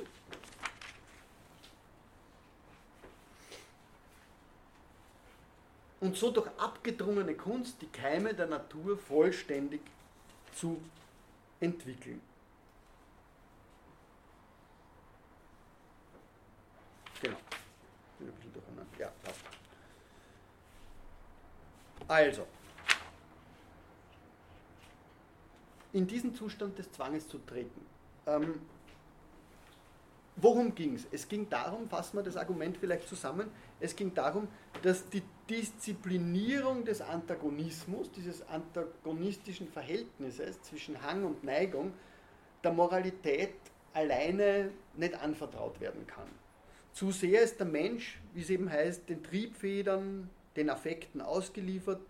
und 6.00 6.16
so 6.16 6.32
durch 6.32 6.47
abgedrungene 6.58 7.36
Kunst 7.36 7.82
die 7.82 7.88
Keime 7.88 8.34
der 8.34 8.47
Natur 8.47 8.97
vollständig 8.97 9.82
zu 10.56 10.82
entwickeln. 11.60 12.22
Genau. 17.22 17.38
Ja, 18.97 19.12
passt. 19.24 19.39
Also, 22.07 22.47
in 25.93 26.07
diesen 26.07 26.34
Zustand 26.34 26.78
des 26.78 26.91
Zwanges 26.91 27.28
zu 27.28 27.38
treten. 27.39 27.86
Ähm, 28.26 28.62
worum 30.36 30.74
ging 30.74 30.95
es? 30.95 31.07
Es 31.12 31.28
ging 31.28 31.49
darum, 31.49 31.89
fassen 31.89 32.18
wir 32.18 32.24
das 32.24 32.38
Argument 32.38 32.78
vielleicht 32.78 33.07
zusammen, 33.07 33.51
es 33.80 33.95
ging 33.95 34.13
darum, 34.13 34.47
dass 34.82 35.07
die 35.09 35.23
Disziplinierung 35.49 36.84
des 36.86 37.01
Antagonismus, 37.01 38.11
dieses 38.11 38.47
antagonistischen 38.47 39.67
Verhältnisses 39.67 40.61
zwischen 40.61 41.01
Hang 41.01 41.23
und 41.23 41.43
Neigung, 41.43 41.93
der 42.63 42.73
Moralität 42.73 43.55
alleine 43.93 44.71
nicht 44.95 45.15
anvertraut 45.15 45.80
werden 45.80 46.05
kann. 46.05 46.27
Zu 46.93 47.11
sehr 47.11 47.41
ist 47.41 47.59
der 47.59 47.67
Mensch, 47.67 48.19
wie 48.34 48.41
es 48.41 48.49
eben 48.49 48.69
heißt, 48.69 49.07
den 49.09 49.23
Triebfedern, 49.23 50.30
den 50.55 50.69
Affekten 50.69 51.21
ausgeliefert, 51.21 52.01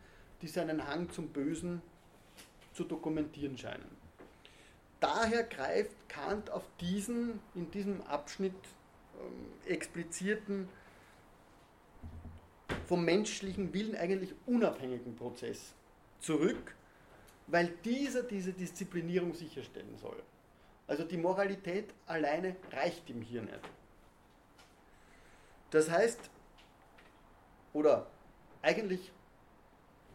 die 0.41 0.47
seinen 0.47 0.87
Hang 0.87 1.09
zum 1.11 1.29
Bösen 1.29 1.81
zu 2.73 2.83
dokumentieren 2.83 3.57
scheinen. 3.57 3.99
Daher 4.99 5.43
greift 5.43 5.95
Kant 6.09 6.49
auf 6.49 6.63
diesen, 6.81 7.39
in 7.55 7.69
diesem 7.71 8.01
Abschnitt 8.01 8.53
ähm, 9.19 9.71
explizierten 9.71 10.67
vom 12.87 13.05
menschlichen 13.05 13.73
Willen 13.73 13.95
eigentlich 13.95 14.33
unabhängigen 14.45 15.15
Prozess 15.15 15.73
zurück, 16.19 16.75
weil 17.47 17.67
dieser 17.83 18.23
diese 18.23 18.53
Disziplinierung 18.53 19.33
sicherstellen 19.33 19.97
soll. 19.97 20.21
Also 20.87 21.03
die 21.03 21.17
Moralität 21.17 21.93
alleine 22.07 22.55
reicht 22.71 23.09
ihm 23.09 23.21
hier 23.21 23.41
nicht. 23.41 23.59
Das 25.69 25.89
heißt, 25.89 26.19
oder 27.73 28.07
eigentlich 28.61 29.11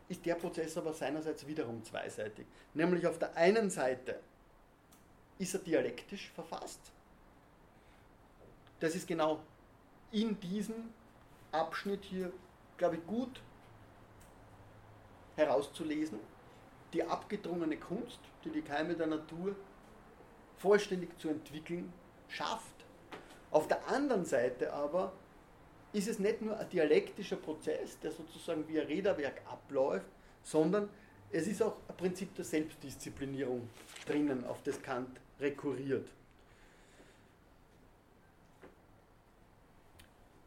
ist 0.09 0.27
der 0.27 0.35
Prozess 0.35 0.77
aber 0.77 0.93
seinerseits 0.93 1.47
wiederum 1.47 1.83
zweiseitig. 1.85 2.47
Nämlich 2.75 3.07
auf 3.07 3.19
der 3.19 3.37
einen 3.37 3.71
Seite 3.71 4.21
ist 5.39 5.55
er 5.55 5.61
dialektisch 5.61 6.31
verfasst. 6.31 6.81
Das 8.81 8.95
ist 8.95 9.07
genau 9.07 9.41
in 10.13 10.39
diesem 10.41 10.93
Abschnitt 11.53 12.05
hier 12.05 12.33
glaube 12.77 12.97
ich, 12.97 13.07
gut 13.07 13.41
herauszulesen. 15.37 16.19
Die 16.93 17.03
abgedrungene 17.03 17.77
Kunst, 17.77 18.21
die 18.45 18.51
die 18.51 18.63
Keime 18.63 18.95
der 18.95 19.09
Natur 19.09 19.57
vollständig 20.59 21.19
zu 21.19 21.29
entwickeln 21.29 21.93
schafft. 22.29 22.75
Auf 23.51 23.69
der 23.69 23.87
anderen 23.89 24.25
Seite 24.25 24.73
aber 24.73 25.13
ist 25.93 26.09
es 26.09 26.19
nicht 26.19 26.43
nur 26.43 26.59
ein 26.59 26.69
dialektischer 26.69 27.37
Prozess, 27.37 27.99
der 28.01 28.11
sozusagen 28.11 28.67
wie 28.69 28.81
ein 28.81 28.87
Räderwerk 28.87 29.43
abläuft, 29.49 30.07
sondern 30.43 30.89
es 31.31 31.47
ist 31.47 31.63
auch 31.63 31.77
ein 31.89 31.97
Prinzip 31.97 32.35
der 32.35 32.45
Selbstdisziplinierung 32.45 33.69
drinnen, 34.07 34.45
auf 34.45 34.63
das 34.63 34.81
Kant 34.83 35.21
rekurriert. 35.41 36.09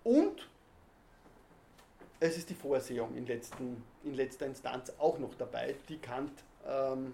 Und 0.03 0.47
es 2.19 2.37
ist 2.37 2.49
die 2.49 2.55
Vorsehung 2.55 3.15
in, 3.15 3.25
letzten, 3.25 3.83
in 4.03 4.13
letzter 4.13 4.45
Instanz 4.45 4.91
auch 4.97 5.19
noch 5.19 5.35
dabei, 5.35 5.75
die 5.87 5.97
Kant 5.97 6.31
ähm, 6.65 7.13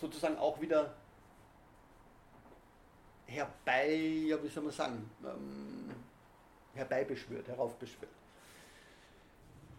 sozusagen 0.00 0.36
auch 0.38 0.60
wieder 0.60 0.94
herbei, 3.26 3.94
ja, 4.28 4.42
wie 4.42 4.48
soll 4.48 4.64
man 4.64 4.72
sagen, 4.72 5.10
ähm, 5.24 5.90
herbeibeschwört, 6.74 7.46
heraufbeschwört. 7.48 8.10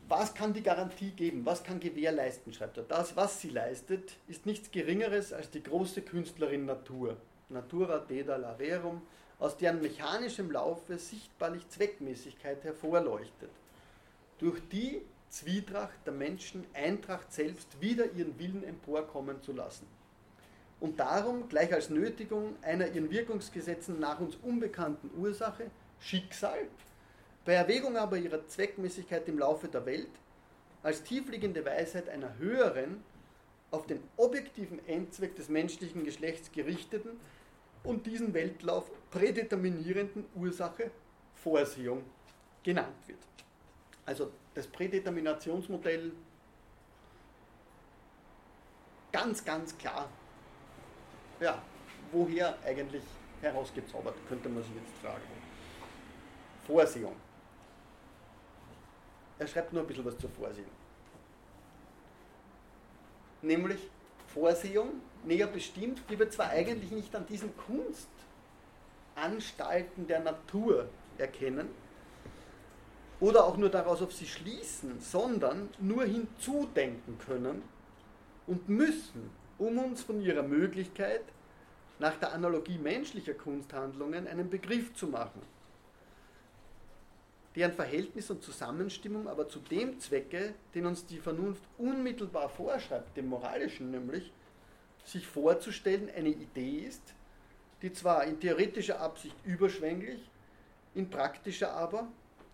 Was 0.07 0.33
kann 0.33 0.53
die 0.53 0.63
Garantie 0.63 1.11
geben? 1.11 1.45
Was 1.45 1.63
kann 1.63 1.79
gewährleisten, 1.79 2.53
schreibt 2.53 2.77
er. 2.77 2.83
Das, 2.83 3.15
was 3.15 3.39
sie 3.39 3.49
leistet, 3.49 4.17
ist 4.27 4.45
nichts 4.45 4.71
Geringeres 4.71 5.31
als 5.31 5.49
die 5.51 5.63
große 5.63 6.01
Künstlerin 6.01 6.65
Natur. 6.65 7.17
Natura 7.47 7.99
deda 7.99 8.35
larerum, 8.35 9.01
aus 9.41 9.57
deren 9.57 9.81
mechanischem 9.81 10.51
Laufe 10.51 10.99
sichtbarlich 10.99 11.67
Zweckmäßigkeit 11.67 12.63
hervorleuchtet, 12.63 13.49
durch 14.37 14.61
die 14.69 15.01
Zwietracht 15.29 15.97
der 16.05 16.13
Menschen 16.13 16.63
Eintracht 16.73 17.33
selbst 17.33 17.81
wieder 17.81 18.11
ihren 18.11 18.37
Willen 18.37 18.63
emporkommen 18.63 19.41
zu 19.41 19.51
lassen. 19.51 19.87
Und 20.79 20.99
darum, 20.99 21.49
gleich 21.49 21.73
als 21.73 21.89
Nötigung 21.89 22.55
einer 22.61 22.87
ihren 22.87 23.09
Wirkungsgesetzen 23.09 23.99
nach 23.99 24.19
uns 24.19 24.35
unbekannten 24.43 25.09
Ursache, 25.19 25.71
Schicksal, 25.99 26.67
bei 27.43 27.53
Erwägung 27.53 27.97
aber 27.97 28.17
ihrer 28.17 28.47
Zweckmäßigkeit 28.47 29.27
im 29.27 29.39
Laufe 29.39 29.67
der 29.67 29.87
Welt, 29.87 30.09
als 30.83 31.01
tiefliegende 31.01 31.65
Weisheit 31.65 32.09
einer 32.09 32.37
höheren, 32.37 33.03
auf 33.71 33.87
den 33.87 34.03
objektiven 34.17 34.85
Endzweck 34.87 35.35
des 35.35 35.49
menschlichen 35.49 36.03
Geschlechts 36.03 36.51
gerichteten, 36.51 37.19
und 37.83 38.05
diesen 38.05 38.33
Weltlauf 38.33 38.91
prädeterminierenden 39.09 40.25
Ursache 40.35 40.91
Vorsehung 41.35 42.03
genannt 42.63 42.95
wird. 43.07 43.19
Also 44.05 44.31
das 44.53 44.67
Prädeterminationsmodell 44.67 46.11
ganz, 49.11 49.43
ganz 49.43 49.77
klar, 49.77 50.09
ja, 51.39 51.61
woher 52.11 52.57
eigentlich 52.63 53.03
herausgezaubert, 53.41 54.15
könnte 54.27 54.49
man 54.49 54.63
sich 54.63 54.73
jetzt 54.75 54.93
fragen. 55.01 55.23
Vorsehung. 56.65 57.15
Er 59.39 59.47
schreibt 59.47 59.73
nur 59.73 59.81
ein 59.81 59.87
bisschen 59.87 60.05
was 60.05 60.17
zur 60.19 60.29
Vorsehung. 60.29 60.69
Nämlich 63.41 63.89
Vorsehung, 64.27 65.01
näher 65.25 65.47
bestimmt, 65.47 66.01
die 66.09 66.19
wir 66.19 66.29
zwar 66.29 66.49
eigentlich 66.49 66.91
nicht 66.91 67.15
an 67.15 67.25
diesen 67.25 67.51
Kunstanstalten 69.15 70.07
der 70.07 70.19
Natur 70.19 70.89
erkennen 71.17 71.69
oder 73.19 73.45
auch 73.45 73.57
nur 73.57 73.69
daraus 73.69 74.01
auf 74.01 74.13
sie 74.13 74.25
schließen, 74.25 74.99
sondern 74.99 75.69
nur 75.79 76.03
hinzudenken 76.05 77.17
können 77.19 77.61
und 78.47 78.67
müssen, 78.67 79.29
um 79.57 79.77
uns 79.77 80.01
von 80.01 80.21
ihrer 80.21 80.43
Möglichkeit 80.43 81.21
nach 81.99 82.17
der 82.17 82.33
Analogie 82.33 82.79
menschlicher 82.79 83.35
Kunsthandlungen 83.35 84.27
einen 84.27 84.49
Begriff 84.49 84.93
zu 84.95 85.05
machen, 85.07 85.41
deren 87.55 87.73
Verhältnis 87.73 88.31
und 88.31 88.41
Zusammenstimmung 88.41 89.27
aber 89.27 89.47
zu 89.47 89.59
dem 89.59 89.99
Zwecke, 89.99 90.55
den 90.73 90.87
uns 90.87 91.05
die 91.05 91.19
Vernunft 91.19 91.61
unmittelbar 91.77 92.49
vorschreibt, 92.49 93.15
dem 93.15 93.27
moralischen 93.27 93.91
nämlich, 93.91 94.33
sich 95.03 95.27
vorzustellen, 95.27 96.09
eine 96.15 96.29
Idee 96.29 96.85
ist, 96.87 97.13
die 97.81 97.91
zwar 97.91 98.23
in 98.25 98.39
theoretischer 98.39 98.99
Absicht 98.99 99.35
überschwänglich, 99.43 100.29
in 100.93 101.09
praktischer 101.09 101.73
aber, 101.73 102.07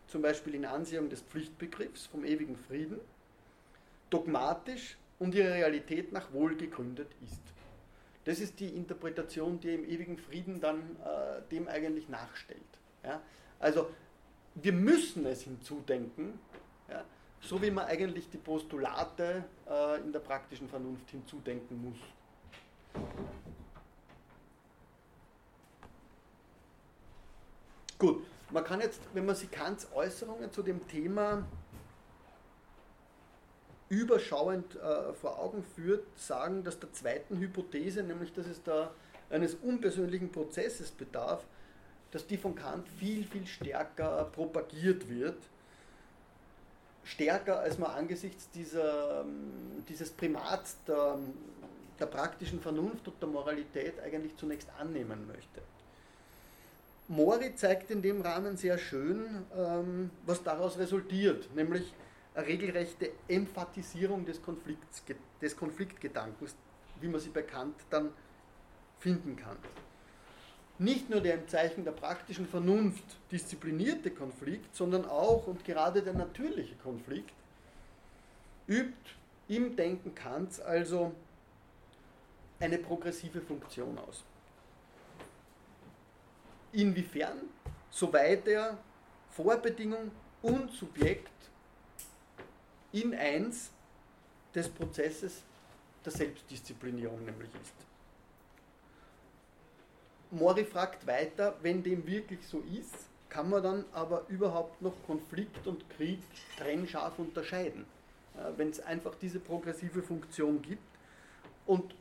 zum 0.08 0.22
Beispiel 0.22 0.56
in 0.56 0.66
Ansehung 0.66 1.10
des 1.10 1.22
Pflichtbegriffs 1.22 2.06
vom 2.06 2.24
ewigen 2.24 2.56
Frieden, 2.56 3.00
dogmatisch 4.10 4.98
und 5.20 5.36
ihrer 5.36 5.54
Realität 5.54 6.12
nach 6.12 6.32
wohlgegründet 6.32 7.10
ist. 7.24 7.42
Das 8.24 8.40
ist 8.40 8.60
die 8.60 8.70
Interpretation, 8.70 9.60
die 9.60 9.74
im 9.74 9.86
ewigen 9.86 10.18
Frieden 10.18 10.60
dann 10.60 10.82
äh, 10.98 11.42
dem 11.50 11.68
eigentlich 11.68 12.10
nachstellt. 12.10 12.62
Ja? 13.04 13.22
Also 13.60 13.90
wir 14.56 14.74
müssen 14.74 15.26
es 15.26 15.44
hinzudenken, 15.44 16.40
ja? 16.90 17.04
so 17.42 17.62
wie 17.62 17.72
man 17.72 17.86
eigentlich 17.86 18.30
die 18.30 18.38
Postulate 18.38 19.46
äh, 19.70 20.02
in 20.02 20.12
der 20.12 20.20
praktischen 20.20 20.68
Vernunft 20.68 21.10
hinzudenken 21.10 21.82
muss. 21.90 22.00
Gut, 28.00 28.24
man 28.52 28.64
kann 28.64 28.80
jetzt, 28.80 29.02
wenn 29.14 29.26
man 29.26 29.36
sich 29.36 29.50
Kants 29.50 29.88
Äußerungen 29.94 30.52
zu 30.52 30.62
dem 30.62 30.88
Thema 30.88 31.44
überschauend 33.90 34.76
äh, 34.76 35.14
vor 35.14 35.40
Augen 35.40 35.64
führt, 35.64 36.06
sagen, 36.18 36.64
dass 36.64 36.80
der 36.80 36.92
zweiten 36.92 37.40
Hypothese, 37.40 38.04
nämlich 38.04 38.34
dass 38.34 38.46
es 38.46 38.62
da 38.62 38.92
eines 39.30 39.56
unpersönlichen 39.56 40.32
Prozesses 40.32 40.92
bedarf, 40.92 41.46
dass 42.12 42.28
die 42.28 42.38
von 42.38 42.56
Kant 42.56 42.88
viel, 42.88 43.26
viel 43.26 43.46
stärker 43.48 44.26
propagiert 44.32 45.10
wird. 45.10 45.38
Stärker, 47.04 47.60
als 47.60 47.78
man 47.78 47.92
angesichts 47.92 48.50
dieser, 48.50 49.22
ähm, 49.22 49.84
dieses 49.88 50.12
Primats 50.12 50.78
der, 50.86 51.18
der 52.00 52.06
praktischen 52.06 52.60
Vernunft 52.62 53.08
und 53.08 53.22
der 53.22 53.30
Moralität 53.30 54.00
eigentlich 54.00 54.36
zunächst 54.38 54.70
annehmen 54.80 55.28
möchte. 55.28 55.62
Mori 57.10 57.56
zeigt 57.56 57.90
in 57.92 58.02
dem 58.02 58.22
Rahmen 58.22 58.58
sehr 58.58 58.78
schön, 58.78 59.46
ähm, 59.58 60.12
was 60.26 60.44
daraus 60.44 60.78
resultiert, 60.78 61.54
nämlich 61.56 61.94
eine 62.36 62.46
regelrechte 62.46 63.12
Emphatisierung 63.28 64.26
des, 64.26 64.42
Konflikts, 64.42 65.04
des 65.42 65.56
Konfliktgedankens, 65.56 66.56
wie 67.00 67.08
man 67.08 67.22
sie 67.22 67.30
bei 67.30 67.44
Kant 67.44 67.76
dann 67.90 68.10
finden 69.00 69.38
kann. 69.38 69.58
Nicht 70.80 71.10
nur 71.10 71.22
der 71.22 71.36
im 71.36 71.48
Zeichen 71.48 71.86
der 71.86 71.92
praktischen 71.92 72.48
Vernunft 72.48 73.04
disziplinierte 73.32 74.12
Konflikt, 74.12 74.76
sondern 74.76 75.06
auch 75.06 75.48
und 75.48 75.66
gerade 75.66 76.04
der 76.04 76.14
natürliche 76.14 76.76
Konflikt 76.76 77.34
übt 78.68 78.94
im 79.48 79.76
Denken 79.76 80.14
Kants 80.14 80.60
also 80.60 81.14
eine 82.60 82.78
progressive 82.78 83.42
Funktion 83.42 83.98
aus. 84.00 84.24
Inwiefern? 86.72 87.38
Soweit 87.90 88.48
er 88.48 88.78
Vorbedingung 89.30 90.12
und 90.42 90.72
Subjekt 90.72 91.32
in 92.92 93.14
eins 93.16 93.72
des 94.54 94.70
Prozesses 94.70 95.44
der 96.04 96.12
Selbstdisziplinierung 96.12 97.24
nämlich 97.26 97.50
ist. 97.62 97.74
Mori 100.32 100.66
fragt 100.66 101.08
weiter, 101.08 101.56
wenn 101.62 101.84
dem 101.84 102.06
wirklich 102.06 102.46
so 102.48 102.60
ist, 102.60 103.08
kann 103.30 103.50
man 103.50 103.64
dann 103.64 103.86
aber 103.94 104.26
überhaupt 104.28 104.82
noch 104.82 104.94
Konflikt 105.06 105.68
und 105.68 105.90
Krieg 105.92 106.20
trennscharf 106.58 107.20
unterscheiden, 107.20 107.86
wenn 108.56 108.70
es 108.70 108.80
einfach 108.80 109.16
diese 109.16 109.40
progressive 109.40 110.02
Funktion 110.02 110.62
gibt 110.62 110.84
und 111.66 111.94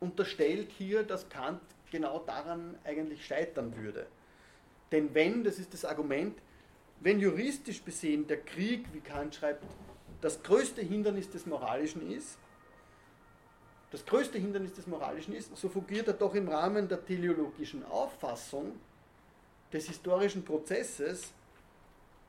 unterstellt 0.00 0.70
hier, 0.76 1.02
dass 1.02 1.28
Kant 1.28 1.60
genau 1.90 2.20
daran 2.20 2.76
eigentlich 2.84 3.24
scheitern 3.24 3.76
würde. 3.76 4.06
Denn 4.92 5.14
wenn, 5.14 5.44
das 5.44 5.58
ist 5.58 5.72
das 5.72 5.84
Argument, 5.84 6.38
wenn 7.00 7.20
juristisch 7.20 7.82
besehen 7.82 8.26
der 8.26 8.42
Krieg, 8.42 8.86
wie 8.92 9.00
Kant 9.00 9.34
schreibt, 9.34 9.64
das 10.20 10.42
größte 10.42 10.82
Hindernis 10.82 11.30
des 11.30 11.46
Moralischen 11.46 12.10
ist, 12.10 12.38
das 13.90 14.04
größte 14.04 14.38
Hindernis 14.38 14.74
des 14.74 14.86
Moralischen 14.86 15.34
ist, 15.34 15.56
so 15.56 15.68
fungiert 15.68 16.06
er 16.08 16.14
doch 16.14 16.34
im 16.34 16.48
Rahmen 16.48 16.88
der 16.88 17.04
teleologischen 17.04 17.84
Auffassung 17.86 18.78
des 19.72 19.86
historischen 19.88 20.44
Prozesses, 20.44 21.32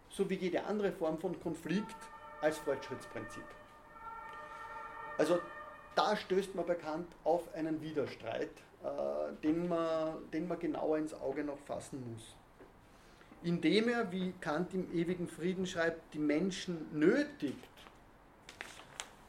so 0.09 0.30
wie 0.30 0.36
jede 0.36 0.63
andere 0.63 0.91
Form 0.91 1.19
von 1.19 1.39
Konflikt, 1.39 1.95
als 2.41 2.57
Fortschrittsprinzip. 2.57 3.43
Also 5.17 5.39
da 5.96 6.16
stößt 6.16 6.56
man 6.56 6.66
bekannt 6.66 7.08
auf 7.24 7.54
einen 7.54 7.82
Widerstreit, 7.82 8.52
äh, 8.84 9.34
den, 9.44 9.68
man, 9.68 10.30
den 10.32 10.48
man 10.48 10.60
genauer 10.60 10.98
ins 10.98 11.14
Auge 11.14 11.44
noch 11.44 11.60
fassen 11.60 12.04
muss. 12.12 12.36
Indem 13.44 13.89
er, 13.89 14.12
wie 14.12 14.34
Kant 14.39 14.74
im 14.74 14.94
ewigen 14.94 15.28
Frieden 15.28 15.66
schreibt, 15.66 16.14
die 16.14 16.20
Menschen 16.20 16.88
nötigt, 16.94 17.58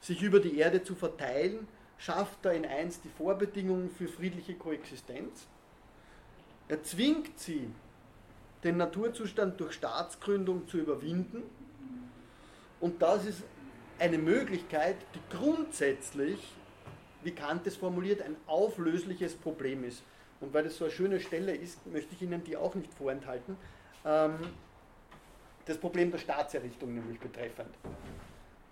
sich 0.00 0.22
über 0.22 0.40
die 0.40 0.58
Erde 0.58 0.82
zu 0.82 0.94
verteilen, 0.94 1.66
schafft 1.98 2.44
er 2.44 2.52
in 2.52 2.66
eins 2.66 3.00
die 3.00 3.08
Vorbedingungen 3.08 3.90
für 3.90 4.08
friedliche 4.08 4.54
Koexistenz. 4.54 5.46
Er 6.68 6.82
zwingt 6.82 7.38
sie, 7.38 7.70
den 8.64 8.76
Naturzustand 8.76 9.60
durch 9.60 9.72
Staatsgründung 9.74 10.66
zu 10.68 10.78
überwinden. 10.78 11.42
Und 12.80 13.00
das 13.02 13.24
ist 13.26 13.42
eine 14.02 14.18
Möglichkeit, 14.18 14.96
die 15.14 15.36
grundsätzlich, 15.36 16.52
wie 17.22 17.30
Kant 17.30 17.64
es 17.68 17.76
formuliert, 17.76 18.20
ein 18.20 18.34
auflösliches 18.48 19.36
Problem 19.36 19.84
ist. 19.84 20.02
Und 20.40 20.52
weil 20.52 20.64
das 20.64 20.76
so 20.76 20.86
eine 20.86 20.92
schöne 20.92 21.20
Stelle 21.20 21.54
ist, 21.54 21.86
möchte 21.86 22.12
ich 22.16 22.22
Ihnen 22.22 22.42
die 22.42 22.56
auch 22.56 22.74
nicht 22.74 22.92
vorenthalten. 22.94 23.56
Ähm, 24.04 24.38
das 25.66 25.78
Problem 25.78 26.10
der 26.10 26.18
Staatserrichtung 26.18 26.92
nämlich 26.92 27.20
betreffend. 27.20 27.72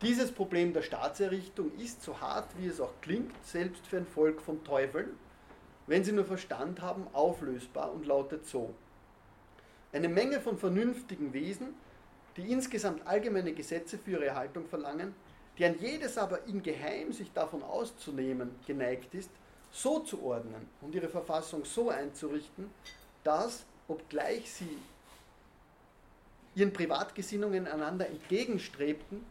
Dieses 0.02 0.32
Problem 0.32 0.72
der 0.72 0.82
Staatserrichtung 0.82 1.70
ist, 1.78 2.02
so 2.02 2.20
hart 2.20 2.48
wie 2.58 2.66
es 2.66 2.80
auch 2.80 2.94
klingt, 3.00 3.32
selbst 3.44 3.86
für 3.86 3.98
ein 3.98 4.06
Volk 4.06 4.40
von 4.40 4.64
Teufeln, 4.64 5.10
wenn 5.86 6.02
sie 6.02 6.10
nur 6.10 6.24
Verstand 6.24 6.80
haben, 6.80 7.06
auflösbar 7.12 7.92
und 7.92 8.04
lautet 8.04 8.46
so. 8.46 8.74
Eine 9.92 10.08
Menge 10.08 10.40
von 10.40 10.58
vernünftigen 10.58 11.32
Wesen, 11.32 11.68
die 12.36 12.50
insgesamt 12.50 13.06
allgemeine 13.06 13.52
Gesetze 13.52 13.98
für 13.98 14.12
ihre 14.12 14.26
Erhaltung 14.26 14.66
verlangen, 14.66 15.14
deren 15.58 15.78
jedes 15.78 16.16
aber 16.16 16.46
ingeheim 16.46 17.12
sich 17.12 17.32
davon 17.32 17.62
auszunehmen 17.62 18.54
geneigt 18.66 19.14
ist, 19.14 19.30
so 19.70 20.00
zu 20.00 20.22
ordnen 20.22 20.68
und 20.80 20.94
ihre 20.94 21.08
Verfassung 21.08 21.64
so 21.64 21.90
einzurichten, 21.90 22.70
dass, 23.22 23.64
obgleich 23.88 24.50
sie 24.50 24.78
ihren 26.54 26.72
Privatgesinnungen 26.72 27.66
einander 27.66 28.08
entgegenstrebten, 28.08 29.24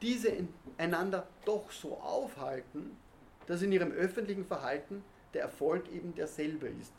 diese 0.00 0.32
einander 0.78 1.26
doch 1.44 1.70
so 1.70 1.98
aufhalten, 1.98 2.96
dass 3.46 3.62
in 3.62 3.72
ihrem 3.72 3.92
öffentlichen 3.92 4.46
Verhalten 4.46 5.04
der 5.34 5.42
Erfolg 5.42 5.90
eben 5.92 6.14
derselbe 6.14 6.68
ist, 6.68 6.92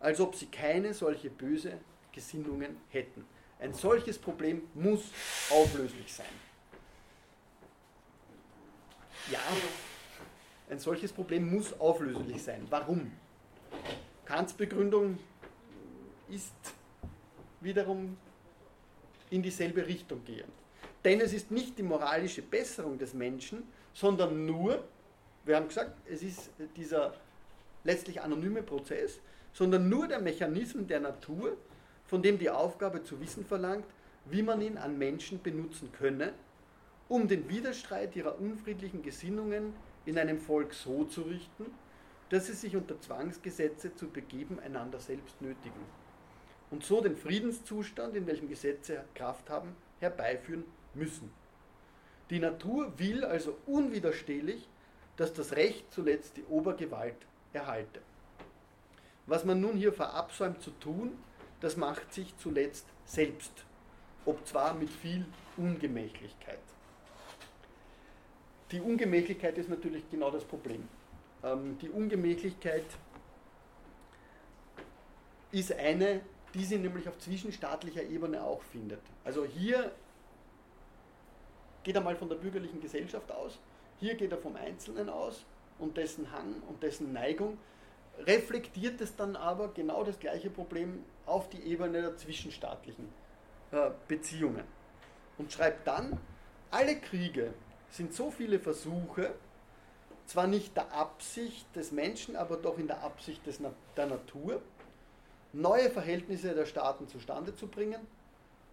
als 0.00 0.20
ob 0.20 0.34
sie 0.34 0.46
keine 0.46 0.94
solche 0.94 1.30
böse 1.30 1.78
Gesinnungen 2.12 2.76
hätten. 2.90 3.24
Ein 3.62 3.72
solches 3.74 4.18
Problem 4.18 4.62
muss 4.74 5.02
auflöslich 5.48 6.12
sein. 6.12 6.26
Ja, 9.30 9.38
ein 10.68 10.78
solches 10.80 11.12
Problem 11.12 11.48
muss 11.48 11.78
auflöslich 11.78 12.42
sein. 12.42 12.66
Warum? 12.68 13.12
Kants 14.24 14.52
Begründung 14.52 15.16
ist 16.28 16.52
wiederum 17.60 18.16
in 19.30 19.42
dieselbe 19.42 19.86
Richtung 19.86 20.24
gehend. 20.24 20.52
Denn 21.04 21.20
es 21.20 21.32
ist 21.32 21.52
nicht 21.52 21.78
die 21.78 21.84
moralische 21.84 22.42
Besserung 22.42 22.98
des 22.98 23.14
Menschen, 23.14 23.62
sondern 23.92 24.44
nur 24.44 24.82
wir 25.44 25.56
haben 25.56 25.68
gesagt, 25.68 25.96
es 26.08 26.22
ist 26.22 26.50
dieser 26.76 27.14
letztlich 27.84 28.20
anonyme 28.20 28.62
Prozess, 28.62 29.18
sondern 29.52 29.88
nur 29.88 30.06
der 30.06 30.20
Mechanismus 30.20 30.86
der 30.86 31.00
Natur, 31.00 31.56
von 32.12 32.20
dem 32.20 32.38
die 32.38 32.50
Aufgabe 32.50 33.02
zu 33.02 33.22
wissen 33.22 33.42
verlangt, 33.42 33.86
wie 34.26 34.42
man 34.42 34.60
ihn 34.60 34.76
an 34.76 34.98
Menschen 34.98 35.42
benutzen 35.42 35.92
könne, 35.92 36.34
um 37.08 37.26
den 37.26 37.48
Widerstreit 37.48 38.14
ihrer 38.14 38.38
unfriedlichen 38.38 39.02
Gesinnungen 39.02 39.72
in 40.04 40.18
einem 40.18 40.38
Volk 40.38 40.74
so 40.74 41.04
zu 41.04 41.22
richten, 41.22 41.64
dass 42.28 42.48
sie 42.48 42.52
sich 42.52 42.76
unter 42.76 43.00
Zwangsgesetze 43.00 43.94
zu 43.94 44.08
begeben 44.08 44.60
einander 44.60 45.00
selbst 45.00 45.40
nötigen 45.40 45.80
und 46.70 46.84
so 46.84 47.00
den 47.00 47.16
Friedenszustand, 47.16 48.14
in 48.14 48.26
welchem 48.26 48.50
Gesetze 48.50 49.06
Kraft 49.14 49.48
haben, 49.48 49.74
herbeiführen 49.98 50.64
müssen. 50.92 51.32
Die 52.28 52.40
Natur 52.40 52.92
will 52.98 53.24
also 53.24 53.56
unwiderstehlich, 53.64 54.68
dass 55.16 55.32
das 55.32 55.56
Recht 55.56 55.90
zuletzt 55.90 56.36
die 56.36 56.44
Obergewalt 56.44 57.16
erhalte. 57.54 58.02
Was 59.24 59.46
man 59.46 59.62
nun 59.62 59.78
hier 59.78 59.94
verabsäumt 59.94 60.60
zu 60.60 60.72
tun, 60.72 61.16
das 61.62 61.76
macht 61.76 62.12
sich 62.12 62.36
zuletzt 62.36 62.84
selbst, 63.06 63.52
ob 64.26 64.46
zwar 64.46 64.74
mit 64.74 64.90
viel 64.90 65.24
Ungemächlichkeit. 65.56 66.58
Die 68.72 68.80
Ungemächlichkeit 68.80 69.56
ist 69.58 69.70
natürlich 69.70 70.02
genau 70.10 70.30
das 70.30 70.44
Problem. 70.44 70.88
Ähm, 71.44 71.78
die 71.78 71.88
Ungemächlichkeit 71.88 72.84
ist 75.52 75.72
eine, 75.72 76.20
die 76.52 76.64
sie 76.64 76.78
nämlich 76.78 77.08
auf 77.08 77.18
zwischenstaatlicher 77.18 78.02
Ebene 78.02 78.42
auch 78.42 78.62
findet. 78.62 79.00
Also 79.24 79.44
hier 79.44 79.92
geht 81.84 81.94
er 81.94 82.00
mal 82.00 82.16
von 82.16 82.28
der 82.28 82.36
bürgerlichen 82.36 82.80
Gesellschaft 82.80 83.30
aus, 83.30 83.58
hier 84.00 84.14
geht 84.14 84.32
er 84.32 84.38
vom 84.38 84.56
Einzelnen 84.56 85.08
aus 85.08 85.44
und 85.78 85.96
dessen 85.96 86.32
Hang 86.32 86.60
und 86.68 86.82
dessen 86.82 87.12
Neigung, 87.12 87.56
reflektiert 88.18 89.00
es 89.00 89.16
dann 89.16 89.36
aber 89.36 89.68
genau 89.68 90.04
das 90.04 90.18
gleiche 90.18 90.50
Problem 90.50 91.04
auf 91.26 91.48
die 91.48 91.62
Ebene 91.62 92.02
der 92.02 92.16
zwischenstaatlichen 92.16 93.08
äh, 93.70 93.90
Beziehungen. 94.08 94.64
Und 95.38 95.52
schreibt 95.52 95.86
dann, 95.86 96.18
alle 96.70 96.96
Kriege 96.96 97.52
sind 97.90 98.14
so 98.14 98.30
viele 98.30 98.58
Versuche, 98.58 99.34
zwar 100.26 100.46
nicht 100.46 100.76
der 100.76 100.92
Absicht 100.92 101.74
des 101.74 101.92
Menschen, 101.92 102.36
aber 102.36 102.56
doch 102.56 102.78
in 102.78 102.86
der 102.86 103.02
Absicht 103.02 103.46
des, 103.46 103.60
der 103.96 104.06
Natur, 104.06 104.62
neue 105.52 105.90
Verhältnisse 105.90 106.54
der 106.54 106.66
Staaten 106.66 107.08
zustande 107.08 107.54
zu 107.54 107.66
bringen 107.66 108.06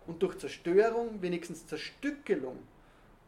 und 0.08 0.24
durch 0.24 0.38
Zerstörung, 0.38 1.22
wenigstens 1.22 1.68
Zerstückelung 1.68 2.60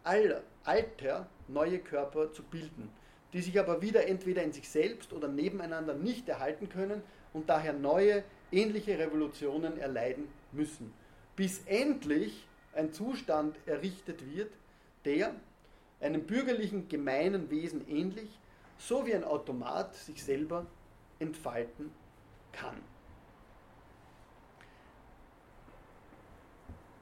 aller 0.03 0.41
alter 0.63 1.27
neue 1.47 1.79
Körper 1.79 2.31
zu 2.31 2.43
bilden, 2.43 2.89
die 3.33 3.41
sich 3.41 3.59
aber 3.59 3.81
wieder 3.81 4.07
entweder 4.07 4.43
in 4.43 4.51
sich 4.51 4.69
selbst 4.69 5.13
oder 5.13 5.27
nebeneinander 5.27 5.93
nicht 5.93 6.27
erhalten 6.27 6.69
können 6.69 7.01
und 7.33 7.49
daher 7.49 7.73
neue, 7.73 8.23
ähnliche 8.51 8.97
Revolutionen 8.99 9.77
erleiden 9.77 10.27
müssen, 10.51 10.93
bis 11.35 11.63
endlich 11.65 12.45
ein 12.73 12.91
Zustand 12.91 13.55
errichtet 13.65 14.25
wird, 14.33 14.51
der 15.05 15.33
einem 15.99 16.25
bürgerlichen 16.25 16.87
gemeinen 16.87 17.49
Wesen 17.49 17.87
ähnlich, 17.87 18.29
so 18.77 19.05
wie 19.05 19.13
ein 19.13 19.23
Automat 19.23 19.95
sich 19.95 20.23
selber 20.23 20.65
entfalten 21.19 21.91
kann. 22.51 22.75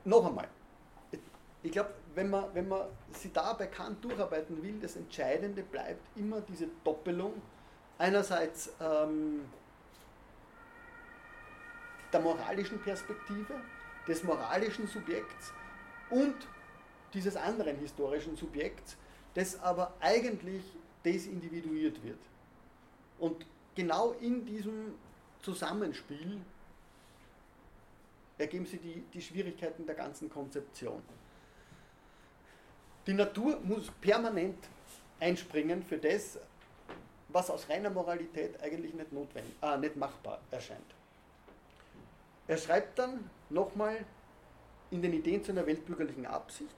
Noch 0.06 0.26
einmal, 0.26 0.48
ich 1.64 1.72
glaube, 1.72 1.94
wenn 2.16 2.30
man, 2.30 2.46
wenn 2.54 2.68
man 2.68 2.88
sie 3.12 3.32
da 3.32 3.54
bei 3.54 3.68
Kant 3.68 4.04
durcharbeiten 4.04 4.62
will, 4.64 4.80
das 4.80 4.96
Entscheidende 4.96 5.64
bleibt 5.64 6.02
immer 6.18 6.42
diese 6.42 6.68
Doppelung. 6.84 7.42
Einerseits 7.98 8.72
ähm, 8.80 9.46
der 12.12 12.22
moralischen 12.22 12.80
Perspektive, 12.80 13.56
des 14.08 14.24
moralischen 14.24 14.88
Subjekts 14.88 15.54
und 16.10 16.36
dieses 17.14 17.36
anderen 17.36 17.78
historischen 17.78 18.36
Subjekts, 18.36 18.98
das 19.34 19.60
aber 19.62 19.94
eigentlich 20.00 20.64
desindividuiert 21.06 22.04
wird. 22.04 22.20
Und 23.20 23.46
genau 23.76 24.12
in 24.14 24.46
diesem 24.46 24.96
Zusammenspiel 25.42 26.42
ergeben 28.38 28.66
sich 28.66 28.80
die, 28.82 29.04
die 29.14 29.22
Schwierigkeiten 29.22 29.86
der 29.86 29.96
ganzen 29.96 30.30
Konzeption. 30.30 31.02
Die 33.10 33.16
Natur 33.16 33.60
muss 33.64 33.90
permanent 34.02 34.60
einspringen 35.20 35.82
für 35.82 35.98
das, 35.98 36.38
was 37.30 37.50
aus 37.50 37.68
reiner 37.68 37.90
Moralität 37.90 38.62
eigentlich 38.62 38.94
nicht, 38.94 39.12
notwendig, 39.12 39.52
äh, 39.64 39.80
nicht 39.80 39.96
machbar 39.96 40.40
erscheint. 40.52 40.94
Er 42.48 42.58
schreibt 42.58 43.00
dann 43.00 43.28
nochmal 43.50 44.06
in 44.92 45.02
den 45.02 45.14
Ideen 45.14 45.44
zu 45.44 45.54
einer 45.54 45.66
weltbürgerlichen 45.66 46.28
Absicht, 46.28 46.70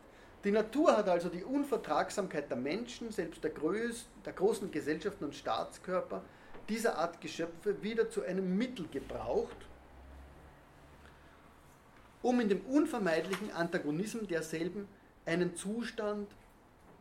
die 0.46 0.52
Natur 0.52 0.96
hat 0.96 1.10
also 1.10 1.28
die 1.28 1.44
Unvertragsamkeit 1.44 2.50
der 2.50 2.56
Menschen, 2.56 3.12
selbst 3.12 3.44
der, 3.44 3.52
Größ, 3.52 4.06
der 4.26 4.32
großen 4.32 4.72
Gesellschaften 4.72 5.26
und 5.26 5.36
Staatskörper, 5.36 6.24
dieser 6.70 6.98
Art 6.98 7.20
Geschöpfe 7.20 7.84
wieder 7.84 8.10
zu 8.10 8.24
einem 8.24 8.58
Mittel 8.58 8.88
gebraucht, 8.88 9.58
um 12.22 12.40
in 12.40 12.48
dem 12.48 12.62
unvermeidlichen 12.62 13.52
Antagonismus 13.52 14.30
derselben 14.30 14.88
einen 15.26 15.56
Zustand 15.56 16.30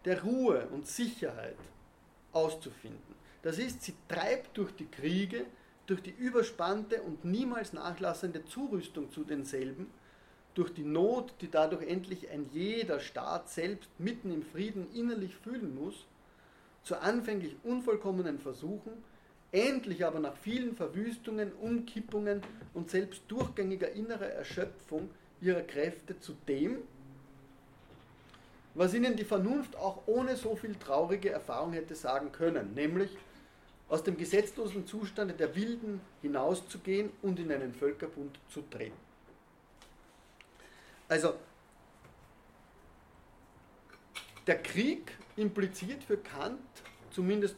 der 0.05 0.23
Ruhe 0.23 0.66
und 0.68 0.87
Sicherheit 0.87 1.57
auszufinden. 2.33 3.14
Das 3.43 3.59
ist, 3.59 3.83
sie 3.83 3.95
treibt 4.09 4.57
durch 4.57 4.73
die 4.73 4.87
Kriege, 4.87 5.45
durch 5.87 6.03
die 6.03 6.11
überspannte 6.11 7.03
und 7.03 7.25
niemals 7.25 7.73
nachlassende 7.73 8.45
Zurüstung 8.45 9.11
zu 9.11 9.25
denselben, 9.25 9.89
durch 10.55 10.73
die 10.73 10.85
Not, 10.85 11.35
die 11.41 11.51
dadurch 11.51 11.87
endlich 11.87 12.31
ein 12.31 12.49
jeder 12.53 13.01
Staat 13.01 13.49
selbst 13.49 13.89
mitten 13.99 14.33
im 14.33 14.43
Frieden 14.43 14.93
innerlich 14.95 15.35
fühlen 15.37 15.75
muss, 15.75 16.07
zu 16.83 16.97
anfänglich 16.97 17.57
unvollkommenen 17.62 18.39
Versuchen, 18.39 18.93
endlich 19.53 20.05
aber 20.05 20.21
nach 20.21 20.37
vielen 20.37 20.77
Verwüstungen, 20.77 21.53
Umkippungen 21.53 22.43
und 22.75 22.91
selbst 22.91 23.23
durchgängiger 23.29 23.91
innerer 23.93 24.29
Erschöpfung 24.29 25.11
ihrer 25.41 25.62
Kräfte 25.62 26.18
zu 26.21 26.35
dem, 26.47 26.79
was 28.75 28.95
ihnen 28.95 29.16
die 29.16 29.25
Vernunft 29.25 29.77
auch 29.77 30.03
ohne 30.07 30.37
so 30.37 30.57
viel 30.57 30.75
traurige 30.77 31.31
Erfahrung 31.31 31.73
hätte 31.73 31.95
sagen 31.95 32.33
können, 32.33 32.75
nämlich 32.75 33.16
aus 33.89 34.05
dem 34.05 34.16
gesetzlosen 34.16 34.87
Zustande 34.87 35.35
der 35.35 35.55
Wilden 35.57 36.01
hinauszugehen 36.23 37.11
und 37.23 37.41
in 37.41 37.51
einen 37.51 37.75
Völkerbund 37.75 38.39
zu 38.49 38.62
treten. 38.62 38.97
Also, 41.09 41.35
der 44.47 44.62
Krieg 44.62 45.12
impliziert 45.37 46.05
für 46.05 46.16
Kant, 46.18 46.61
zumindest 47.11 47.57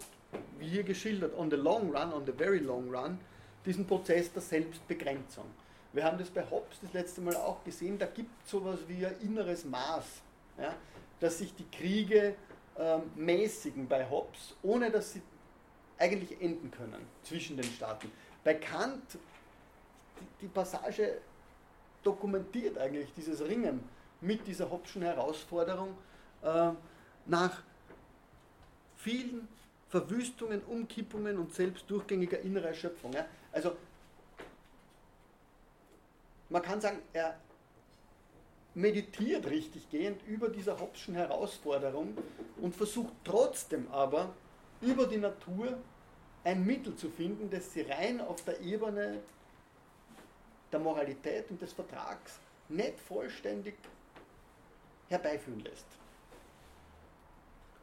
wie 0.59 0.69
hier 0.69 0.83
geschildert, 0.83 1.37
on 1.37 1.51
the 1.51 1.57
long 1.57 1.95
run, 1.95 2.15
on 2.15 2.25
the 2.25 2.33
very 2.33 2.59
long 2.59 2.89
run, 2.95 3.19
diesen 3.67 3.87
Prozess 3.87 4.33
der 4.33 4.41
Selbstbegrenzung. 4.41 5.45
Wir 5.93 6.05
haben 6.05 6.17
das 6.17 6.31
bei 6.31 6.43
Hobbes 6.51 6.79
das 6.81 6.95
letzte 6.95 7.21
Mal 7.21 7.37
auch 7.37 7.63
gesehen, 7.65 7.99
da 7.99 8.07
gibt 8.07 8.31
es 8.45 8.51
sowas 8.51 8.79
wie 8.89 9.05
ein 9.05 9.21
inneres 9.21 9.67
Maß. 9.67 10.23
Ja? 10.59 10.75
dass 11.23 11.39
sich 11.39 11.55
die 11.55 11.71
Kriege 11.71 12.35
ähm, 12.77 13.03
mäßigen 13.15 13.87
bei 13.87 14.09
Hobbes, 14.11 14.57
ohne 14.63 14.91
dass 14.91 15.13
sie 15.13 15.23
eigentlich 15.99 16.41
enden 16.41 16.71
können 16.73 17.07
zwischen 17.23 17.57
den 17.57 17.65
Staaten. 17.65 18.11
Bei 18.43 18.55
Kant, 18.55 19.19
die, 20.19 20.27
die 20.41 20.49
Passage 20.49 21.19
dokumentiert 22.03 22.77
eigentlich 22.77 23.13
dieses 23.15 23.41
Ringen 23.45 23.89
mit 24.21 24.47
dieser 24.49 24.69
Hobbschen 24.69 25.03
Herausforderung 25.03 25.97
äh, 26.43 26.71
nach 27.27 27.63
vielen 28.97 29.47
Verwüstungen, 29.89 30.63
Umkippungen 30.65 31.39
und 31.39 31.55
selbst 31.55 31.89
durchgängiger 31.89 32.41
innerer 32.41 32.69
Erschöpfung. 32.69 33.13
Ja? 33.13 33.27
Also 33.53 33.77
man 36.49 36.63
kann 36.63 36.81
sagen, 36.81 36.99
er 37.13 37.39
meditiert 38.75 39.49
richtig 39.51 39.91
gehend 39.91 40.23
über 40.27 40.49
dieser 40.49 40.81
Hobbschen 40.81 41.15
Herausforderung 41.15 42.17
und 42.61 42.75
versucht 42.75 43.13
trotzdem 43.25 43.89
aber 43.91 44.35
über 44.81 45.07
die 45.07 45.19
Natur 45.19 45.79
ein 46.45 46.65
Mittel 46.65 46.97
zu 46.97 47.11
finden, 47.11 47.51
das 47.51 47.73
sie 47.73 47.83
rein 47.83 48.21
auf 48.21 48.43
der 48.45 48.61
Ebene 48.61 49.21
der 50.73 50.81
Moralität 50.81 51.51
und 51.51 51.61
des 51.61 51.73
Vertrags 51.73 52.41
nicht 52.69 52.99
vollständig 52.99 53.75
herbeiführen 55.09 55.61
lässt. 55.61 55.87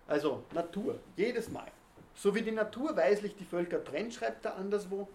Also 0.08 0.44
Natur, 0.54 1.00
jedes 1.16 1.50
Mal. 1.50 1.72
So 2.16 2.34
wie 2.34 2.42
die 2.42 2.52
Natur 2.52 2.98
weislich 2.98 3.36
die 3.36 3.46
Völker 3.46 3.84
trennt, 3.84 4.16
schreibt 4.16 4.44
er 4.46 4.56
anderswo, 4.56 5.08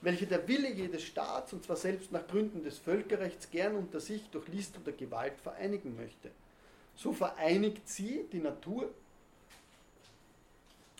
welche 0.00 0.26
der 0.26 0.46
Wille 0.46 0.70
jedes 0.72 1.02
Staats, 1.02 1.52
und 1.52 1.64
zwar 1.64 1.76
selbst 1.76 2.12
nach 2.12 2.26
Gründen 2.26 2.62
des 2.62 2.78
Völkerrechts, 2.78 3.50
gern 3.50 3.74
unter 3.74 4.00
sich 4.00 4.28
durch 4.30 4.46
List 4.48 4.78
oder 4.78 4.92
Gewalt 4.92 5.40
vereinigen 5.40 5.96
möchte. 5.96 6.30
So 6.94 7.12
vereinigt 7.12 7.88
sie, 7.88 8.24
die 8.32 8.40
Natur, 8.40 8.92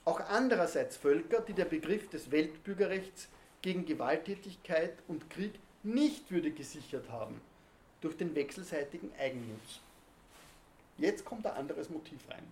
auch 0.05 0.21
andererseits 0.21 0.97
Völker, 0.97 1.41
die 1.41 1.53
der 1.53 1.67
Begriff 1.67 2.09
des 2.09 2.31
Weltbürgerrechts 2.31 3.29
gegen 3.63 3.85
Gewalttätigkeit 3.85 4.95
und 5.07 5.29
Krieg 5.29 5.53
nicht 5.83 6.31
würde 6.31 6.51
gesichert 6.51 7.09
haben 7.11 7.41
durch 8.01 8.17
den 8.17 8.35
wechselseitigen 8.35 9.13
Eigennutz. 9.19 9.81
Jetzt 10.97 11.25
kommt 11.25 11.47
ein 11.47 11.55
anderes 11.55 11.91
Motiv 11.91 12.19
rein. 12.31 12.43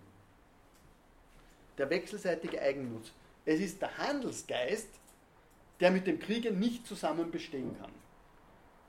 Der 1.78 1.90
wechselseitige 1.90 2.60
Eigennutz. 2.60 3.12
Es 3.44 3.60
ist 3.60 3.80
der 3.80 3.96
Handelsgeist, 3.98 4.88
der 5.80 5.90
mit 5.90 6.06
dem 6.06 6.18
Kriege 6.18 6.52
nicht 6.52 6.86
zusammen 6.86 7.30
bestehen 7.30 7.76
kann. 7.78 7.92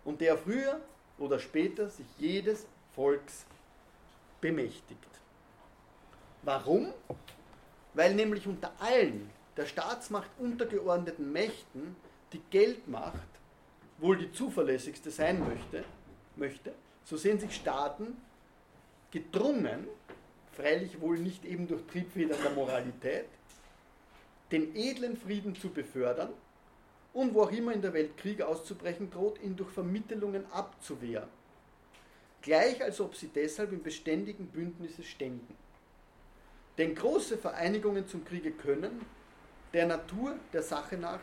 Und 0.05 0.21
der 0.21 0.37
früher 0.37 0.79
oder 1.17 1.39
später 1.39 1.89
sich 1.89 2.05
jedes 2.17 2.65
Volks 2.95 3.45
bemächtigt. 4.39 5.07
Warum? 6.43 6.93
Weil 7.93 8.15
nämlich 8.15 8.47
unter 8.47 8.71
allen 8.79 9.29
der 9.57 9.65
Staatsmacht 9.65 10.29
untergeordneten 10.37 11.31
Mächten 11.31 11.95
die 12.31 12.41
Geldmacht 12.51 13.27
wohl 13.97 14.17
die 14.17 14.31
zuverlässigste 14.31 15.09
sein 15.09 15.39
möchte, 15.39 15.83
möchte, 16.35 16.73
so 17.03 17.17
sehen 17.17 17.39
sich 17.39 17.55
Staaten 17.55 18.15
gedrungen, 19.11 19.87
freilich 20.51 21.01
wohl 21.01 21.17
nicht 21.17 21.45
eben 21.45 21.67
durch 21.67 21.81
Triebfedern 21.87 22.37
der 22.43 22.51
Moralität, 22.51 23.25
den 24.51 24.75
edlen 24.75 25.17
Frieden 25.17 25.55
zu 25.55 25.69
befördern 25.69 26.29
und 27.17 27.33
wo 27.33 27.41
auch 27.41 27.51
immer 27.51 27.73
in 27.73 27.81
der 27.81 27.93
Welt 27.93 28.15
Krieg 28.15 28.43
auszubrechen 28.43 29.09
droht, 29.09 29.41
ihn 29.41 29.55
durch 29.55 29.71
Vermittelungen 29.71 30.45
abzuwehren. 30.51 31.27
Gleich 32.43 32.79
als 32.83 33.01
ob 33.01 33.15
sie 33.15 33.29
deshalb 33.29 33.71
in 33.71 33.81
beständigen 33.81 34.45
Bündnisse 34.45 35.01
ständen. 35.01 35.55
Denn 36.77 36.93
große 36.93 37.39
Vereinigungen 37.39 38.07
zum 38.07 38.23
Kriege 38.23 38.51
können, 38.51 39.03
der 39.73 39.87
Natur 39.87 40.35
der 40.53 40.61
Sache 40.61 40.95
nach, 40.95 41.19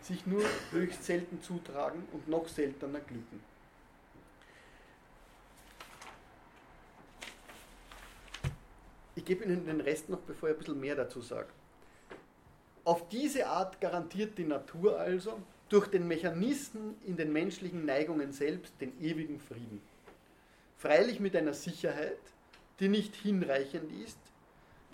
sich 0.00 0.26
nur 0.26 0.42
höchst 0.72 1.04
selten 1.04 1.40
zutragen 1.40 2.02
und 2.10 2.26
noch 2.26 2.48
seltener 2.48 2.98
glücken. 2.98 3.40
Ich 9.14 9.24
gebe 9.24 9.44
Ihnen 9.44 9.64
den 9.64 9.80
Rest 9.80 10.08
noch, 10.08 10.22
bevor 10.22 10.48
ich 10.48 10.56
ein 10.56 10.58
bisschen 10.58 10.80
mehr 10.80 10.96
dazu 10.96 11.20
sage. 11.20 11.50
Auf 12.86 13.08
diese 13.08 13.48
Art 13.48 13.80
garantiert 13.80 14.38
die 14.38 14.44
Natur 14.44 15.00
also 15.00 15.40
durch 15.68 15.88
den 15.88 16.06
Mechanismen 16.06 16.94
in 17.04 17.16
den 17.16 17.32
menschlichen 17.32 17.84
Neigungen 17.84 18.32
selbst 18.32 18.80
den 18.80 18.96
ewigen 19.02 19.40
Frieden. 19.40 19.82
Freilich 20.76 21.18
mit 21.18 21.34
einer 21.34 21.52
Sicherheit, 21.52 22.20
die 22.78 22.86
nicht 22.86 23.16
hinreichend 23.16 23.90
ist, 24.04 24.20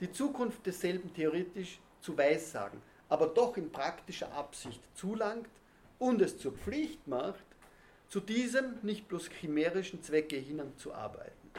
die 0.00 0.10
Zukunft 0.10 0.64
desselben 0.64 1.12
theoretisch 1.12 1.80
zu 2.00 2.16
weissagen, 2.16 2.80
aber 3.10 3.26
doch 3.26 3.58
in 3.58 3.70
praktischer 3.70 4.32
Absicht 4.32 4.80
zulangt 4.94 5.50
und 5.98 6.22
es 6.22 6.38
zur 6.38 6.52
Pflicht 6.52 7.06
macht, 7.06 7.44
zu 8.08 8.20
diesem 8.20 8.78
nicht 8.80 9.06
bloß 9.06 9.28
chimärischen 9.38 10.02
Zwecke 10.02 10.36
hinanzuarbeiten. 10.36 11.50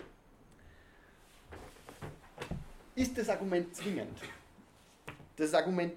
Ist 2.96 3.16
das 3.20 3.30
Argument 3.30 3.76
zwingend? 3.76 4.18
Das 5.36 5.54
Argument 5.54 5.94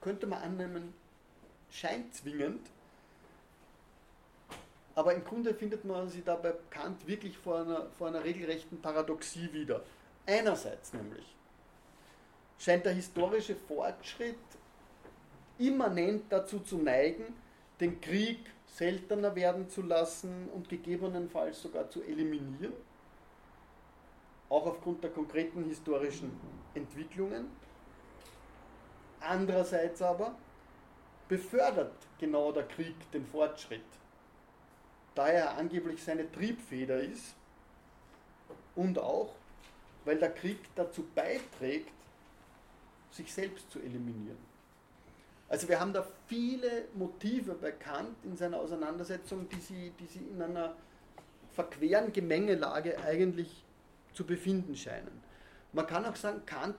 könnte 0.00 0.26
man 0.26 0.42
annehmen, 0.42 0.94
scheint 1.70 2.14
zwingend, 2.14 2.68
aber 4.94 5.14
im 5.14 5.24
Grunde 5.24 5.54
findet 5.54 5.84
man 5.84 6.08
sie 6.08 6.22
da 6.22 6.34
bei 6.34 6.52
Kant 6.70 7.06
wirklich 7.06 7.38
vor 7.38 7.60
einer, 7.60 7.86
vor 7.98 8.08
einer 8.08 8.24
regelrechten 8.24 8.80
Paradoxie 8.80 9.52
wieder. 9.52 9.82
Einerseits 10.26 10.92
nämlich 10.92 11.24
scheint 12.58 12.84
der 12.84 12.94
historische 12.94 13.54
Fortschritt 13.54 14.34
immanent 15.58 16.24
dazu 16.30 16.58
zu 16.60 16.78
neigen, 16.78 17.32
den 17.80 18.00
Krieg 18.00 18.38
seltener 18.66 19.34
werden 19.34 19.68
zu 19.68 19.82
lassen 19.82 20.48
und 20.54 20.68
gegebenenfalls 20.68 21.62
sogar 21.62 21.88
zu 21.90 22.02
eliminieren, 22.02 22.72
auch 24.48 24.66
aufgrund 24.66 25.02
der 25.02 25.10
konkreten 25.10 25.64
historischen 25.64 26.32
Entwicklungen. 26.74 27.46
Andererseits 29.20 30.02
aber 30.02 30.34
befördert 31.28 31.92
genau 32.18 32.52
der 32.52 32.64
Krieg 32.64 32.94
den 33.12 33.26
Fortschritt, 33.26 33.82
da 35.14 35.28
er 35.28 35.56
angeblich 35.56 36.02
seine 36.02 36.30
Triebfeder 36.30 37.00
ist 37.00 37.34
und 38.74 38.98
auch, 38.98 39.34
weil 40.04 40.18
der 40.18 40.30
Krieg 40.30 40.58
dazu 40.74 41.06
beiträgt, 41.14 41.92
sich 43.10 43.32
selbst 43.32 43.70
zu 43.70 43.80
eliminieren. 43.80 44.38
Also 45.48 45.68
wir 45.68 45.80
haben 45.80 45.92
da 45.92 46.06
viele 46.26 46.84
Motive 46.94 47.54
bekannt 47.54 48.16
in 48.22 48.36
seiner 48.36 48.58
Auseinandersetzung, 48.58 49.48
die 49.48 49.60
sie, 49.60 49.92
die 49.98 50.06
sie 50.06 50.18
in 50.18 50.42
einer 50.42 50.74
verqueren 51.52 52.12
Gemengelage 52.12 52.98
eigentlich 53.02 53.64
zu 54.12 54.24
befinden 54.24 54.76
scheinen. 54.76 55.22
Man 55.72 55.86
kann 55.86 56.04
auch 56.04 56.16
sagen, 56.16 56.44
Kant 56.44 56.76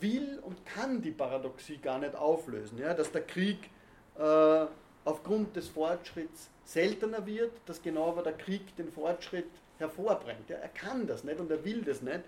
will 0.00 0.38
und 0.42 0.64
kann 0.66 1.02
die 1.02 1.10
Paradoxie 1.10 1.78
gar 1.78 1.98
nicht 1.98 2.14
auflösen, 2.14 2.78
ja, 2.78 2.94
dass 2.94 3.10
der 3.10 3.22
Krieg 3.22 3.70
äh, 4.18 4.66
aufgrund 5.04 5.56
des 5.56 5.68
Fortschritts 5.68 6.48
seltener 6.64 7.26
wird, 7.26 7.52
dass 7.66 7.82
genau 7.82 8.08
aber 8.10 8.22
der 8.22 8.34
Krieg 8.34 8.76
den 8.76 8.90
Fortschritt 8.92 9.48
hervorbringt. 9.78 10.48
Ja, 10.48 10.56
er 10.56 10.68
kann 10.68 11.06
das 11.06 11.24
nicht 11.24 11.40
und 11.40 11.50
er 11.50 11.64
will 11.64 11.82
das 11.82 12.02
nicht. 12.02 12.20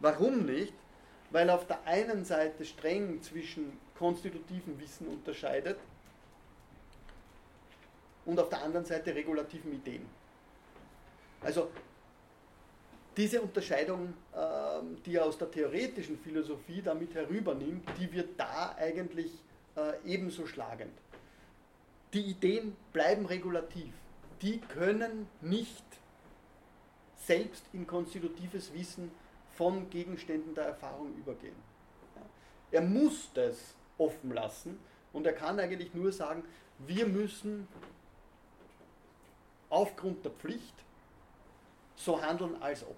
Warum 0.00 0.44
nicht? 0.44 0.74
Weil 1.30 1.48
er 1.48 1.54
auf 1.54 1.66
der 1.66 1.82
einen 1.86 2.24
Seite 2.24 2.64
streng 2.64 3.22
zwischen 3.22 3.78
konstitutivem 3.98 4.78
Wissen 4.78 5.08
unterscheidet 5.08 5.78
und 8.26 8.38
auf 8.38 8.48
der 8.48 8.62
anderen 8.62 8.84
Seite 8.84 9.14
regulativen 9.14 9.72
Ideen. 9.72 10.06
Also 11.40 11.70
diese 13.16 13.40
Unterscheidung, 13.40 14.14
ähm, 14.34 15.02
die 15.04 15.16
er 15.16 15.24
aus 15.24 15.38
der 15.38 15.50
theoretischen 15.50 16.18
Philosophie 16.18 16.82
damit 16.82 17.14
herübernimmt, 17.14 17.88
die 17.98 18.12
wird 18.12 18.38
da 18.38 18.74
eigentlich 18.78 19.32
äh, 19.76 19.92
ebenso 20.04 20.46
schlagend. 20.46 20.92
Die 22.12 22.22
Ideen 22.22 22.76
bleiben 22.92 23.26
regulativ. 23.26 23.92
Die 24.42 24.58
können 24.60 25.28
nicht 25.40 25.84
selbst 27.16 27.64
in 27.72 27.86
konstitutives 27.86 28.72
Wissen 28.74 29.10
von 29.56 29.88
Gegenständen 29.88 30.54
der 30.54 30.64
Erfahrung 30.64 31.16
übergehen. 31.16 31.56
Er 32.70 32.82
muss 32.82 33.30
das 33.34 33.74
offen 33.96 34.32
lassen 34.32 34.78
und 35.12 35.26
er 35.26 35.32
kann 35.32 35.58
eigentlich 35.58 35.94
nur 35.94 36.12
sagen, 36.12 36.44
wir 36.78 37.06
müssen 37.06 37.66
aufgrund 39.70 40.24
der 40.24 40.32
Pflicht 40.32 40.74
so 41.96 42.20
handeln, 42.20 42.56
als 42.60 42.82
ob. 42.84 42.96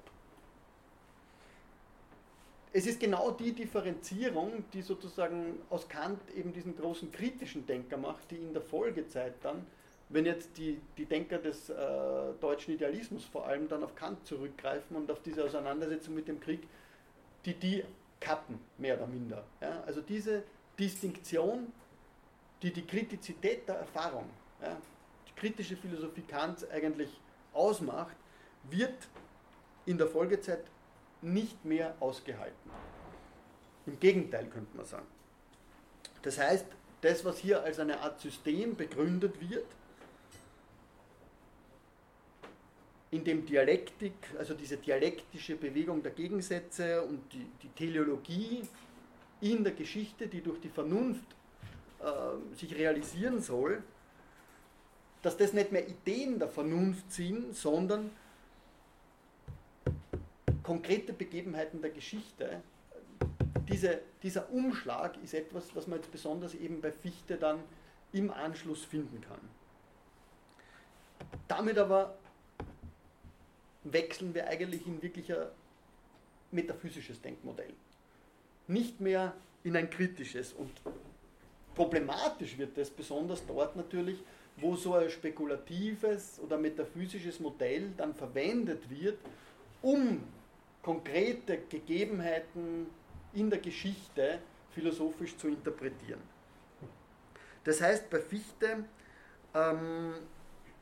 Es 2.72 2.86
ist 2.86 3.00
genau 3.00 3.30
die 3.30 3.52
Differenzierung, 3.52 4.64
die 4.72 4.82
sozusagen 4.82 5.58
aus 5.70 5.88
Kant 5.88 6.20
eben 6.36 6.52
diesen 6.52 6.76
großen 6.76 7.10
kritischen 7.10 7.66
Denker 7.66 7.96
macht, 7.96 8.30
die 8.30 8.36
in 8.36 8.52
der 8.52 8.62
Folgezeit 8.62 9.34
dann, 9.42 9.66
wenn 10.10 10.26
jetzt 10.26 10.56
die, 10.58 10.78
die 10.96 11.06
Denker 11.06 11.38
des 11.38 11.70
äh, 11.70 11.74
deutschen 12.40 12.74
Idealismus 12.74 13.24
vor 13.24 13.46
allem 13.46 13.68
dann 13.68 13.82
auf 13.82 13.94
Kant 13.94 14.26
zurückgreifen 14.26 14.96
und 14.96 15.10
auf 15.10 15.22
diese 15.22 15.44
Auseinandersetzung 15.44 16.14
mit 16.14 16.28
dem 16.28 16.40
Krieg, 16.40 16.60
die 17.44 17.54
die 17.54 17.84
kappen, 18.20 18.58
mehr 18.76 18.96
oder 18.96 19.06
minder. 19.06 19.44
Ja? 19.60 19.82
Also 19.86 20.00
diese 20.00 20.42
Distinktion, 20.78 21.72
die 22.62 22.72
die 22.72 22.86
Kritizität 22.86 23.68
der 23.68 23.76
Erfahrung, 23.76 24.28
ja, 24.60 24.76
die 25.28 25.40
kritische 25.40 25.76
Philosophie 25.76 26.22
Kants 26.22 26.68
eigentlich 26.68 27.10
ausmacht, 27.52 28.16
wird 28.64 29.08
in 29.86 29.98
der 29.98 30.06
Folgezeit 30.06 30.64
nicht 31.22 31.64
mehr 31.64 31.94
ausgehalten. 32.00 32.70
Im 33.86 33.98
Gegenteil 33.98 34.46
könnte 34.46 34.76
man 34.76 34.86
sagen. 34.86 35.06
Das 36.22 36.38
heißt, 36.38 36.66
das, 37.00 37.24
was 37.24 37.38
hier 37.38 37.62
als 37.62 37.78
eine 37.78 38.00
Art 38.00 38.20
System 38.20 38.76
begründet 38.76 39.40
wird, 39.40 39.66
in 43.10 43.24
dem 43.24 43.46
Dialektik, 43.46 44.12
also 44.38 44.54
diese 44.54 44.76
dialektische 44.76 45.56
Bewegung 45.56 46.02
der 46.02 46.12
Gegensätze 46.12 47.02
und 47.02 47.32
die, 47.32 47.46
die 47.62 47.68
Teleologie 47.70 48.62
in 49.40 49.64
der 49.64 49.72
Geschichte, 49.72 50.26
die 50.26 50.42
durch 50.42 50.60
die 50.60 50.68
Vernunft 50.68 51.24
äh, 52.00 52.56
sich 52.56 52.74
realisieren 52.74 53.40
soll, 53.40 53.82
dass 55.22 55.36
das 55.36 55.52
nicht 55.52 55.72
mehr 55.72 55.88
Ideen 55.88 56.38
der 56.38 56.48
Vernunft 56.48 57.10
sind, 57.10 57.56
sondern 57.56 58.10
konkrete 60.68 61.14
Begebenheiten 61.14 61.80
der 61.80 61.90
Geschichte. 61.90 62.60
Diese, 63.70 64.02
dieser 64.22 64.52
Umschlag 64.52 65.16
ist 65.24 65.32
etwas, 65.32 65.74
was 65.74 65.86
man 65.86 65.98
jetzt 65.98 66.12
besonders 66.12 66.54
eben 66.54 66.82
bei 66.82 66.92
Fichte 66.92 67.38
dann 67.38 67.60
im 68.12 68.30
Anschluss 68.30 68.84
finden 68.84 69.22
kann. 69.22 69.40
Damit 71.48 71.78
aber 71.78 72.18
wechseln 73.82 74.34
wir 74.34 74.46
eigentlich 74.46 74.86
in 74.86 75.00
wirklich 75.00 75.32
ein 75.32 75.46
metaphysisches 76.50 77.22
Denkmodell. 77.22 77.72
Nicht 78.66 79.00
mehr 79.00 79.32
in 79.64 79.74
ein 79.74 79.88
kritisches. 79.88 80.52
Und 80.52 80.70
problematisch 81.74 82.58
wird 82.58 82.76
es 82.76 82.90
besonders 82.90 83.46
dort 83.46 83.74
natürlich, 83.74 84.18
wo 84.58 84.76
so 84.76 84.96
ein 84.96 85.08
spekulatives 85.08 86.38
oder 86.40 86.58
metaphysisches 86.58 87.40
Modell 87.40 87.90
dann 87.96 88.14
verwendet 88.14 88.90
wird, 88.90 89.18
um 89.80 90.20
konkrete 90.88 91.58
Gegebenheiten 91.68 92.86
in 93.34 93.50
der 93.50 93.58
Geschichte 93.58 94.38
philosophisch 94.70 95.36
zu 95.36 95.48
interpretieren. 95.48 96.22
Das 97.62 97.82
heißt, 97.82 98.08
bei 98.08 98.18
Fichte, 98.20 98.84
ähm, 99.54 100.14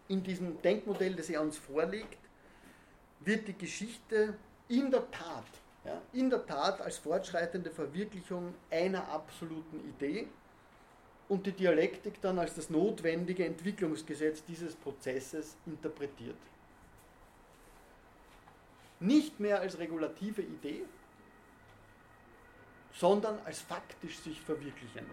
in 0.06 0.22
diesem 0.22 0.62
Denkmodell, 0.62 1.16
das 1.16 1.28
er 1.28 1.42
uns 1.42 1.58
vorlegt, 1.58 2.18
wird 3.18 3.48
die 3.48 3.58
Geschichte 3.58 4.34
in 4.68 4.92
der 4.92 5.10
Tat, 5.10 5.50
ja, 5.84 6.00
in 6.12 6.30
der 6.30 6.46
Tat 6.46 6.80
als 6.80 6.98
fortschreitende 6.98 7.72
Verwirklichung 7.72 8.54
einer 8.70 9.08
absoluten 9.08 9.80
Idee 9.88 10.28
und 11.28 11.44
die 11.46 11.52
Dialektik 11.52 12.20
dann 12.20 12.38
als 12.38 12.54
das 12.54 12.70
notwendige 12.70 13.44
Entwicklungsgesetz 13.44 14.44
dieses 14.44 14.76
Prozesses 14.76 15.56
interpretiert. 15.66 16.36
Nicht 19.00 19.40
mehr 19.40 19.60
als 19.60 19.78
regulative 19.78 20.42
Idee, 20.42 20.84
sondern 22.92 23.38
als 23.44 23.60
faktisch 23.60 24.18
sich 24.18 24.40
verwirklichend. 24.40 25.08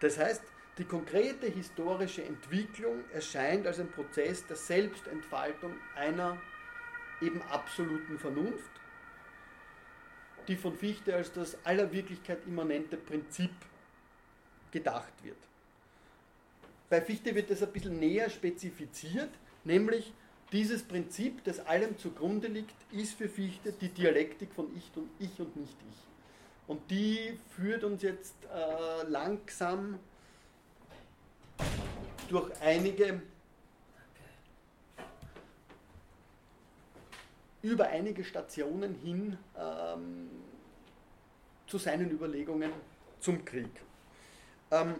Das 0.00 0.18
heißt, 0.18 0.42
die 0.78 0.84
konkrete 0.84 1.46
historische 1.46 2.24
Entwicklung 2.24 3.04
erscheint 3.12 3.66
als 3.66 3.80
ein 3.80 3.90
Prozess 3.90 4.46
der 4.46 4.56
Selbstentfaltung 4.56 5.74
einer 5.94 6.38
eben 7.20 7.42
absoluten 7.42 8.18
Vernunft, 8.18 8.70
die 10.48 10.56
von 10.56 10.74
Fichte 10.74 11.14
als 11.14 11.32
das 11.32 11.58
aller 11.66 11.92
Wirklichkeit 11.92 12.46
immanente 12.46 12.96
Prinzip 12.96 13.52
gedacht 14.70 15.12
wird. 15.22 15.36
Bei 16.88 17.02
Fichte 17.02 17.34
wird 17.34 17.50
das 17.50 17.62
ein 17.62 17.72
bisschen 17.72 17.98
näher 17.98 18.30
spezifiziert, 18.30 19.30
nämlich 19.64 20.12
dieses 20.52 20.82
Prinzip, 20.82 21.44
das 21.44 21.64
allem 21.66 21.96
zugrunde 21.98 22.48
liegt, 22.48 22.74
ist 22.92 23.14
für 23.14 23.28
Fichte 23.28 23.72
die 23.72 23.88
Dialektik 23.88 24.52
von 24.52 24.66
Ich 24.76 24.90
und 24.96 25.08
Ich 25.18 25.38
und 25.38 25.56
nicht 25.56 25.76
Ich. 25.90 25.96
Und 26.66 26.90
die 26.90 27.38
führt 27.50 27.84
uns 27.84 28.02
jetzt 28.02 28.34
äh, 28.44 29.08
langsam 29.08 29.98
durch 32.28 32.50
einige 32.60 33.22
über 37.62 37.88
einige 37.88 38.24
Stationen 38.24 38.94
hin 38.94 39.36
ähm, 39.58 40.30
zu 41.66 41.78
seinen 41.78 42.10
Überlegungen 42.10 42.72
zum 43.18 43.44
Krieg. 43.44 43.70
Ähm, 44.70 44.94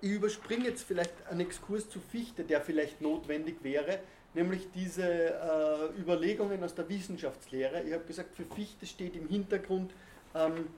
ich 0.00 0.10
überspringe 0.10 0.66
jetzt 0.66 0.84
vielleicht 0.84 1.12
einen 1.30 1.40
Exkurs 1.40 1.88
zu 1.88 2.00
Fichte, 2.00 2.44
der 2.44 2.60
vielleicht 2.60 3.00
notwendig 3.00 3.62
wäre, 3.62 4.00
nämlich 4.34 4.68
diese 4.74 5.04
äh, 5.04 6.00
Überlegungen 6.00 6.62
aus 6.62 6.74
der 6.74 6.88
Wissenschaftslehre. 6.88 7.82
Ich 7.82 7.92
habe 7.92 8.04
gesagt, 8.04 8.36
für 8.36 8.44
Fichte 8.44 8.86
steht 8.86 9.16
im 9.16 9.28
Hintergrund 9.28 9.92
ähm, 10.34 10.68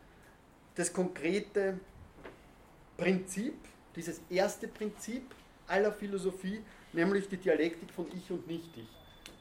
das 0.75 0.93
konkrete 0.93 1.79
Prinzip, 2.97 3.55
dieses 3.97 4.21
erste 4.31 4.69
Prinzip 4.69 5.23
aller 5.67 5.93
Philosophie, 5.93 6.61
nämlich 6.93 7.29
die 7.29 7.37
Dialektik 7.37 7.91
von 7.91 8.07
Ich 8.17 8.31
und 8.31 8.47
Nicht-Ich. 8.47 8.89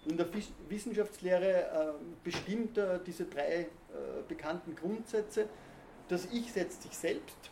In 0.06 0.18
der 0.18 0.28
Wissenschaftslehre 0.70 1.52
äh, 1.52 2.04
bestimmt 2.24 2.78
er 2.78 3.00
diese 3.00 3.26
drei 3.26 3.62
äh, 3.62 3.68
bekannten 4.28 4.76
Grundsätze. 4.76 5.48
Das 6.08 6.28
Ich 6.32 6.52
setzt 6.52 6.84
sich 6.84 6.98
selbst, 6.98 7.52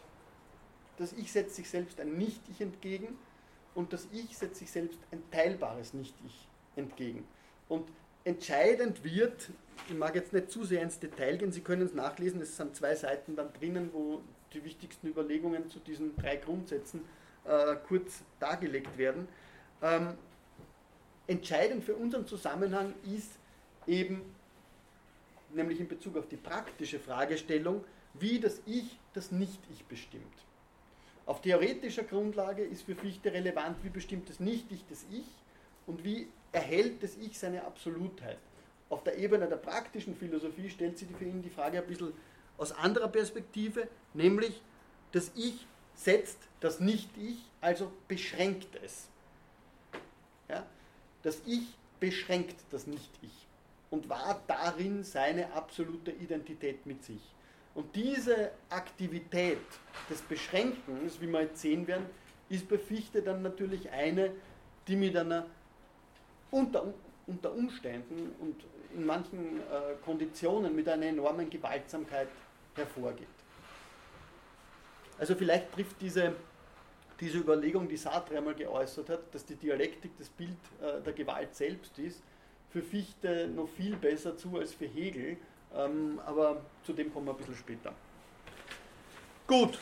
das 0.97 1.13
Ich 1.13 1.31
setzt 1.31 1.55
sich 1.55 1.69
selbst 1.69 1.99
ein 1.99 2.17
Nicht-Ich 2.17 2.61
entgegen 2.61 3.17
und 3.73 3.93
das 3.93 4.07
Ich 4.11 4.37
setzt 4.37 4.59
sich 4.59 4.71
selbst 4.71 4.99
ein 5.11 5.21
teilbares 5.31 5.93
Nicht-Ich 5.93 6.47
entgegen. 6.75 7.25
Und 7.67 7.87
entscheidend 8.23 9.03
wird, 9.03 9.49
ich 9.87 9.95
mag 9.95 10.15
jetzt 10.15 10.33
nicht 10.33 10.49
zu 10.49 10.63
sehr 10.63 10.81
ins 10.81 10.99
Detail 10.99 11.37
gehen, 11.37 11.51
Sie 11.51 11.61
können 11.61 11.83
es 11.83 11.93
nachlesen, 11.93 12.41
es 12.41 12.55
sind 12.57 12.75
zwei 12.75 12.95
Seiten 12.95 13.35
dann 13.35 13.51
drinnen, 13.53 13.89
wo 13.93 14.21
die 14.53 14.63
wichtigsten 14.63 15.07
Überlegungen 15.07 15.69
zu 15.69 15.79
diesen 15.79 16.15
drei 16.15 16.37
Grundsätzen 16.37 17.01
äh, 17.45 17.75
kurz 17.87 18.23
dargelegt 18.39 18.97
werden. 18.97 19.27
Ähm, 19.81 20.13
entscheidend 21.27 21.83
für 21.83 21.95
unseren 21.95 22.25
Zusammenhang 22.25 22.93
ist 23.15 23.31
eben, 23.85 24.21
nämlich 25.53 25.79
in 25.79 25.87
Bezug 25.87 26.17
auf 26.17 26.27
die 26.27 26.37
praktische 26.37 26.99
Fragestellung, 26.99 27.83
wie 28.13 28.39
das 28.39 28.61
Ich 28.65 28.97
das 29.13 29.31
Nicht-Ich 29.31 29.85
bestimmt. 29.85 30.44
Auf 31.25 31.41
theoretischer 31.41 32.03
Grundlage 32.03 32.63
ist 32.63 32.83
für 32.83 32.95
Fichte 32.95 33.33
relevant, 33.33 33.77
wie 33.83 33.89
bestimmt 33.89 34.29
das 34.29 34.39
Nicht-Ich 34.39 34.85
das 34.89 35.05
Ich 35.11 35.25
und 35.87 36.03
wie 36.03 36.27
erhält 36.51 37.01
das 37.01 37.17
Ich 37.17 37.39
seine 37.39 37.63
Absolutheit. 37.63 38.37
Auf 38.89 39.03
der 39.03 39.17
Ebene 39.17 39.47
der 39.47 39.55
praktischen 39.55 40.15
Philosophie 40.15 40.69
stellt 40.69 40.97
sich 40.99 41.09
für 41.17 41.25
ihn 41.25 41.41
die 41.41 41.49
Frage 41.49 41.79
ein 41.79 41.87
bisschen 41.87 42.13
aus 42.57 42.71
anderer 42.71 43.07
Perspektive, 43.07 43.87
nämlich 44.13 44.61
das 45.11 45.31
Ich 45.35 45.65
setzt 45.95 46.37
das 46.59 46.79
Nicht-Ich, 46.79 47.37
also 47.61 47.91
beschränkt 48.07 48.75
es. 48.83 49.07
Ja? 50.47 50.65
Das 51.23 51.41
Ich 51.47 51.75
beschränkt 51.99 52.55
das 52.69 52.85
Nicht-Ich 52.85 53.47
und 53.89 54.09
wahrt 54.09 54.41
darin 54.47 55.03
seine 55.03 55.53
absolute 55.53 56.11
Identität 56.11 56.85
mit 56.85 57.03
sich. 57.03 57.34
Und 57.75 57.93
diese 57.93 58.51
Aktivität 58.69 59.59
des 60.09 60.21
Beschränkens, 60.21 61.19
wie 61.19 61.27
wir 61.27 61.41
jetzt 61.41 61.61
sehen 61.61 61.85
werden, 61.85 62.05
ist 62.49 62.67
bei 62.69 62.77
Fichte 62.77 63.21
dann 63.21 63.41
natürlich 63.41 63.89
eine, 63.91 64.31
die 64.87 64.95
mit 64.95 65.15
einer 65.15 65.45
unter, 66.51 66.93
unter 67.27 67.53
Umständen 67.53 68.33
und 68.39 68.55
in 68.95 69.05
manchen 69.05 69.59
äh, 69.59 69.95
Konditionen 70.05 70.73
mit 70.73 70.87
einer 70.87 71.07
enormen 71.07 71.49
Gewaltsamkeit 71.49 72.29
hervorgeht. 72.75 73.27
Also 75.17 75.35
vielleicht 75.35 75.73
trifft 75.73 75.99
diese, 75.99 76.33
diese 77.19 77.39
Überlegung, 77.39 77.89
die 77.89 77.97
Sartre 77.97 78.37
einmal 78.37 78.55
geäußert 78.55 79.09
hat, 79.09 79.35
dass 79.35 79.45
die 79.45 79.55
Dialektik 79.55 80.11
das 80.17 80.29
Bild 80.29 80.57
äh, 80.81 81.01
der 81.01 81.11
Gewalt 81.11 81.53
selbst 81.53 81.99
ist, 81.99 82.21
für 82.69 82.81
Fichte 82.81 83.49
noch 83.49 83.67
viel 83.67 83.97
besser 83.97 84.37
zu 84.37 84.57
als 84.57 84.73
für 84.73 84.85
Hegel, 84.85 85.37
ähm, 85.73 86.19
aber 86.25 86.61
zu 86.83 86.93
dem 86.93 87.13
kommen 87.13 87.27
wir 87.27 87.31
ein 87.33 87.37
bisschen 87.37 87.55
später. 87.55 87.93
Gut. 89.47 89.79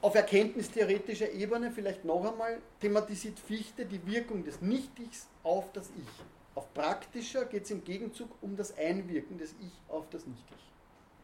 Auf 0.00 0.14
erkenntnistheoretischer 0.14 1.32
Ebene 1.32 1.70
vielleicht 1.70 2.04
noch 2.04 2.24
einmal 2.30 2.60
thematisiert 2.80 3.38
Fichte 3.38 3.86
die 3.86 4.04
Wirkung 4.06 4.44
des 4.44 4.60
Nichtigs 4.60 5.28
auf 5.42 5.72
das 5.72 5.88
Ich. 5.90 6.24
Auf 6.54 6.72
praktischer 6.72 7.46
geht 7.46 7.64
es 7.64 7.70
im 7.70 7.82
Gegenzug 7.82 8.30
um 8.40 8.56
das 8.56 8.76
Einwirken 8.76 9.38
des 9.38 9.54
Ich 9.60 9.72
auf 9.88 10.08
das 10.10 10.26
Nicht-Ich. 10.26 10.70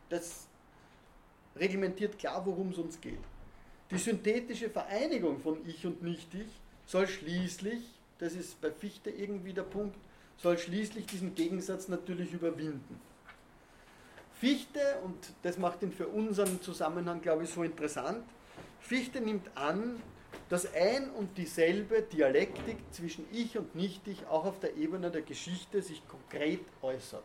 Das 0.08 0.48
reglementiert 1.54 2.18
klar, 2.18 2.44
worum 2.44 2.70
es 2.70 2.78
uns 2.78 3.00
geht. 3.00 3.20
Die 3.90 3.98
synthetische 3.98 4.70
Vereinigung 4.70 5.40
von 5.40 5.64
Ich 5.66 5.86
und 5.86 6.02
Nicht-Ich 6.02 6.48
soll 6.86 7.06
schließlich, 7.06 7.99
das 8.20 8.34
ist 8.34 8.60
bei 8.60 8.70
Fichte 8.70 9.10
irgendwie 9.10 9.52
der 9.52 9.62
Punkt, 9.62 9.96
soll 10.36 10.58
schließlich 10.58 11.06
diesen 11.06 11.34
Gegensatz 11.34 11.88
natürlich 11.88 12.32
überwinden. 12.32 13.00
Fichte, 14.38 14.80
und 15.04 15.16
das 15.42 15.58
macht 15.58 15.82
ihn 15.82 15.92
für 15.92 16.08
unseren 16.08 16.62
Zusammenhang, 16.62 17.20
glaube 17.20 17.44
ich, 17.44 17.50
so 17.50 17.62
interessant, 17.62 18.24
Fichte 18.80 19.20
nimmt 19.20 19.54
an, 19.54 20.00
dass 20.48 20.72
ein 20.74 21.10
und 21.10 21.36
dieselbe 21.36 22.02
Dialektik 22.02 22.76
zwischen 22.90 23.26
Ich 23.32 23.58
und 23.58 23.74
Nicht-Ich 23.74 24.26
auch 24.26 24.44
auf 24.46 24.58
der 24.60 24.76
Ebene 24.76 25.10
der 25.10 25.22
Geschichte 25.22 25.82
sich 25.82 26.02
konkret 26.08 26.60
äußert. 26.82 27.24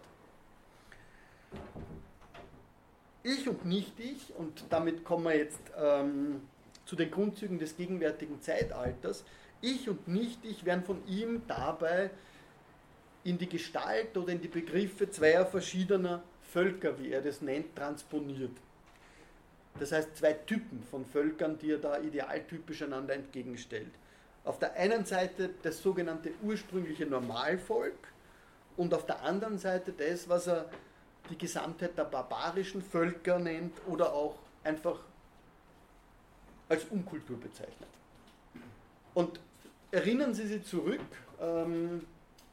Ich 3.24 3.48
und 3.48 3.66
Nicht-Ich, 3.66 4.34
und 4.38 4.66
damit 4.70 5.04
kommen 5.04 5.26
wir 5.26 5.36
jetzt 5.38 5.62
ähm, 5.78 6.42
zu 6.86 6.96
den 6.96 7.10
Grundzügen 7.10 7.58
des 7.58 7.76
gegenwärtigen 7.76 8.42
Zeitalters, 8.42 9.24
Ich 9.62 9.90
und 9.90 10.08
Nicht-Ich 10.08 10.66
werden 10.66 10.84
von 10.84 11.06
ihm 11.08 11.42
dabei 11.48 12.12
in 13.24 13.38
die 13.38 13.50
Gestalt 13.50 14.16
oder 14.16 14.32
in 14.32 14.42
die 14.42 14.48
Begriffe 14.48 15.10
zweier 15.10 15.46
verschiedener 15.46 16.24
Völker, 16.42 17.00
wie 17.00 17.12
er 17.12 17.22
das 17.22 17.42
nennt, 17.42 17.76
transponiert. 17.76 18.52
Das 19.80 19.92
heißt 19.92 20.16
zwei 20.18 20.34
Typen 20.34 20.84
von 20.84 21.06
Völkern, 21.06 21.58
die 21.58 21.72
er 21.72 21.80
da 21.80 22.00
idealtypisch 22.00 22.84
einander 22.84 23.14
entgegenstellt. 23.14 23.92
Auf 24.44 24.60
der 24.60 24.74
einen 24.76 25.06
Seite 25.06 25.50
das 25.64 25.82
sogenannte 25.82 26.32
ursprüngliche 26.44 27.06
Normalvolk 27.06 27.98
und 28.78 28.94
auf 28.94 29.06
der 29.06 29.24
anderen 29.24 29.58
Seite 29.58 29.92
das, 29.92 30.30
was 30.30 30.48
er 30.48 30.70
die 31.30 31.38
Gesamtheit 31.38 31.98
der 31.98 32.06
barbarischen 32.06 32.84
Völker 32.84 33.40
nennt 33.40 33.74
oder 33.88 34.14
auch 34.14 34.38
einfach 34.64 35.00
als 36.70 36.86
Unkultur 36.86 37.40
bezeichnet. 37.40 37.90
Und 39.16 39.40
erinnern 39.92 40.34
Sie 40.36 40.46
sich 40.46 40.64
zurück, 40.66 41.00
ähm, 41.42 42.06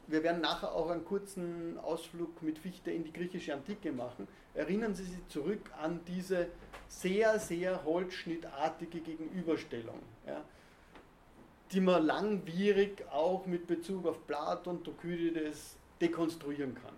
wir 0.07 0.23
werden 0.23 0.41
nachher 0.41 0.73
auch 0.73 0.89
einen 0.89 1.05
kurzen 1.05 1.77
Ausflug 1.77 2.41
mit 2.41 2.57
Fichte 2.57 2.89
in 2.89 3.03
die 3.03 3.13
griechische 3.13 3.53
Antike 3.53 3.91
machen. 3.91 4.27
Erinnern 4.55 4.95
Sie 4.95 5.03
sich 5.03 5.27
zurück 5.27 5.69
an 5.81 5.99
diese 6.07 6.47
sehr, 6.87 7.37
sehr 7.39 7.83
holzschnittartige 7.83 8.99
Gegenüberstellung, 9.01 9.99
ja, 10.25 10.43
die 11.71 11.81
man 11.81 12.05
langwierig 12.05 13.03
auch 13.11 13.45
mit 13.45 13.67
Bezug 13.67 14.05
auf 14.05 14.25
Platon, 14.25 14.83
Thukydides 14.83 15.75
dekonstruieren 15.99 16.75
kann. 16.75 16.93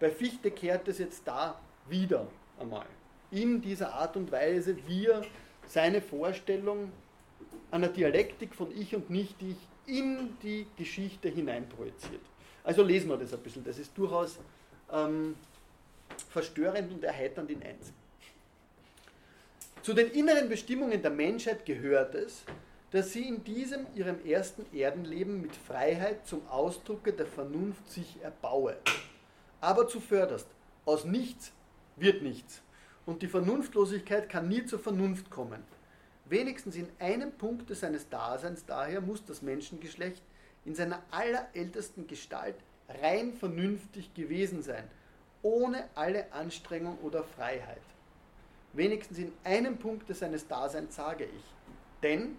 Bei 0.00 0.10
Fichte 0.10 0.50
kehrt 0.50 0.88
es 0.88 0.98
jetzt 0.98 1.26
da 1.26 1.60
wieder 1.88 2.26
einmal. 2.58 2.86
In 3.30 3.60
dieser 3.60 3.94
Art 3.94 4.16
und 4.16 4.32
Weise, 4.32 4.76
wie 4.86 5.06
er 5.06 5.22
seine 5.66 6.00
Vorstellung 6.00 6.90
einer 7.70 7.88
Dialektik 7.88 8.54
von 8.54 8.70
Ich 8.76 8.94
und 8.94 9.10
Nicht-Ich 9.10 9.56
in 9.86 10.36
die 10.42 10.66
Geschichte 10.76 11.28
hineinprojiziert. 11.28 12.20
Also 12.64 12.82
lesen 12.82 13.08
wir 13.08 13.16
das 13.16 13.32
ein 13.32 13.40
bisschen. 13.40 13.64
Das 13.64 13.78
ist 13.78 13.96
durchaus 13.96 14.38
ähm, 14.92 15.34
verstörend 16.28 16.92
und 16.92 17.02
erheiternd 17.04 17.50
in 17.50 17.62
eins. 17.62 17.92
Zu 19.82 19.94
den 19.94 20.10
inneren 20.10 20.48
Bestimmungen 20.48 21.00
der 21.00 21.10
Menschheit 21.10 21.64
gehört 21.64 22.14
es, 22.14 22.44
dass 22.90 23.12
sie 23.12 23.26
in 23.26 23.44
diesem 23.44 23.86
ihrem 23.94 24.24
ersten 24.24 24.64
Erdenleben 24.74 25.40
mit 25.40 25.54
Freiheit 25.54 26.26
zum 26.26 26.46
Ausdrucke 26.48 27.12
der 27.12 27.26
Vernunft 27.26 27.90
sich 27.90 28.20
erbaue. 28.22 28.76
Aber 29.60 29.88
zuvörderst, 29.88 30.48
aus 30.84 31.04
nichts 31.04 31.52
wird 31.96 32.22
nichts. 32.22 32.62
Und 33.06 33.22
die 33.22 33.28
Vernunftlosigkeit 33.28 34.28
kann 34.28 34.48
nie 34.48 34.64
zur 34.64 34.78
Vernunft 34.78 35.30
kommen. 35.30 35.62
Wenigstens 36.28 36.76
in 36.76 36.88
einem 36.98 37.32
Punkt 37.32 37.74
seines 37.74 38.08
Daseins 38.08 38.66
daher 38.66 39.00
muss 39.00 39.24
das 39.24 39.40
Menschengeschlecht 39.40 40.22
in 40.64 40.74
seiner 40.74 41.02
allerältesten 41.10 42.06
Gestalt 42.06 42.56
rein 43.02 43.32
vernünftig 43.32 44.12
gewesen 44.14 44.62
sein, 44.62 44.84
ohne 45.42 45.88
alle 45.94 46.30
Anstrengung 46.32 46.98
oder 46.98 47.24
Freiheit. 47.24 47.80
Wenigstens 48.74 49.18
in 49.18 49.32
einem 49.44 49.78
Punkt 49.78 50.14
seines 50.14 50.46
Daseins 50.46 50.96
sage 50.96 51.24
ich. 51.24 51.44
Denn 52.02 52.36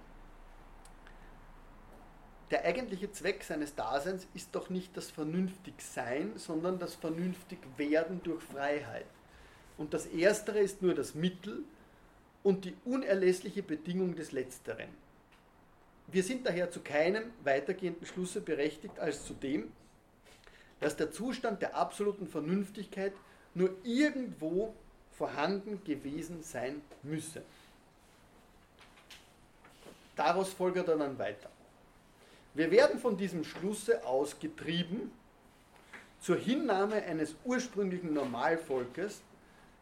der 2.52 2.66
eigentliche 2.66 3.12
Zweck 3.12 3.44
seines 3.44 3.76
Daseins 3.76 4.28
ist 4.34 4.54
doch 4.54 4.70
nicht 4.70 4.96
das 4.98 5.10
Vernünftigsein, 5.12 6.34
sondern 6.36 6.80
das 6.80 6.96
Vernünftigwerden 6.96 8.22
durch 8.24 8.44
Freiheit. 8.44 9.06
Und 9.78 9.94
das 9.94 10.06
Erstere 10.08 10.60
ist 10.60 10.82
nur 10.82 10.94
das 10.94 11.16
Mittel, 11.16 11.64
und 12.44 12.66
die 12.66 12.76
unerlässliche 12.86 13.64
Bedingung 13.64 14.16
des 14.16 14.32
Letzteren. 14.32 14.90
Wir 16.08 16.24
sind 16.24 16.46
daher 16.46 16.72
zu 16.72 16.80
keinem 16.80 17.24
weitergehenden 17.44 18.06
Schlusse 18.06 18.42
berechtigt 18.42 18.98
als 19.00 19.26
zu 19.26 19.34
dem, 19.34 19.72
dass 20.80 20.96
der 20.96 21.12
Zustand 21.12 21.62
der 21.62 21.76
absoluten 21.76 22.28
Vernünftigkeit 22.28 23.14
nur 23.54 23.76
irgendwo 23.84 24.74
vorhanden 25.12 25.84
gewesen 25.84 26.42
sein 26.42 26.82
müsse. 27.04 27.44
Daraus 30.16 30.52
folgt 30.52 30.78
er 30.78 30.84
dann 30.84 31.20
weiter. 31.20 31.50
Wir 32.54 32.72
werden 32.72 33.00
von 33.00 33.18
diesem 33.18 33.44
Schlusse 33.44 34.06
ausgetrieben 34.06 35.12
zur 36.20 36.38
Hinnahme 36.38 36.96
eines 36.96 37.36
ursprünglichen 37.46 38.14
Normalvolkes, 38.14 39.22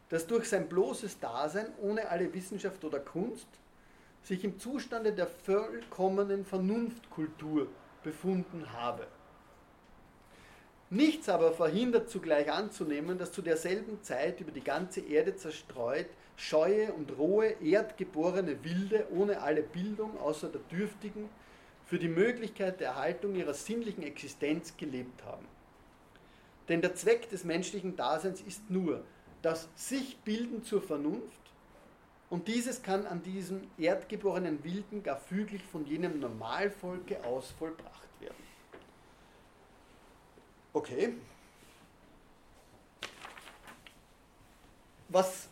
das 0.08 0.26
durch 0.26 0.48
sein 0.48 0.68
bloßes 0.68 1.20
Dasein 1.20 1.66
ohne 1.80 2.08
alle 2.08 2.32
Wissenschaft 2.32 2.84
oder 2.84 3.00
Kunst 3.00 3.48
sich 4.22 4.44
im 4.44 4.58
Zustande 4.58 5.12
der 5.12 5.26
vollkommenen 5.26 6.44
Vernunftkultur 6.44 7.68
befunden 8.02 8.72
habe. 8.72 9.06
Nichts 10.90 11.28
aber 11.28 11.52
verhindert 11.52 12.08
zugleich 12.08 12.50
anzunehmen, 12.50 13.18
dass 13.18 13.32
zu 13.32 13.42
derselben 13.42 14.02
Zeit 14.02 14.40
über 14.40 14.50
die 14.50 14.64
ganze 14.64 15.00
Erde 15.00 15.36
zerstreut 15.36 16.06
scheue 16.36 16.92
und 16.92 17.18
rohe, 17.18 17.56
erdgeborene 17.62 18.64
Wilde 18.64 19.06
ohne 19.10 19.42
alle 19.42 19.62
Bildung 19.62 20.18
außer 20.18 20.48
der 20.48 20.62
dürftigen 20.70 21.28
für 21.84 21.98
die 21.98 22.08
Möglichkeit 22.08 22.80
der 22.80 22.88
Erhaltung 22.88 23.34
ihrer 23.34 23.54
sinnlichen 23.54 24.02
Existenz 24.02 24.76
gelebt 24.76 25.24
haben. 25.24 25.46
Denn 26.68 26.80
der 26.80 26.94
Zweck 26.94 27.28
des 27.28 27.44
menschlichen 27.44 27.96
Daseins 27.96 28.40
ist 28.40 28.70
nur, 28.70 29.04
das 29.42 29.68
sich 29.76 30.18
bilden 30.18 30.64
zur 30.64 30.82
Vernunft 30.82 31.38
und 32.30 32.46
dieses 32.48 32.82
kann 32.82 33.06
an 33.06 33.22
diesem 33.22 33.62
erdgeborenen 33.78 34.62
Wilden 34.62 35.02
gar 35.02 35.18
füglich 35.18 35.62
von 35.62 35.86
jenem 35.86 36.20
Normalvolke 36.20 37.24
aus 37.24 37.50
vollbracht 37.58 38.08
werden. 38.20 38.44
Okay. 40.72 41.14
Was 45.08 45.48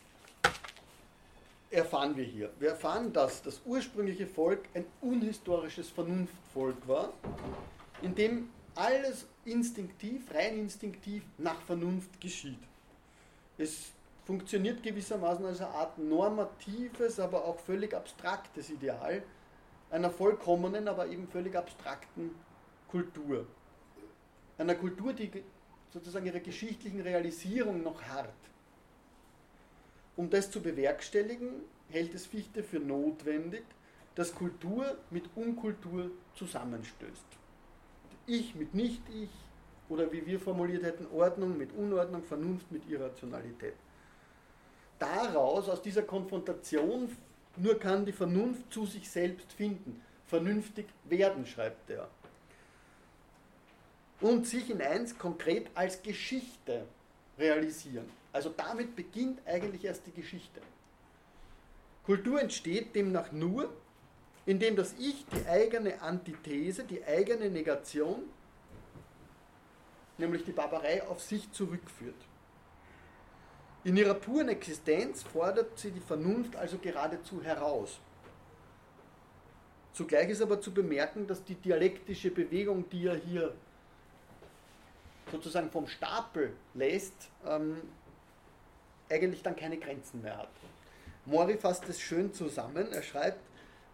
erfahren 1.71 2.15
wir 2.15 2.23
hier? 2.23 2.51
Wir 2.59 2.69
erfahren, 2.69 3.11
dass 3.11 3.41
das 3.41 3.59
ursprüngliche 3.65 4.27
Volk 4.27 4.65
ein 4.75 4.85
unhistorisches 5.01 5.89
Vernunftvolk 5.89 6.87
war, 6.87 7.11
in 8.03 8.13
dem 8.13 8.49
alles 8.75 9.25
instinktiv, 9.45 10.31
rein 10.31 10.59
instinktiv 10.59 11.23
nach 11.39 11.59
Vernunft 11.61 12.21
geschieht. 12.21 12.59
Es 13.57 13.91
funktioniert 14.25 14.83
gewissermaßen 14.83 15.45
als 15.45 15.61
eine 15.61 15.69
Art 15.69 15.97
normatives, 15.97 17.19
aber 17.19 17.45
auch 17.45 17.59
völlig 17.59 17.93
abstraktes 17.93 18.69
Ideal 18.69 19.23
einer 19.89 20.11
vollkommenen, 20.11 20.87
aber 20.87 21.07
eben 21.07 21.27
völlig 21.27 21.55
abstrakten 21.55 22.31
Kultur. 22.89 23.47
Einer 24.57 24.75
Kultur, 24.75 25.13
die 25.13 25.31
sozusagen 25.91 26.25
ihre 26.25 26.41
geschichtlichen 26.41 27.01
Realisierung 27.01 27.83
noch 27.83 28.01
hat. 28.03 28.33
Um 30.15 30.29
das 30.29 30.51
zu 30.51 30.61
bewerkstelligen, 30.61 31.61
hält 31.89 32.13
es 32.13 32.25
Fichte 32.25 32.63
für 32.63 32.79
notwendig, 32.79 33.63
dass 34.15 34.33
Kultur 34.33 34.97
mit 35.11 35.25
Unkultur 35.35 36.11
zusammenstößt. 36.33 37.25
Ich 38.25 38.55
mit 38.55 38.73
Nicht-Ich, 38.73 39.29
oder 39.89 40.11
wie 40.11 40.25
wir 40.25 40.39
formuliert 40.39 40.83
hätten, 40.83 41.07
Ordnung 41.13 41.57
mit 41.57 41.71
Unordnung, 41.73 42.23
Vernunft 42.23 42.71
mit 42.71 42.87
Irrationalität. 42.89 43.73
Daraus, 44.99 45.69
aus 45.69 45.81
dieser 45.81 46.03
Konfrontation, 46.03 47.15
nur 47.55 47.79
kann 47.79 48.05
die 48.05 48.11
Vernunft 48.11 48.71
zu 48.71 48.85
sich 48.85 49.09
selbst 49.09 49.51
finden, 49.53 50.01
vernünftig 50.27 50.87
werden, 51.05 51.45
schreibt 51.45 51.89
er. 51.89 52.09
Und 54.19 54.47
sich 54.47 54.69
in 54.69 54.81
eins 54.81 55.17
konkret 55.17 55.67
als 55.75 56.01
Geschichte 56.01 56.85
realisieren. 57.37 58.09
Also 58.33 58.53
damit 58.55 58.95
beginnt 58.95 59.39
eigentlich 59.45 59.85
erst 59.85 60.05
die 60.07 60.11
Geschichte. 60.11 60.61
Kultur 62.05 62.41
entsteht 62.41 62.95
demnach 62.95 63.31
nur, 63.31 63.69
indem 64.45 64.75
das 64.75 64.95
Ich 64.97 65.25
die 65.27 65.45
eigene 65.47 66.01
Antithese, 66.01 66.83
die 66.83 67.03
eigene 67.03 67.49
Negation 67.49 68.23
nämlich 70.17 70.43
die 70.43 70.51
Barbarei, 70.51 71.05
auf 71.07 71.21
sich 71.21 71.51
zurückführt. 71.51 72.15
In 73.83 73.95
ihrer 73.95 74.15
puren 74.15 74.49
Existenz 74.49 75.23
fordert 75.23 75.79
sie 75.79 75.91
die 75.91 75.99
Vernunft 75.99 76.55
also 76.55 76.77
geradezu 76.77 77.41
heraus. 77.41 77.99
Zugleich 79.93 80.29
ist 80.29 80.41
aber 80.41 80.59
zu 80.59 80.73
bemerken, 80.73 81.25
dass 81.25 81.43
die 81.43 81.55
dialektische 81.55 82.29
Bewegung, 82.29 82.89
die 82.89 83.07
er 83.07 83.15
hier 83.15 83.55
sozusagen 85.31 85.71
vom 85.71 85.87
Stapel 85.87 86.53
lässt, 86.73 87.29
ähm, 87.45 87.81
eigentlich 89.09 89.41
dann 89.41 89.55
keine 89.55 89.77
Grenzen 89.77 90.21
mehr 90.21 90.37
hat. 90.37 90.51
Mori 91.25 91.57
fasst 91.57 91.87
es 91.89 91.99
schön 91.99 92.31
zusammen. 92.33 92.91
Er 92.91 93.03
schreibt, 93.03 93.39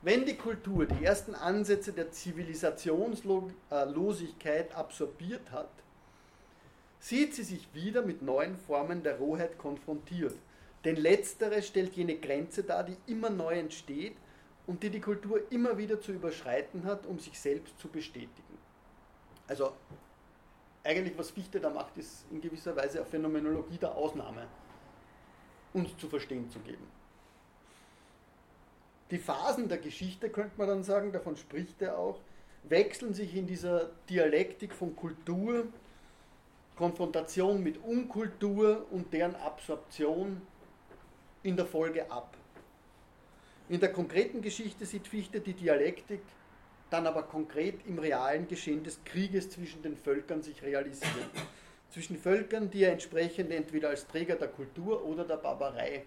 wenn 0.01 0.25
die 0.25 0.35
Kultur 0.35 0.85
die 0.85 1.05
ersten 1.05 1.35
Ansätze 1.35 1.93
der 1.93 2.11
Zivilisationslosigkeit 2.11 4.75
absorbiert 4.75 5.49
hat, 5.51 5.69
sieht 7.03 7.35
sie 7.35 7.43
sich 7.43 7.67
wieder 7.73 8.01
mit 8.01 8.21
neuen 8.21 8.55
Formen 8.55 9.03
der 9.03 9.17
Rohheit 9.17 9.57
konfrontiert. 9.57 10.35
Denn 10.85 10.95
letztere 10.95 11.61
stellt 11.61 11.93
jene 11.95 12.15
Grenze 12.15 12.63
dar, 12.63 12.85
die 12.85 12.95
immer 13.07 13.29
neu 13.29 13.59
entsteht 13.59 14.15
und 14.67 14.83
die 14.83 14.89
die 14.89 15.01
Kultur 15.01 15.41
immer 15.51 15.77
wieder 15.77 15.99
zu 15.99 16.13
überschreiten 16.13 16.85
hat, 16.85 17.05
um 17.05 17.19
sich 17.19 17.37
selbst 17.37 17.77
zu 17.77 17.89
bestätigen. 17.89 18.57
Also 19.47 19.73
eigentlich 20.85 21.17
was 21.17 21.31
Fichte 21.31 21.59
da 21.59 21.69
macht, 21.69 21.97
ist 21.97 22.25
in 22.31 22.39
gewisser 22.39 22.73
Weise 22.73 22.99
eine 22.99 23.05
Phänomenologie 23.05 23.77
der 23.77 23.95
Ausnahme 23.95 24.47
uns 25.73 25.97
zu 25.97 26.07
verstehen 26.07 26.49
zu 26.49 26.59
geben. 26.59 26.87
Die 29.11 29.17
Phasen 29.17 29.67
der 29.67 29.79
Geschichte, 29.79 30.29
könnte 30.29 30.57
man 30.57 30.69
dann 30.69 30.83
sagen, 30.83 31.11
davon 31.11 31.35
spricht 31.35 31.81
er 31.81 31.97
auch, 31.97 32.21
wechseln 32.63 33.13
sich 33.13 33.35
in 33.35 33.45
dieser 33.45 33.89
Dialektik 34.09 34.73
von 34.73 34.95
Kultur 34.95 35.67
Konfrontation 36.75 37.61
mit 37.61 37.77
Unkultur 37.83 38.85
und 38.91 39.13
deren 39.13 39.35
Absorption 39.35 40.41
in 41.43 41.55
der 41.55 41.65
Folge 41.65 42.09
ab. 42.09 42.35
In 43.69 43.79
der 43.79 43.91
konkreten 43.91 44.41
Geschichte 44.41 44.85
sieht 44.85 45.07
Fichte 45.07 45.39
die 45.39 45.53
Dialektik 45.53 46.21
dann 46.93 47.07
aber 47.07 47.23
konkret 47.23 47.79
im 47.87 47.97
realen 47.97 48.47
Geschehen 48.47 48.83
des 48.83 49.03
Krieges 49.03 49.49
zwischen 49.49 49.81
den 49.81 49.97
Völkern 49.97 50.43
sich 50.43 50.61
realisieren. 50.61 51.29
Zwischen 51.89 52.17
Völkern, 52.17 52.69
die 52.69 52.83
er 52.83 52.91
entsprechend 52.91 53.51
entweder 53.51 53.89
als 53.89 54.07
Träger 54.07 54.35
der 54.35 54.47
Kultur 54.47 55.03
oder 55.03 55.25
der 55.25 55.37
Barbarei 55.37 56.05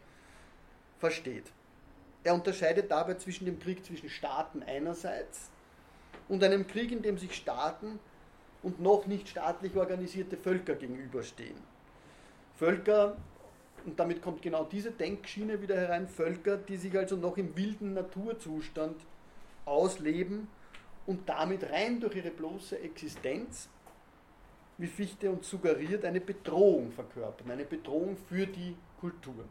versteht. 0.99 1.53
Er 2.23 2.35
unterscheidet 2.35 2.91
dabei 2.91 3.15
zwischen 3.15 3.47
dem 3.47 3.59
Krieg 3.59 3.85
zwischen 3.85 4.09
Staaten 4.09 4.63
einerseits 4.63 5.51
und 6.29 6.43
einem 6.43 6.67
Krieg, 6.67 6.91
in 6.93 7.03
dem 7.03 7.19
sich 7.19 7.35
Staaten 7.35 7.99
und 8.67 8.81
noch 8.81 9.07
nicht 9.07 9.29
staatlich 9.29 9.77
organisierte 9.77 10.37
Völker 10.37 10.75
gegenüberstehen. 10.75 11.55
Völker, 12.57 13.17
und 13.85 13.97
damit 14.01 14.21
kommt 14.21 14.43
genau 14.43 14.65
diese 14.65 14.91
Denkschiene 14.91 15.63
wieder 15.63 15.77
herein, 15.77 16.09
Völker, 16.09 16.57
die 16.57 16.77
sich 16.77 16.99
also 16.99 17.15
noch 17.15 17.37
im 17.37 17.57
wilden 17.57 17.95
Naturzustand 17.95 18.97
ausleben 19.67 20.49
und 21.07 21.29
damit 21.29 21.71
rein 21.71 22.01
durch 22.01 22.17
ihre 22.17 22.33
bloße 22.33 22.81
Existenz, 22.81 23.69
wie 24.79 24.89
Fichte 24.89 25.31
uns 25.31 25.49
suggeriert, 25.49 26.05
eine 26.05 26.21
Bedrohung 26.21 26.91
verkörpern, 26.91 27.53
eine 27.53 27.65
Bedrohung 27.65 28.17
für 28.29 28.49
die 28.49 28.75
Kultur. 28.99 29.45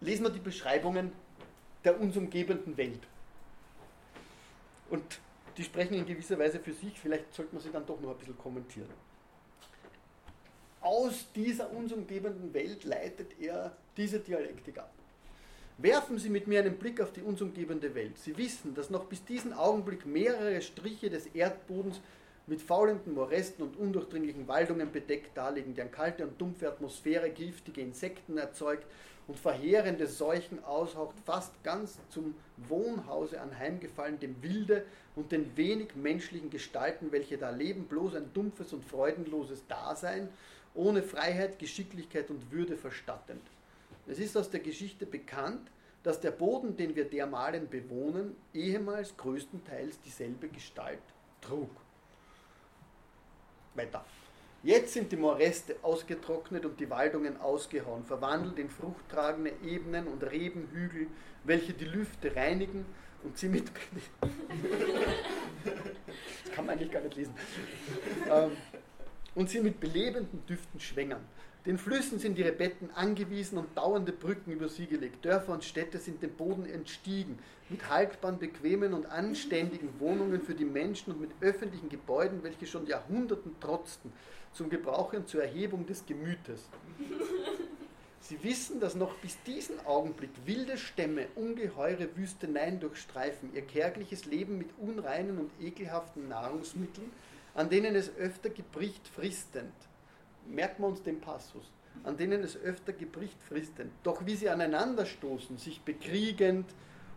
Lesen 0.00 0.24
wir 0.24 0.30
die 0.30 0.40
Beschreibungen 0.40 1.12
der 1.84 2.00
uns 2.00 2.16
umgebenden 2.16 2.74
Welt. 2.78 3.02
Und 4.88 5.20
die 5.56 5.64
sprechen 5.64 5.94
in 5.94 6.06
gewisser 6.06 6.38
Weise 6.38 6.58
für 6.58 6.72
sich, 6.72 6.98
vielleicht 6.98 7.32
sollte 7.34 7.54
man 7.54 7.62
sie 7.62 7.70
dann 7.70 7.86
doch 7.86 8.00
noch 8.00 8.10
ein 8.10 8.18
bisschen 8.18 8.38
kommentieren. 8.38 8.88
Aus 10.80 11.26
dieser 11.34 11.70
uns 11.70 11.92
umgebenden 11.92 12.52
Welt 12.52 12.84
leitet 12.84 13.38
er 13.40 13.76
diese 13.96 14.18
Dialektik 14.18 14.78
ab. 14.78 14.92
Werfen 15.78 16.18
Sie 16.18 16.28
mit 16.28 16.46
mir 16.46 16.60
einen 16.60 16.76
Blick 16.76 17.00
auf 17.00 17.12
die 17.12 17.22
uns 17.22 17.40
umgebende 17.40 17.94
Welt. 17.94 18.18
Sie 18.18 18.36
wissen, 18.36 18.74
dass 18.74 18.90
noch 18.90 19.06
bis 19.06 19.24
diesen 19.24 19.52
Augenblick 19.52 20.06
mehrere 20.06 20.60
Striche 20.60 21.08
des 21.08 21.26
Erdbodens 21.26 22.00
mit 22.46 22.60
faulenden 22.60 23.14
Moresten 23.14 23.62
und 23.62 23.76
undurchdringlichen 23.76 24.48
Waldungen 24.48 24.90
bedeckt 24.90 25.36
darliegen, 25.36 25.74
deren 25.74 25.92
kalte 25.92 26.24
und 26.24 26.40
dumpfe 26.40 26.68
Atmosphäre 26.68 27.30
giftige 27.30 27.80
Insekten 27.80 28.36
erzeugt 28.36 28.86
und 29.28 29.38
verheerende 29.38 30.06
Seuchen 30.06 30.62
aushaucht, 30.64 31.14
fast 31.24 31.62
ganz 31.62 31.98
zum 32.10 32.34
Wohnhause 32.56 33.40
anheimgefallen, 33.40 34.18
dem 34.18 34.42
Wilde 34.42 34.84
und 35.14 35.30
den 35.30 35.56
wenig 35.56 35.94
menschlichen 35.94 36.50
Gestalten, 36.50 37.12
welche 37.12 37.38
da 37.38 37.50
leben, 37.50 37.84
bloß 37.84 38.16
ein 38.16 38.32
dumpfes 38.34 38.72
und 38.72 38.84
freudenloses 38.84 39.66
Dasein, 39.68 40.28
ohne 40.74 41.02
Freiheit, 41.02 41.58
Geschicklichkeit 41.58 42.30
und 42.30 42.50
Würde 42.50 42.76
verstattend. 42.76 43.42
Es 44.06 44.18
ist 44.18 44.36
aus 44.36 44.50
der 44.50 44.60
Geschichte 44.60 45.06
bekannt, 45.06 45.70
dass 46.02 46.20
der 46.20 46.32
Boden, 46.32 46.76
den 46.76 46.96
wir 46.96 47.04
dermalen 47.04 47.68
bewohnen, 47.68 48.36
ehemals 48.52 49.16
größtenteils 49.16 50.00
dieselbe 50.00 50.48
Gestalt 50.48 50.98
trug. 51.40 51.70
Weiter. 53.74 54.04
Jetzt 54.62 54.92
sind 54.92 55.10
die 55.10 55.16
Moreste 55.16 55.76
ausgetrocknet 55.82 56.64
und 56.64 56.78
die 56.78 56.88
Waldungen 56.88 57.40
ausgehauen, 57.40 58.04
verwandelt 58.04 58.58
in 58.60 58.70
fruchttragende 58.70 59.52
Ebenen 59.64 60.06
und 60.06 60.22
Rebenhügel, 60.22 61.08
welche 61.42 61.72
die 61.72 61.86
Lüfte 61.86 62.36
reinigen 62.36 62.86
und 63.24 63.36
sie 63.36 63.48
mit. 63.48 63.64
das 65.64 66.52
kann 66.54 66.66
man 66.66 66.76
eigentlich 66.76 66.92
gar 66.92 67.02
nicht 67.02 67.16
lesen. 67.16 67.34
Ähm, 68.30 68.52
und 69.34 69.50
sie 69.50 69.60
mit 69.60 69.80
belebenden 69.80 70.46
Düften 70.46 70.78
schwängern. 70.78 71.24
Den 71.64 71.78
Flüssen 71.78 72.18
sind 72.18 72.38
ihre 72.38 72.50
Betten 72.50 72.90
angewiesen 72.90 73.56
und 73.56 73.76
dauernde 73.76 74.10
Brücken 74.10 74.50
über 74.50 74.68
sie 74.68 74.86
gelegt. 74.86 75.24
Dörfer 75.24 75.52
und 75.52 75.62
Städte 75.62 75.98
sind 75.98 76.20
dem 76.20 76.32
Boden 76.32 76.66
entstiegen, 76.66 77.38
mit 77.68 77.88
haltbaren, 77.88 78.40
bequemen 78.40 78.92
und 78.92 79.06
anständigen 79.06 79.88
Wohnungen 80.00 80.42
für 80.42 80.56
die 80.56 80.64
Menschen 80.64 81.12
und 81.12 81.20
mit 81.20 81.30
öffentlichen 81.40 81.88
Gebäuden, 81.88 82.42
welche 82.42 82.66
schon 82.66 82.88
Jahrhunderten 82.88 83.52
trotzten, 83.60 84.12
zum 84.52 84.70
Gebrauch 84.70 85.12
und 85.12 85.28
zur 85.28 85.44
Erhebung 85.44 85.86
des 85.86 86.04
Gemütes. 86.04 86.68
Sie 88.20 88.42
wissen, 88.42 88.80
dass 88.80 88.96
noch 88.96 89.14
bis 89.18 89.40
diesen 89.44 89.78
Augenblick 89.86 90.30
wilde 90.44 90.76
Stämme 90.76 91.28
ungeheure 91.36 92.08
Wüsteneien 92.16 92.80
durchstreifen, 92.80 93.54
ihr 93.54 93.62
kärgliches 93.62 94.24
Leben 94.24 94.58
mit 94.58 94.70
unreinen 94.78 95.38
und 95.38 95.52
ekelhaften 95.60 96.28
Nahrungsmitteln, 96.28 97.12
an 97.54 97.70
denen 97.70 97.94
es 97.94 98.16
öfter 98.16 98.50
gebricht 98.50 99.06
fristend 99.06 99.72
merken 100.46 100.82
wir 100.82 100.88
uns 100.88 101.02
den 101.02 101.20
Passus, 101.20 101.70
an 102.04 102.16
denen 102.16 102.42
es 102.42 102.56
öfter 102.56 102.92
gebricht 102.92 103.40
fristen. 103.42 103.90
Doch 104.02 104.26
wie 104.26 104.36
sie 104.36 104.48
aneinanderstoßen, 104.48 105.58
sich 105.58 105.82
bekriegend, 105.82 106.66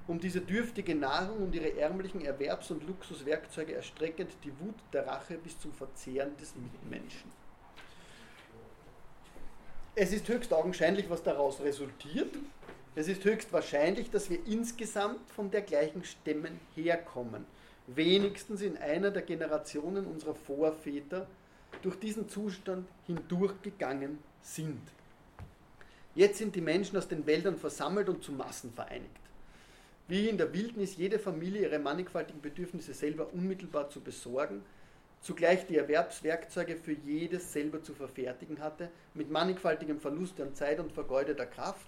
um 0.07 0.19
diese 0.19 0.41
dürftige 0.41 0.95
Nahrung 0.95 1.43
und 1.43 1.55
ihre 1.55 1.77
ärmlichen 1.77 2.21
Erwerbs- 2.21 2.71
und 2.71 2.85
Luxuswerkzeuge 2.87 3.73
erstreckend 3.73 4.31
die 4.43 4.51
Wut 4.59 4.75
der 4.93 5.07
Rache 5.07 5.37
bis 5.37 5.59
zum 5.59 5.73
Verzehren 5.73 6.37
des 6.37 6.55
Mitmenschen. 6.55 7.31
Es 9.95 10.11
ist 10.11 10.27
höchst 10.27 10.53
augenscheinlich, 10.53 11.09
was 11.09 11.23
daraus 11.23 11.61
resultiert. 11.61 12.35
Es 12.95 13.07
ist 13.07 13.23
höchst 13.23 13.51
wahrscheinlich, 13.51 14.11
dass 14.11 14.29
wir 14.29 14.45
insgesamt 14.45 15.29
von 15.31 15.51
der 15.51 15.61
gleichen 15.61 16.03
Stämmen 16.03 16.59
herkommen. 16.75 17.45
Wenigstens 17.87 18.61
in 18.61 18.77
einer 18.77 19.11
der 19.11 19.21
Generationen 19.21 20.05
unserer 20.05 20.35
Vorväter 20.35 21.27
durch 21.81 21.99
diesen 21.99 22.29
Zustand 22.29 22.87
hindurchgegangen 23.07 24.19
sind. 24.41 24.81
Jetzt 26.15 26.37
sind 26.37 26.55
die 26.55 26.61
Menschen 26.61 26.97
aus 26.97 27.07
den 27.07 27.25
Wäldern 27.25 27.57
versammelt 27.57 28.07
und 28.07 28.23
zu 28.23 28.31
Massen 28.31 28.71
vereinigt. 28.71 29.19
Wie 30.07 30.29
in 30.29 30.37
der 30.37 30.53
Wildnis 30.53 30.97
jede 30.97 31.19
Familie 31.19 31.63
ihre 31.63 31.79
mannigfaltigen 31.79 32.41
Bedürfnisse 32.41 32.93
selber 32.93 33.33
unmittelbar 33.33 33.89
zu 33.89 33.99
besorgen, 34.01 34.61
zugleich 35.19 35.65
die 35.65 35.77
Erwerbswerkzeuge 35.77 36.77
für 36.77 36.93
jedes 36.93 37.51
selber 37.51 37.81
zu 37.81 37.93
verfertigen 37.93 38.59
hatte, 38.59 38.89
mit 39.15 39.31
mannigfaltigem 39.31 39.99
Verlust 39.99 40.39
an 40.39 40.53
Zeit 40.53 40.79
und 40.79 40.91
vergeudeter 40.91 41.47
Kraft, 41.47 41.87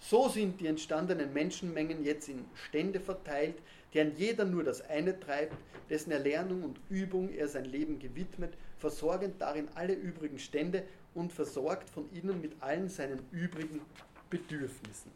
so 0.00 0.28
sind 0.28 0.60
die 0.60 0.66
entstandenen 0.66 1.32
Menschenmengen 1.32 2.04
jetzt 2.04 2.28
in 2.28 2.44
Stände 2.54 3.00
verteilt, 3.00 3.56
deren 3.92 4.16
jeder 4.16 4.44
nur 4.44 4.64
das 4.64 4.80
eine 4.82 5.18
treibt, 5.20 5.56
dessen 5.88 6.10
Erlernung 6.10 6.62
und 6.62 6.80
Übung 6.90 7.30
er 7.30 7.48
sein 7.48 7.64
Leben 7.64 7.98
gewidmet 7.98 8.54
versorgend 8.84 9.40
darin 9.40 9.66
alle 9.76 9.94
übrigen 9.94 10.38
Stände 10.38 10.82
und 11.14 11.32
versorgt 11.32 11.88
von 11.88 12.12
ihnen 12.12 12.42
mit 12.42 12.62
allen 12.62 12.90
seinen 12.90 13.26
übrigen 13.30 13.80
Bedürfnissen. 14.28 15.10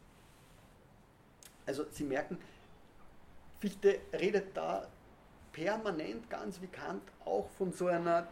Also 1.66 1.84
Sie 1.90 2.04
merken, 2.04 2.38
Fichte 3.60 3.98
redet 4.10 4.56
da 4.56 4.88
permanent, 5.52 6.30
ganz 6.30 6.62
wie 6.62 6.68
Kant, 6.68 7.02
auch 7.26 7.50
von 7.58 7.70
so 7.70 7.88
einer 7.88 8.26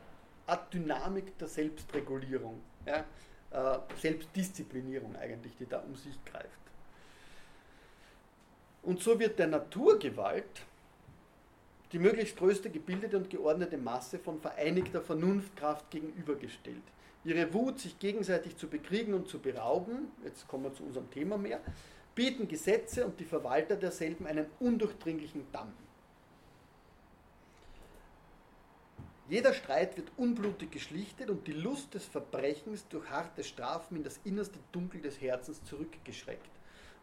Art 0.47 0.73
Dynamik 0.73 1.37
der 1.37 1.49
Selbstregulierung, 1.49 2.63
ja, 2.87 3.05
äh, 3.51 3.79
Selbstdisziplinierung 4.01 5.17
eigentlich, 5.17 5.55
die 5.59 5.67
da 5.67 5.81
um 5.81 5.95
sich 5.97 6.17
greift. 6.25 6.49
Und 8.85 9.03
so 9.03 9.21
wird 9.21 9.39
der 9.39 9.49
Naturgewalt 9.49 10.63
die 11.93 11.99
möglichst 11.99 12.37
größte 12.37 12.71
gebildete 12.71 13.17
und 13.17 13.31
geordnete 13.31 13.79
Masse 13.79 14.19
von 14.19 14.41
vereinigter 14.41 15.01
Vernunftkraft 15.01 15.91
gegenübergestellt. 15.91 16.83
Ihre 17.25 17.53
Wut, 17.53 17.81
sich 17.81 17.99
gegenseitig 17.99 18.57
zu 18.57 18.69
bekriegen 18.69 19.15
und 19.15 19.29
zu 19.29 19.39
berauben, 19.39 20.13
jetzt 20.25 20.47
kommen 20.47 20.65
wir 20.65 20.75
zu 20.75 20.85
unserem 20.85 21.11
Thema 21.11 21.37
mehr, 21.37 21.61
bieten 22.15 22.49
Gesetze 22.49 23.05
und 23.05 23.19
die 23.21 23.25
Verwalter 23.25 23.77
derselben 23.77 24.27
einen 24.27 24.47
undurchdringlichen 24.61 25.45
Damm. 25.53 25.73
Jeder 29.29 29.53
Streit 29.53 29.97
wird 29.97 30.13
unblutig 30.17 30.71
geschlichtet 30.71 31.31
und 31.31 31.49
die 31.49 31.53
Lust 31.53 31.95
des 31.95 32.05
Verbrechens 32.05 32.87
durch 32.89 33.11
harte 33.11 33.43
Strafen 33.43 33.97
in 33.97 34.05
das 34.05 34.21
innerste 34.25 34.61
Dunkel 34.71 35.01
des 35.01 35.21
Herzens 35.21 35.65
zurückgeschreckt. 35.65 36.49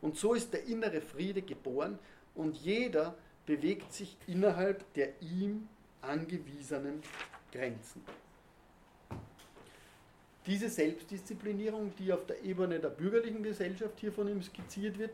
Und 0.02 0.18
so 0.18 0.34
ist 0.34 0.54
der 0.54 0.66
innere 0.66 1.02
Friede 1.02 1.42
geboren 1.42 2.00
und 2.34 2.56
jeder 2.56 3.16
bewegt 3.46 3.94
sich 3.94 4.18
innerhalb 4.28 4.92
der 4.94 5.22
ihm 5.22 5.68
angewiesenen 6.02 7.02
Grenzen. 7.52 8.04
Diese 10.46 10.70
Selbstdisziplinierung, 10.70 11.94
die 11.98 12.12
auf 12.12 12.26
der 12.26 12.44
Ebene 12.44 12.80
der 12.80 12.90
bürgerlichen 12.90 13.44
Gesellschaft 13.44 14.00
hier 14.00 14.12
von 14.12 14.28
ihm 14.28 14.42
skizziert 14.42 14.98
wird, 14.98 15.12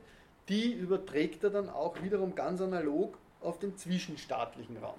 die 0.48 0.74
überträgt 0.74 1.44
er 1.44 1.52
dann 1.52 1.70
auch 1.70 2.02
wiederum 2.02 2.34
ganz 2.34 2.62
analog 2.62 3.18
auf 3.42 3.60
den 3.60 3.78
zwischenstaatlichen 3.78 4.78
Raum. 4.78 4.98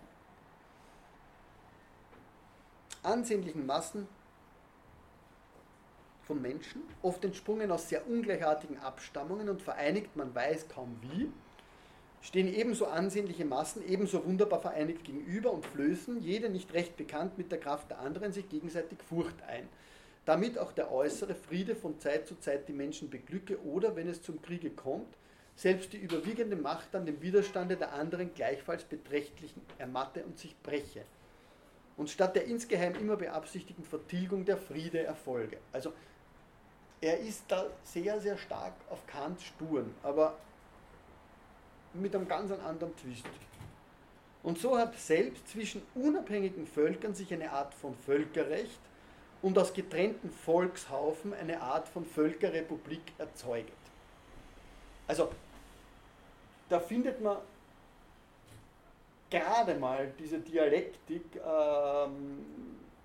Ansehnlichen 3.03 3.67
Massen 3.67 4.07
von 6.23 6.41
Menschen, 6.41 6.83
oft 7.03 7.25
entsprungen 7.25 7.73
aus 7.73 7.89
sehr 7.89 8.07
ungleichartigen 8.07 8.79
Abstammungen 8.79 9.49
und 9.49 9.63
vereinigt, 9.63 10.15
man 10.15 10.33
weiß 10.33 10.69
kaum 10.69 10.97
wie, 11.03 11.33
stehen 12.23 12.53
ebenso 12.53 12.87
ansehnliche 12.87 13.45
Massen 13.45 13.83
ebenso 13.89 14.25
wunderbar 14.25 14.61
vereinigt 14.61 15.05
gegenüber 15.05 15.53
und 15.53 15.65
flößen, 15.65 16.23
jede 16.23 16.51
nicht 16.51 16.73
recht 16.75 16.97
bekannt 16.97 17.39
mit 17.39 17.51
der 17.51 17.61
Kraft 17.61 17.91
der 17.91 18.01
anderen, 18.01 18.33
sich 18.33 18.49
gegenseitig 18.49 18.99
Furcht 19.09 19.43
ein. 19.49 19.69
Damit 20.27 20.59
auch 20.59 20.73
der 20.73 20.93
äußere 20.93 21.35
Friede 21.35 21.75
von 21.75 21.99
Zeit 21.99 22.27
zu 22.27 22.37
Zeit 22.39 22.69
die 22.69 22.73
Menschen 22.73 23.09
beglücke 23.09 23.63
oder, 23.65 23.97
wenn 23.97 24.09
es 24.09 24.23
zum 24.23 24.43
Kriege 24.43 24.71
kommt, 24.71 25.17
selbst 25.57 25.93
die 25.93 25.99
überwiegende 25.99 26.57
Macht 26.57 26.95
an 26.95 27.07
dem 27.07 27.21
Widerstande 27.23 27.77
der 27.77 27.93
anderen 27.93 28.33
gleichfalls 28.35 28.85
beträchtlichen 28.85 29.63
ermatte 29.79 30.25
und 30.25 30.39
sich 30.39 30.57
breche. 30.63 31.05
Und 31.97 32.09
statt 32.09 32.37
der 32.37 32.45
insgeheim 32.45 32.95
immer 32.95 33.17
beabsichtigten 33.17 33.85
Vertilgung 33.85 34.45
der 34.45 34.57
Friede 34.57 35.03
erfolge. 35.03 35.59
Also 35.73 35.93
er 37.01 37.19
ist 37.21 37.45
da 37.49 37.67
sehr, 37.83 38.21
sehr 38.21 38.39
stark 38.39 38.75
auf 38.91 39.07
Kants 39.07 39.45
Spuren, 39.45 39.95
aber 40.03 40.37
mit 41.95 42.15
einem 42.15 42.29
ganz 42.29 42.51
anderen 42.53 42.97
Twist. 42.97 43.27
Und 44.43 44.59
so 44.59 44.79
hat 44.79 44.99
selbst 44.99 45.49
zwischen 45.49 45.83
unabhängigen 45.95 46.67
Völkern 46.67 47.15
sich 47.15 47.33
eine 47.33 47.51
Art 47.51 47.75
von 47.75 47.95
Völkerrecht 48.07 48.81
und 49.43 49.59
aus 49.59 49.73
getrennten 49.73 50.31
Volkshaufen 50.31 51.35
eine 51.35 51.61
Art 51.61 51.89
von 51.89 52.05
Völkerrepublik 52.05 53.03
erzeugt. 53.19 53.73
Also, 55.07 55.31
da 56.69 56.79
findet 56.79 57.21
man 57.21 57.39
gerade 59.29 59.75
mal 59.75 60.13
diese 60.19 60.39
Dialektik 60.39 61.25
ähm, 61.37 62.45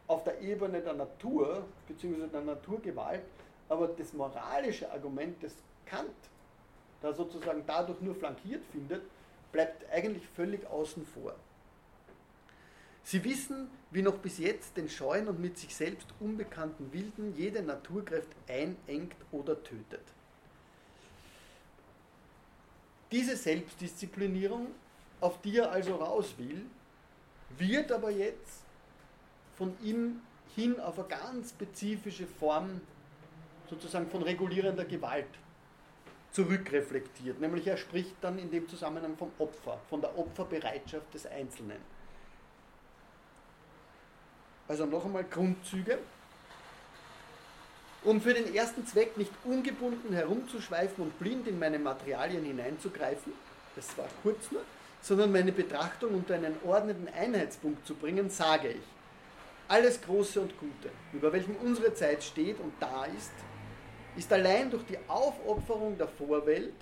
auf 0.07 0.23
der 0.23 0.39
Ebene 0.41 0.81
der 0.81 0.93
Natur, 0.93 1.65
beziehungsweise 1.87 2.29
der 2.29 2.41
Naturgewalt, 2.41 3.23
aber 3.69 3.87
das 3.87 4.13
moralische 4.13 4.91
Argument, 4.91 5.41
das 5.43 5.53
Kant 5.85 6.09
da 7.05 7.13
sozusagen 7.13 7.63
dadurch 7.67 8.01
nur 8.01 8.15
flankiert 8.15 8.63
findet, 8.71 9.03
bleibt 9.51 9.89
eigentlich 9.91 10.23
völlig 10.35 10.65
außen 10.67 11.05
vor. 11.05 11.35
Sie 13.03 13.23
wissen, 13.23 13.69
wie 13.91 14.01
noch 14.01 14.17
bis 14.17 14.39
jetzt 14.39 14.75
den 14.75 14.89
scheuen 14.89 15.27
und 15.27 15.39
mit 15.39 15.59
sich 15.59 15.75
selbst 15.75 16.07
unbekannten 16.19 16.91
Wilden 16.91 17.35
jede 17.37 17.61
Naturkraft 17.61 18.29
einengt 18.47 19.15
oder 19.31 19.61
tötet. 19.63 20.01
Diese 23.11 23.37
Selbstdisziplinierung, 23.37 24.67
auf 25.21 25.39
die 25.41 25.59
er 25.59 25.71
also 25.71 25.95
raus 25.95 26.33
will, 26.37 26.65
wird 27.59 27.91
aber 27.91 28.09
jetzt 28.09 28.63
von 29.55 29.77
ihm 29.83 30.21
hin 30.55 30.79
auf 30.79 30.97
eine 30.97 31.07
ganz 31.07 31.51
spezifische 31.51 32.25
Form 32.25 32.81
sozusagen 33.69 34.09
von 34.09 34.23
regulierender 34.23 34.85
Gewalt 34.85 35.27
zurückreflektiert. 36.35 37.39
Nämlich 37.39 37.65
er 37.65 37.77
spricht 37.77 38.15
dann 38.21 38.37
in 38.37 38.51
dem 38.51 38.67
Zusammenhang 38.67 39.15
vom 39.17 39.31
Opfer, 39.39 39.79
von 39.89 40.01
der 40.01 40.17
Opferbereitschaft 40.17 41.13
des 41.13 41.25
Einzelnen. 41.25 41.77
Also 44.67 44.85
noch 44.85 45.05
einmal 45.05 45.23
Grundzüge. 45.23 45.97
Um 48.03 48.21
für 48.21 48.33
den 48.33 48.53
ersten 48.53 48.85
Zweck 48.85 49.17
nicht 49.17 49.31
ungebunden 49.45 50.13
herumzuschweifen 50.13 51.05
und 51.05 51.17
blind 51.19 51.47
in 51.47 51.57
meine 51.57 51.79
Materialien 51.79 52.43
hineinzugreifen, 52.43 53.33
das 53.75 53.97
war 53.97 54.07
kurz 54.21 54.51
nur, 54.51 54.61
sondern 55.01 55.31
meine 55.31 55.51
Betrachtung 55.51 56.13
unter 56.13 56.35
einen 56.35 56.55
ordnenden 56.65 57.07
Einheitspunkt 57.13 57.87
zu 57.87 57.95
bringen, 57.95 58.29
sage 58.29 58.69
ich, 58.69 58.83
alles 59.67 60.01
Große 60.01 60.39
und 60.41 60.59
Gute, 60.59 60.91
über 61.13 61.33
welchem 61.33 61.55
unsere 61.55 61.93
Zeit 61.95 62.23
steht 62.23 62.59
und 62.59 62.73
da 62.79 63.05
ist, 63.05 63.31
ist 64.15 64.31
allein 64.31 64.69
durch 64.71 64.83
die 64.85 64.97
Aufopferung 65.07 65.97
der 65.97 66.07
Vorwelt 66.07 66.73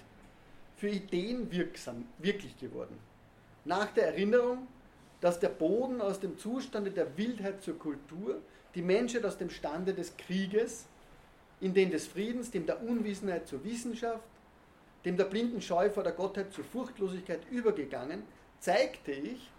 für 0.77 0.89
Ideen 0.89 1.51
wirksam, 1.51 2.05
wirklich 2.19 2.57
geworden. 2.60 2.97
Nach 3.65 3.91
der 3.93 4.07
Erinnerung, 4.07 4.68
dass 5.22 5.39
der 5.39 5.49
Boden 5.49 6.01
aus 6.01 6.19
dem 6.19 6.38
Zustande 6.38 6.91
der 6.91 7.18
Wildheit 7.18 7.64
zur 7.64 7.80
Kultur, 7.80 8.41
die 8.76 8.81
Menschheit 8.81 9.26
aus 9.26 9.38
dem 9.38 9.49
Stande 9.49 9.93
des 9.93 10.18
Krieges, 10.18 10.85
in 11.61 11.73
den 11.73 11.91
des 11.91 12.07
Friedens, 12.07 12.51
dem 12.51 12.65
der 12.65 12.84
Unwissenheit 12.84 13.47
zur 13.47 13.64
Wissenschaft, 13.64 14.27
dem 15.05 15.15
der 15.15 15.26
blinden 15.26 15.61
Scheu 15.61 15.89
vor 15.89 16.03
der 16.03 16.11
Gottheit 16.11 16.51
zur 16.51 16.65
Furchtlosigkeit 16.65 17.39
übergegangen, 17.49 18.23
zeigte 18.60 19.11
ich, 19.11 19.49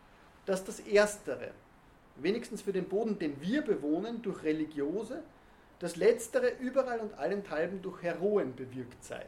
dass 0.45 0.65
das 0.65 0.81
Erstere, 0.81 1.53
wenigstens 2.17 2.63
für 2.63 2.73
den 2.73 2.85
Boden, 2.85 3.19
den 3.19 3.41
wir 3.41 3.63
bewohnen, 3.63 4.21
durch 4.21 4.43
religiose, 4.43 5.23
das 5.79 5.97
Letztere 5.97 6.49
überall 6.61 7.01
und 7.01 7.15
allenthalben 7.15 7.83
durch 7.83 8.03
Heroen 8.03 8.55
bewirkt 8.55 9.05
sei, 9.05 9.25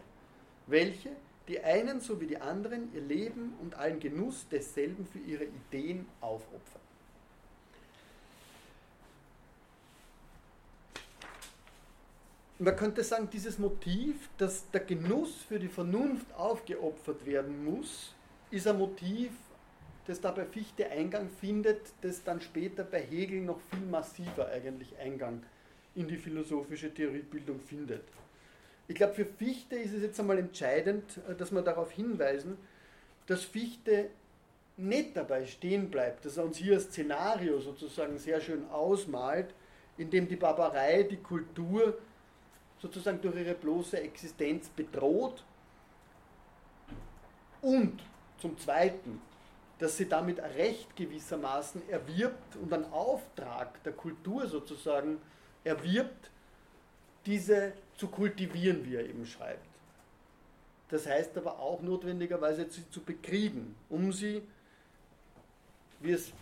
welche, 0.66 1.10
die 1.48 1.60
einen 1.62 2.00
so 2.00 2.20
wie 2.20 2.26
die 2.26 2.38
anderen, 2.38 2.92
ihr 2.94 3.02
Leben 3.02 3.54
und 3.60 3.74
allen 3.74 4.00
Genuss 4.00 4.46
desselben 4.48 5.06
für 5.06 5.18
ihre 5.18 5.44
Ideen 5.44 6.06
aufopfern. 6.20 6.80
Man 12.58 12.74
könnte 12.74 13.04
sagen, 13.04 13.28
dieses 13.30 13.58
Motiv, 13.58 14.30
dass 14.38 14.70
der 14.70 14.80
Genuss 14.80 15.42
für 15.42 15.58
die 15.58 15.68
Vernunft 15.68 16.32
aufgeopfert 16.34 17.26
werden 17.26 17.64
muss, 17.64 18.14
ist 18.50 18.66
ein 18.66 18.78
Motiv, 18.78 19.30
das 20.06 20.22
da 20.22 20.30
bei 20.30 20.46
Fichte 20.46 20.88
Eingang 20.88 21.28
findet, 21.28 21.82
das 22.00 22.24
dann 22.24 22.40
später 22.40 22.82
bei 22.82 23.02
Hegel 23.02 23.42
noch 23.42 23.60
viel 23.70 23.84
massiver 23.84 24.48
eigentlich 24.48 24.96
Eingang 24.98 25.40
findet 25.40 25.55
in 25.96 26.06
die 26.06 26.16
philosophische 26.16 26.92
Theoriebildung 26.92 27.60
findet. 27.60 28.04
Ich 28.88 28.94
glaube, 28.94 29.14
für 29.14 29.24
Fichte 29.24 29.76
ist 29.76 29.92
es 29.92 30.02
jetzt 30.02 30.20
einmal 30.20 30.38
entscheidend, 30.38 31.04
äh, 31.28 31.34
dass 31.34 31.50
wir 31.50 31.62
darauf 31.62 31.90
hinweisen, 31.90 32.56
dass 33.26 33.42
Fichte 33.42 34.10
nicht 34.76 35.16
dabei 35.16 35.46
stehen 35.46 35.90
bleibt, 35.90 36.24
dass 36.24 36.36
er 36.36 36.44
uns 36.44 36.58
hier 36.58 36.74
ein 36.74 36.80
Szenario 36.80 37.58
sozusagen 37.58 38.18
sehr 38.18 38.40
schön 38.40 38.68
ausmalt, 38.70 39.52
in 39.96 40.10
dem 40.10 40.28
die 40.28 40.36
Barbarei 40.36 41.02
die 41.02 41.16
Kultur 41.16 41.98
sozusagen 42.78 43.20
durch 43.22 43.36
ihre 43.36 43.54
bloße 43.54 43.98
Existenz 43.98 44.68
bedroht 44.68 45.42
und 47.62 48.02
zum 48.38 48.58
Zweiten, 48.58 49.20
dass 49.78 49.96
sie 49.96 50.08
damit 50.08 50.40
ein 50.40 50.52
Recht 50.52 50.94
gewissermaßen 50.94 51.88
erwirbt 51.88 52.56
und 52.56 52.72
einen 52.72 52.84
Auftrag 52.92 53.82
der 53.82 53.92
Kultur 53.92 54.46
sozusagen 54.46 55.18
erwirbt, 55.66 56.30
diese 57.26 57.72
zu 57.96 58.08
kultivieren, 58.08 58.84
wie 58.84 58.94
er 58.94 59.04
eben 59.04 59.26
schreibt. 59.26 59.66
Das 60.88 61.06
heißt 61.06 61.36
aber 61.36 61.58
auch 61.58 61.82
notwendigerweise 61.82 62.66
sie 62.70 62.88
zu 62.90 63.00
bekriegen, 63.00 63.74
um 63.88 64.12
sie, 64.12 64.42
wie 66.00 66.12
es 66.12 66.32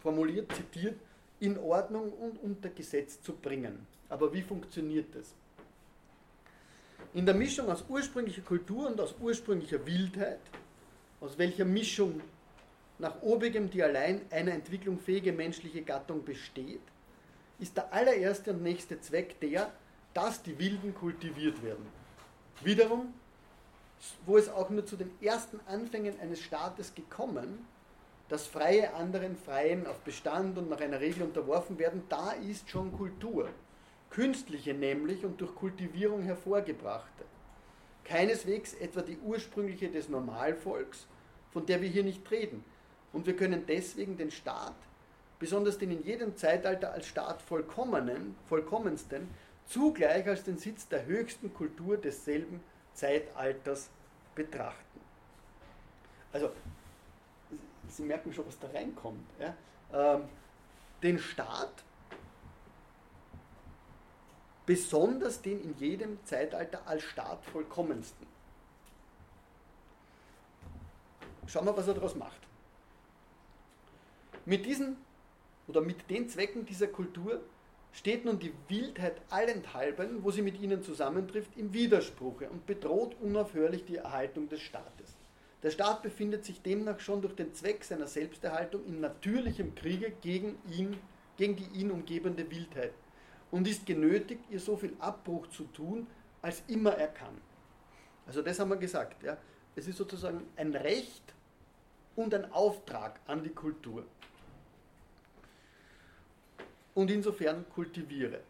formuliert, 0.00 0.52
zitiert, 0.52 0.98
in 1.38 1.56
Ordnung 1.58 2.12
und 2.12 2.42
unter 2.42 2.68
Gesetz 2.70 3.22
zu 3.22 3.32
bringen. 3.32 3.86
Aber 4.08 4.32
wie 4.32 4.42
funktioniert 4.42 5.14
das? 5.14 5.32
In 7.14 7.24
der 7.24 7.34
Mischung 7.34 7.70
aus 7.70 7.84
ursprünglicher 7.88 8.42
Kultur 8.42 8.88
und 8.88 9.00
aus 9.00 9.14
ursprünglicher 9.20 9.86
Wildheit, 9.86 10.40
aus 11.20 11.38
welcher 11.38 11.64
Mischung 11.64 12.20
nach 12.98 13.22
obigem 13.22 13.70
die 13.70 13.82
allein 13.82 14.20
einer 14.30 14.52
Entwicklung 14.52 14.98
fähige 14.98 15.32
menschliche 15.32 15.82
Gattung 15.82 16.24
besteht, 16.24 16.80
ist 17.58 17.76
der 17.76 17.92
allererste 17.92 18.52
und 18.52 18.62
nächste 18.62 19.00
Zweck 19.00 19.40
der, 19.40 19.72
dass 20.14 20.42
die 20.42 20.58
Wilden 20.58 20.94
kultiviert 20.94 21.62
werden. 21.62 21.86
Wiederum, 22.62 23.14
wo 24.26 24.36
es 24.36 24.48
auch 24.48 24.70
nur 24.70 24.86
zu 24.86 24.96
den 24.96 25.10
ersten 25.20 25.60
Anfängen 25.66 26.18
eines 26.20 26.40
Staates 26.40 26.94
gekommen, 26.94 27.66
dass 28.28 28.46
Freie 28.46 28.94
anderen 28.94 29.36
Freien 29.36 29.86
auf 29.86 30.00
Bestand 30.00 30.58
und 30.58 30.68
nach 30.68 30.80
einer 30.80 31.00
Regel 31.00 31.22
unterworfen 31.22 31.78
werden, 31.78 32.02
da 32.08 32.32
ist 32.32 32.68
schon 32.68 32.92
Kultur. 32.92 33.48
Künstliche 34.10 34.74
nämlich 34.74 35.24
und 35.24 35.40
durch 35.40 35.54
Kultivierung 35.54 36.22
hervorgebrachte. 36.22 37.24
Keineswegs 38.04 38.74
etwa 38.74 39.02
die 39.02 39.18
ursprüngliche 39.18 39.88
des 39.88 40.08
Normalvolks, 40.08 41.06
von 41.50 41.66
der 41.66 41.80
wir 41.80 41.88
hier 41.88 42.04
nicht 42.04 42.30
reden. 42.30 42.64
Und 43.12 43.26
wir 43.26 43.36
können 43.36 43.64
deswegen 43.66 44.16
den 44.16 44.30
Staat 44.30 44.76
besonders 45.38 45.78
den 45.78 45.90
in 45.90 46.02
jedem 46.02 46.36
Zeitalter 46.36 46.92
als 46.92 47.06
Staat 47.06 47.42
vollkommenen, 47.42 48.34
vollkommensten, 48.48 49.28
zugleich 49.66 50.26
als 50.26 50.44
den 50.44 50.58
Sitz 50.58 50.88
der 50.88 51.06
höchsten 51.06 51.52
Kultur 51.54 51.96
desselben 51.96 52.60
Zeitalters 52.94 53.90
betrachten. 54.34 55.00
Also, 56.32 56.50
Sie 57.88 58.02
merken 58.02 58.32
schon, 58.32 58.46
was 58.46 58.58
da 58.58 58.68
reinkommt. 58.68 59.24
Ja? 59.38 59.54
Ähm, 59.92 60.24
den 61.02 61.18
Staat, 61.18 61.72
besonders 64.66 65.40
den 65.40 65.62
in 65.62 65.74
jedem 65.78 66.22
Zeitalter 66.24 66.86
als 66.86 67.02
Staat 67.02 67.44
vollkommensten. 67.46 68.26
Schauen 71.46 71.64
wir, 71.64 71.76
was 71.76 71.88
er 71.88 71.94
daraus 71.94 72.14
macht. 72.14 72.40
Mit 74.44 74.66
diesen 74.66 74.98
oder 75.68 75.80
mit 75.80 76.10
den 76.10 76.28
Zwecken 76.28 76.66
dieser 76.66 76.88
Kultur 76.88 77.40
steht 77.92 78.24
nun 78.24 78.38
die 78.38 78.52
Wildheit 78.68 79.20
allenthalben, 79.30 80.24
wo 80.24 80.30
sie 80.30 80.42
mit 80.42 80.60
ihnen 80.60 80.82
zusammentrifft, 80.82 81.56
im 81.56 81.72
Widerspruche 81.72 82.48
und 82.48 82.66
bedroht 82.66 83.16
unaufhörlich 83.20 83.84
die 83.84 83.96
Erhaltung 83.96 84.48
des 84.48 84.60
Staates. 84.60 85.16
Der 85.62 85.70
Staat 85.70 86.02
befindet 86.02 86.44
sich 86.44 86.62
demnach 86.62 87.00
schon 87.00 87.20
durch 87.20 87.34
den 87.34 87.52
Zweck 87.52 87.84
seiner 87.84 88.06
Selbsterhaltung 88.06 88.84
in 88.86 89.00
natürlichem 89.00 89.74
Kriege 89.74 90.12
gegen 90.20 90.56
ihn, 90.70 90.96
gegen 91.36 91.56
die 91.56 91.80
ihn 91.80 91.90
umgebende 91.90 92.48
Wildheit 92.50 92.92
und 93.50 93.66
ist 93.66 93.86
genötigt, 93.86 94.44
ihr 94.50 94.60
so 94.60 94.76
viel 94.76 94.94
Abbruch 95.00 95.48
zu 95.48 95.64
tun, 95.64 96.06
als 96.42 96.62
immer 96.68 96.92
er 96.92 97.08
kann. 97.08 97.36
Also 98.26 98.42
das 98.42 98.58
haben 98.60 98.68
wir 98.68 98.76
gesagt. 98.76 99.22
Ja. 99.22 99.36
Es 99.74 99.88
ist 99.88 99.96
sozusagen 99.96 100.42
ein 100.56 100.74
Recht 100.74 101.34
und 102.14 102.34
ein 102.34 102.52
Auftrag 102.52 103.20
an 103.26 103.42
die 103.42 103.50
Kultur. 103.50 104.04
Und 106.98 107.12
insofern 107.12 107.64
kultiviere. 107.76 108.40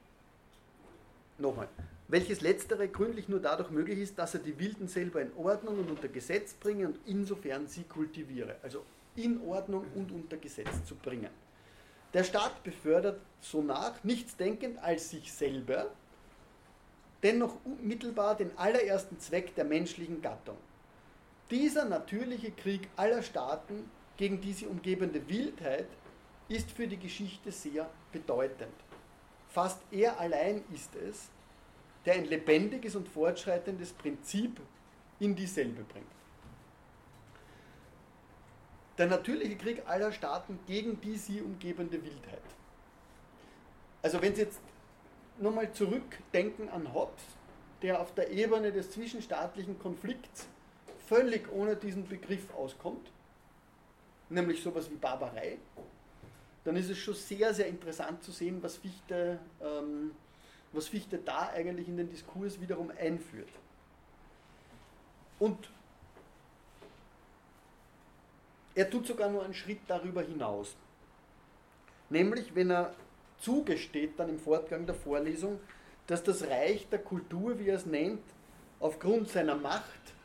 Nochmal. 1.36 1.68
Welches 2.08 2.40
letztere 2.40 2.88
gründlich 2.88 3.28
nur 3.28 3.40
dadurch 3.40 3.70
möglich 3.70 3.98
ist, 3.98 4.18
dass 4.18 4.32
er 4.32 4.40
die 4.40 4.58
Wilden 4.58 4.88
selber 4.88 5.20
in 5.20 5.30
Ordnung 5.36 5.80
und 5.80 5.90
unter 5.90 6.08
Gesetz 6.08 6.54
bringe 6.54 6.86
und 6.86 6.98
insofern 7.04 7.66
sie 7.66 7.82
kultiviere. 7.82 8.56
Also 8.62 8.86
in 9.16 9.38
Ordnung 9.42 9.84
und 9.94 10.10
unter 10.12 10.38
Gesetz 10.38 10.82
zu 10.86 10.94
bringen. 10.94 11.28
Der 12.14 12.24
Staat 12.24 12.64
befördert 12.64 13.20
so 13.42 13.60
nach, 13.60 14.02
nichts 14.02 14.34
denkend 14.34 14.82
als 14.82 15.10
sich 15.10 15.30
selber, 15.30 15.90
dennoch 17.22 17.54
unmittelbar 17.66 18.34
den 18.34 18.56
allerersten 18.56 19.20
Zweck 19.20 19.56
der 19.56 19.66
menschlichen 19.66 20.22
Gattung. 20.22 20.56
Dieser 21.50 21.84
natürliche 21.84 22.52
Krieg 22.52 22.88
aller 22.96 23.22
Staaten 23.22 23.90
gegen 24.16 24.40
die 24.40 24.54
sie 24.54 24.64
umgebende 24.64 25.28
Wildheit 25.28 25.88
ist 26.48 26.70
für 26.70 26.88
die 26.88 26.96
Geschichte 26.96 27.52
sehr 27.52 27.90
bedeutend. 28.12 28.74
Fast 29.48 29.80
er 29.90 30.18
allein 30.20 30.62
ist 30.72 30.94
es, 30.94 31.28
der 32.04 32.14
ein 32.14 32.26
lebendiges 32.26 32.96
und 32.96 33.08
fortschreitendes 33.08 33.92
Prinzip 33.92 34.60
in 35.20 35.34
dieselbe 35.34 35.82
bringt. 35.82 36.06
Der 38.98 39.06
natürliche 39.06 39.56
Krieg 39.56 39.82
aller 39.86 40.12
Staaten 40.12 40.58
gegen 40.66 41.00
die 41.00 41.16
sie 41.16 41.40
umgebende 41.40 42.02
Wildheit. 42.02 42.42
Also 44.02 44.20
wenn 44.22 44.34
Sie 44.34 44.42
jetzt 44.42 44.60
nochmal 45.38 45.72
zurückdenken 45.72 46.68
an 46.68 46.92
Hobbes, 46.92 47.22
der 47.82 48.00
auf 48.00 48.12
der 48.14 48.30
Ebene 48.30 48.72
des 48.72 48.90
zwischenstaatlichen 48.90 49.78
Konflikts 49.78 50.48
völlig 51.06 51.50
ohne 51.52 51.76
diesen 51.76 52.08
Begriff 52.08 52.52
auskommt, 52.54 53.10
nämlich 54.28 54.62
sowas 54.62 54.90
wie 54.90 54.96
Barbarei, 54.96 55.58
dann 56.64 56.76
ist 56.76 56.90
es 56.90 56.98
schon 56.98 57.14
sehr, 57.14 57.54
sehr 57.54 57.66
interessant 57.66 58.22
zu 58.22 58.32
sehen, 58.32 58.62
was 58.62 58.76
Fichte, 58.76 59.38
ähm, 59.62 60.12
was 60.72 60.88
Fichte 60.88 61.18
da 61.18 61.48
eigentlich 61.48 61.88
in 61.88 61.96
den 61.96 62.10
Diskurs 62.10 62.60
wiederum 62.60 62.90
einführt. 62.98 63.48
Und 65.38 65.70
er 68.74 68.88
tut 68.90 69.06
sogar 69.06 69.30
nur 69.30 69.44
einen 69.44 69.54
Schritt 69.54 69.80
darüber 69.88 70.22
hinaus. 70.22 70.76
Nämlich, 72.10 72.54
wenn 72.54 72.70
er 72.70 72.94
zugesteht 73.38 74.18
dann 74.18 74.28
im 74.28 74.38
Fortgang 74.38 74.86
der 74.86 74.94
Vorlesung, 74.94 75.60
dass 76.06 76.22
das 76.22 76.42
Reich 76.42 76.88
der 76.88 77.00
Kultur, 77.00 77.58
wie 77.58 77.68
er 77.68 77.76
es 77.76 77.86
nennt, 77.86 78.22
aufgrund 78.80 79.28
seiner 79.28 79.56
Macht, 79.56 79.84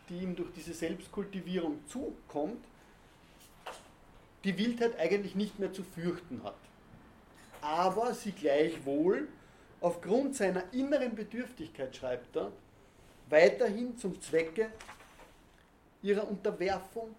die 0.10 0.20
ihm 0.20 0.36
durch 0.36 0.52
diese 0.54 0.74
Selbstkultivierung 0.74 1.80
zukommt, 1.88 2.64
die 4.44 4.58
Wildheit 4.58 5.00
eigentlich 5.00 5.36
nicht 5.36 5.60
mehr 5.60 5.72
zu 5.72 5.84
fürchten 5.84 6.42
hat. 6.44 6.56
Aber 7.62 8.14
sie 8.14 8.32
gleichwohl 8.32 9.28
aufgrund 9.80 10.36
seiner 10.36 10.64
inneren 10.74 11.16
Bedürftigkeit, 11.16 11.96
schreibt 11.96 12.36
er, 12.36 12.52
weiterhin 13.30 13.98
zum 13.98 14.20
Zwecke 14.22 14.70
ihrer 16.02 16.28
Unterwerfung 16.28 17.16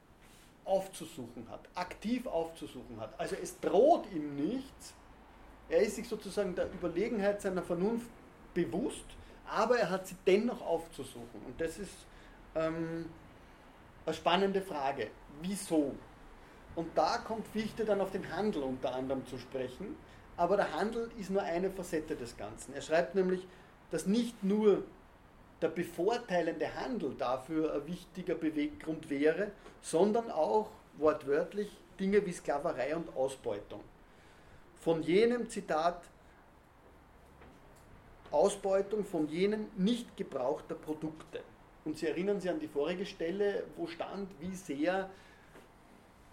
aufzusuchen 0.65 1.49
hat, 1.51 1.69
aktiv 1.75 2.27
aufzusuchen 2.27 3.01
hat. 3.01 3.19
Also 3.19 3.37
es 3.43 3.59
droht 3.61 4.11
ihm 4.13 4.35
nichts, 4.37 4.95
er 5.69 5.81
ist 5.81 5.97
sich 5.97 6.09
sozusagen 6.09 6.55
der 6.55 6.73
Überlegenheit 6.73 7.41
seiner 7.41 7.63
Vernunft 7.63 8.09
bewusst, 8.53 9.05
aber 9.47 9.79
er 9.79 9.91
hat 9.91 10.07
sie 10.07 10.17
dennoch 10.27 10.63
aufzusuchen. 10.63 11.41
Und 11.47 11.61
das 11.61 11.79
ist 11.79 11.95
ähm, 12.55 13.07
eine 14.07 14.15
spannende 14.15 14.63
Frage. 14.63 15.11
Wieso? 15.43 15.95
Und 16.77 16.89
da 16.97 17.19
kommt 17.19 17.47
Fichte 17.49 17.85
dann 17.85 18.01
auf 18.01 18.11
den 18.11 18.35
Handel 18.35 18.63
unter 18.63 18.95
anderem 18.95 19.27
zu 19.27 19.39
sprechen. 19.39 19.97
Aber 20.37 20.57
der 20.57 20.73
Handel 20.73 21.11
ist 21.19 21.31
nur 21.31 21.43
eine 21.43 21.71
Facette 21.71 22.17
des 22.17 22.37
Ganzen. 22.37 22.75
Er 22.75 22.83
schreibt 22.83 23.15
nämlich, 23.15 23.47
dass 23.91 24.07
nicht 24.07 24.43
nur 24.43 24.83
der 25.63 25.69
bevorteilende 25.69 26.75
Handel 26.75 27.15
dafür 27.17 27.75
ein 27.75 27.87
wichtiger 27.87 28.35
Beweggrund 28.35 29.09
wäre, 29.09 29.53
sondern 29.81 30.31
auch 30.31 30.69
wortwörtlich 30.99 31.71
Dinge 32.01 32.27
wie 32.27 32.33
Sklaverei 32.33 32.97
und 32.97 33.15
Ausbeutung 33.17 33.81
von 34.85 35.03
jenem 35.03 35.49
Zitat 35.49 36.03
Ausbeutung 38.31 39.05
von 39.05 39.29
jenen 39.29 39.69
nicht 39.77 40.17
gebrauchter 40.17 40.75
Produkte. 40.75 41.41
Und 41.85 41.97
Sie 41.97 42.07
erinnern 42.07 42.41
sich 42.41 42.51
an 42.51 42.61
die 42.61 42.69
vorige 42.69 43.07
Stelle, 43.07 43.63
wo 43.77 43.87
stand, 43.87 44.29
wie 44.41 44.55
sehr 44.55 45.09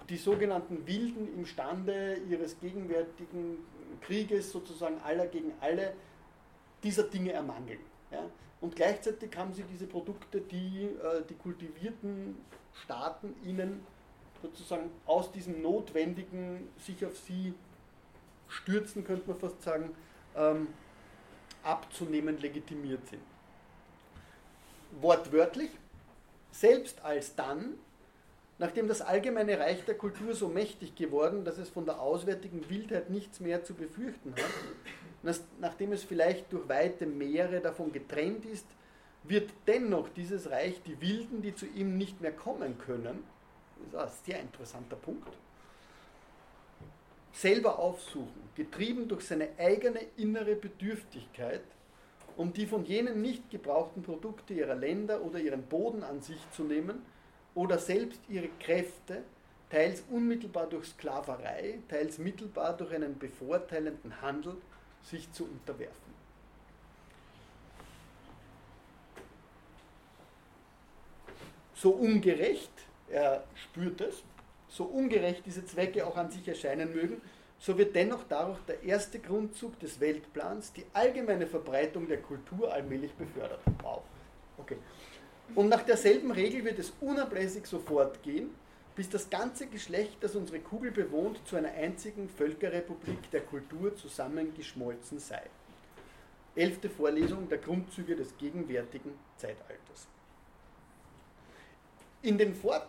die 0.10 0.18
sogenannten 0.18 0.86
Wilden 0.88 1.34
imstande 1.38 2.18
ihres 2.30 2.60
gegenwärtigen 2.60 3.58
Krieges 4.02 4.52
sozusagen 4.52 5.00
aller 5.04 5.28
gegen 5.28 5.54
alle 5.62 5.94
dieser 6.84 7.04
Dinge 7.04 7.32
ermangeln. 7.32 7.80
Ja? 8.12 8.24
Und 8.60 8.76
gleichzeitig 8.76 9.36
haben 9.38 9.54
sie 9.54 9.64
diese 9.64 9.88
Produkte, 9.88 10.42
die 10.42 10.86
äh, 10.86 11.24
die 11.30 11.36
kultivierten 11.36 12.38
Staaten 12.84 13.36
ihnen 13.44 13.82
sozusagen 14.42 14.90
aus 15.06 15.32
diesem 15.32 15.62
notwendigen, 15.62 16.68
sich 16.80 17.06
auf 17.06 17.18
sie 17.18 17.54
stürzen, 18.48 19.04
könnte 19.04 19.30
man 19.30 19.40
fast 19.40 19.62
sagen, 19.62 19.96
ähm, 20.36 20.68
abzunehmen 21.64 22.40
legitimiert 22.40 23.08
sind. 23.08 23.22
Wortwörtlich, 25.00 25.70
selbst 26.52 27.02
als 27.04 27.36
dann, 27.36 27.76
nachdem 28.62 28.88
das 28.88 29.02
allgemeine 29.02 29.58
Reich 29.58 29.84
der 29.86 29.96
Kultur 29.96 30.36
so 30.36 30.48
mächtig 30.48 30.96
geworden, 30.96 31.44
dass 31.44 31.58
es 31.58 31.70
von 31.70 31.86
der 31.86 32.00
auswärtigen 32.00 32.70
Wildheit 32.70 33.10
nichts 33.10 33.40
mehr 33.40 33.64
zu 33.64 33.74
befürchten 33.74 34.36
hat, 34.36 35.42
nachdem 35.60 35.92
es 35.94 36.04
vielleicht 36.04 36.54
durch 36.54 36.70
weite 36.70 37.08
Meere 37.08 37.60
davon 37.60 37.92
getrennt 37.92 38.46
ist, 38.46 38.68
wird 39.24 39.50
dennoch 39.66 40.10
dieses 40.10 40.52
Reich 40.52 40.80
die 40.84 41.02
Wilden, 41.02 41.42
die 41.42 41.56
zu 41.56 41.66
ihm 41.66 41.98
nicht 41.98 42.22
mehr 42.22 42.34
kommen 42.34 42.78
können, 42.78 43.24
das 43.92 44.14
ist 44.14 44.20
ein 44.20 44.26
sehr 44.26 44.42
interessanter 44.42 44.96
Punkt, 44.96 45.34
selber 47.34 47.80
aufsuchen, 47.80 48.44
getrieben 48.54 49.08
durch 49.08 49.26
seine 49.26 49.50
eigene 49.58 50.02
innere 50.18 50.54
Bedürftigkeit, 50.54 51.64
um 52.38 52.54
die 52.54 52.68
von 52.68 52.86
jenen 52.86 53.24
nicht 53.24 53.50
gebrauchten 53.50 54.04
Produkte 54.04 54.54
ihrer 54.54 54.76
Länder 54.76 55.24
oder 55.24 55.40
ihren 55.40 55.64
Boden 55.64 56.04
an 56.04 56.22
sich 56.22 56.40
zu 56.52 56.64
nehmen 56.64 57.04
oder 57.56 57.78
selbst 57.78 58.22
ihre 58.30 58.50
Kräfte, 58.60 59.24
teils 59.70 60.04
unmittelbar 60.10 60.68
durch 60.68 60.88
Sklaverei, 60.88 61.80
teils 61.88 62.18
mittelbar 62.18 62.76
durch 62.76 62.94
einen 62.94 63.18
bevorteilenden 63.18 64.22
Handel, 64.22 64.58
sich 65.04 65.32
zu 65.32 65.46
unterwerfen. 65.46 66.12
So 71.74 71.92
ungerecht, 71.92 72.72
er 73.10 73.44
spürt 73.56 74.02
es, 74.02 74.24
so 74.68 74.84
ungerecht 74.84 75.44
diese 75.46 75.66
Zwecke 75.66 76.06
auch 76.06 76.16
an 76.16 76.30
sich 76.30 76.48
erscheinen 76.48 76.94
mögen, 76.94 77.22
so 77.58 77.78
wird 77.78 77.96
dennoch 77.96 78.24
dadurch 78.28 78.60
der 78.68 78.84
erste 78.84 79.20
Grundzug 79.20 79.80
des 79.80 80.00
Weltplans, 80.00 80.74
die 80.74 80.86
allgemeine 80.94 81.48
Verbreitung 81.48 82.08
der 82.08 82.22
Kultur, 82.22 82.72
allmählich 82.74 83.14
befördert. 83.14 83.62
Wow. 83.82 84.02
Okay. 84.58 84.78
Und 85.56 85.70
nach 85.70 85.84
derselben 85.84 86.32
Regel 86.32 86.64
wird 86.64 86.80
es 86.80 86.94
unablässig 87.02 87.66
so 87.66 87.80
fortgehen, 87.80 88.52
bis 88.96 89.10
das 89.10 89.30
ganze 89.30 89.68
Geschlecht, 89.68 90.18
das 90.22 90.36
unsere 90.36 90.60
Kugel 90.60 90.92
bewohnt, 90.92 91.40
zu 91.46 91.56
einer 91.56 91.72
einzigen 91.72 92.30
Völkerrepublik 92.30 93.30
der 93.32 93.42
Kultur 93.42 93.96
zusammengeschmolzen 93.96 95.20
sei. 95.20 95.42
Elfte 96.56 96.90
Vorlesung 96.90 97.48
der 97.50 97.58
Grundzüge 97.58 98.16
des 98.16 98.38
gegenwärtigen 98.38 99.14
Zeitalters. 99.38 100.08
In 102.22 102.38
den 102.38 102.54
Fort 102.54 102.88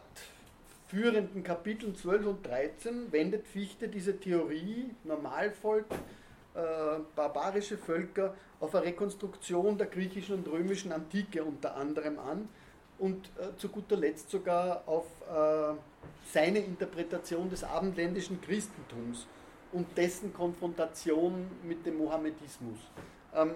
führenden 0.88 1.42
Kapiteln 1.42 1.96
12 1.96 2.26
und 2.26 2.46
13 2.46 3.12
wendet 3.12 3.46
Fichte 3.46 3.88
diese 3.88 4.18
Theorie, 4.18 4.90
Normalvolk, 5.04 5.86
barbarische 7.16 7.78
Völker, 7.78 8.34
auf 8.60 8.74
eine 8.74 8.86
Rekonstruktion 8.86 9.76
der 9.76 9.88
griechischen 9.88 10.36
und 10.36 10.48
römischen 10.48 10.92
Antike 10.92 11.42
unter 11.42 11.76
anderem 11.76 12.18
an 12.18 12.48
und 12.98 13.26
äh, 13.38 13.56
zu 13.56 13.68
guter 13.68 13.96
Letzt 13.96 14.30
sogar 14.30 14.84
auf 14.86 15.06
äh, 15.28 15.74
seine 16.32 16.60
Interpretation 16.60 17.50
des 17.50 17.64
abendländischen 17.64 18.40
Christentums 18.40 19.26
und 19.72 19.86
dessen 19.96 20.32
Konfrontation 20.32 21.48
mit 21.64 21.84
dem 21.84 21.98
Mohammedismus. 21.98 22.78
Ähm, 23.34 23.54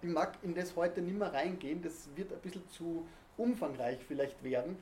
ich 0.00 0.08
mag 0.08 0.38
in 0.42 0.54
das 0.54 0.74
heute 0.76 1.02
nicht 1.02 1.18
mehr 1.18 1.32
reingehen, 1.32 1.82
das 1.82 2.08
wird 2.14 2.32
ein 2.32 2.38
bisschen 2.40 2.66
zu 2.70 3.06
umfangreich 3.36 3.98
vielleicht 4.08 4.42
werden. 4.42 4.78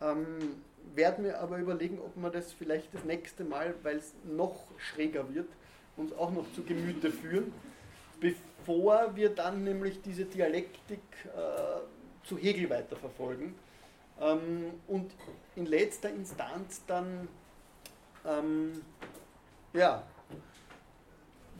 Ähm, 0.00 0.62
werde 0.94 1.20
mir 1.20 1.38
aber 1.40 1.58
überlegen, 1.58 1.98
ob 1.98 2.16
wir 2.16 2.30
das 2.30 2.52
vielleicht 2.52 2.94
das 2.94 3.04
nächste 3.04 3.44
Mal, 3.44 3.74
weil 3.82 3.96
es 3.96 4.14
noch 4.24 4.64
schräger 4.78 5.34
wird, 5.34 5.48
uns 5.98 6.12
auch 6.12 6.30
noch 6.30 6.50
zu 6.52 6.62
Gemüte 6.62 7.10
führen, 7.10 7.52
bevor 8.20 9.14
wir 9.16 9.30
dann 9.30 9.64
nämlich 9.64 10.00
diese 10.02 10.24
Dialektik 10.24 11.00
äh, 11.24 12.26
zu 12.26 12.38
Hegel 12.38 12.70
weiterverfolgen. 12.70 13.54
Ähm, 14.20 14.72
und 14.86 15.12
in 15.56 15.66
letzter 15.66 16.10
Instanz 16.10 16.82
dann 16.86 17.28
ähm, 18.24 18.82
ja, 19.72 20.02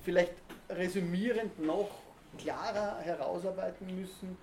vielleicht 0.03 0.35
resümierend 0.71 1.59
noch 1.59 1.91
klarer 2.39 2.99
herausarbeiten 3.01 3.99
müssen, 3.99 4.37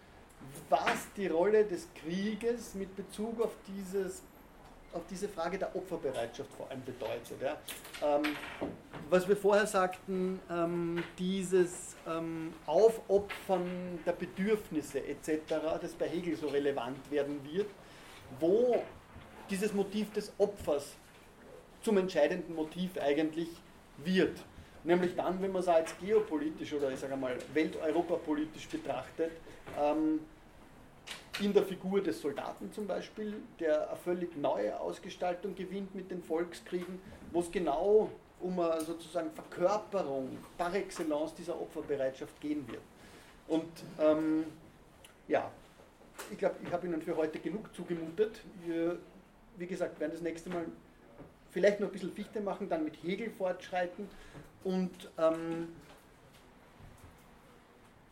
was 0.70 1.12
die 1.16 1.28
Rolle 1.28 1.66
des 1.66 1.88
Krieges 1.96 2.76
mit 2.76 2.96
Bezug 2.96 3.42
auf, 3.42 3.52
dieses, 3.68 4.22
auf 4.96 5.04
diese 5.10 5.28
Frage 5.28 5.58
der 5.58 5.76
Opferbereitschaft 5.76 6.52
vor 6.54 6.70
allem 6.70 6.84
bedeutet. 6.84 7.42
Ja. 7.42 7.58
Ähm, 8.02 8.24
was 9.10 9.28
wir 9.28 9.36
vorher 9.36 9.68
sagten, 9.68 10.40
ähm, 10.50 11.04
dieses 11.20 11.96
ähm, 12.08 12.54
Aufopfern 12.66 14.00
der 14.06 14.14
Bedürfnisse 14.14 15.06
etc., 15.06 15.42
das 15.82 15.94
bei 15.94 16.08
Hegel 16.08 16.36
so 16.36 16.48
relevant 16.48 17.12
werden 17.12 17.40
wird, 17.52 17.68
wo 18.40 18.82
dieses 19.50 19.74
Motiv 19.74 20.12
des 20.14 20.32
Opfers 20.38 20.94
zum 21.82 21.98
entscheidenden 21.98 22.56
Motiv 22.56 22.98
eigentlich 22.98 23.50
wird. 23.98 24.40
Nämlich 24.84 25.16
dann, 25.16 25.42
wenn 25.42 25.52
man 25.52 25.62
es 25.62 25.68
als 25.68 25.96
geopolitisch 26.00 26.74
oder 26.74 26.92
ich 26.92 27.00
sage 27.00 27.16
mal 27.16 27.38
welteuropapolitisch 27.54 28.68
betrachtet, 28.68 29.32
ähm, 29.80 30.20
in 31.40 31.54
der 31.54 31.64
Figur 31.64 32.02
des 32.02 32.22
Soldaten 32.22 32.72
zum 32.72 32.88
Beispiel, 32.88 33.36
der 33.60 33.90
eine 33.90 33.98
völlig 33.98 34.36
neue 34.38 34.80
Ausgestaltung 34.80 35.56
gewinnt 35.56 35.94
mit 35.94 36.10
den 36.10 36.24
Volkskriegen, 36.24 37.00
wo 37.32 37.42
es 37.42 37.52
genau 37.52 38.10
um 38.40 38.60
eine 38.60 38.82
sozusagen 38.82 39.32
Verkörperung 39.32 40.38
par 40.58 40.74
excellence 40.74 41.34
dieser 41.34 41.60
Opferbereitschaft 41.60 42.40
gehen 42.40 42.68
wird. 42.68 42.82
Und 43.48 43.70
ähm, 44.00 44.46
ja, 45.28 45.52
ich 46.32 46.38
glaube, 46.38 46.56
ich 46.64 46.72
habe 46.72 46.88
Ihnen 46.88 47.02
für 47.02 47.16
heute 47.16 47.40
genug 47.40 47.74
zugemutet. 47.76 48.42
Wir, 48.66 48.98
wie 49.58 49.68
gesagt, 49.68 50.00
werden 50.00 50.12
das 50.12 50.22
nächste 50.22 50.50
Mal 50.50 50.66
vielleicht 51.52 51.80
noch 51.80 51.88
ein 51.88 51.94
bisschen 51.94 52.14
Fichte 52.14 52.42
machen, 52.42 52.70
dann 52.70 52.84
mit 52.84 52.96
Hegel 53.04 53.30
fortschreiten 53.30 54.10
und 54.64 54.92
ähm, 55.18 55.70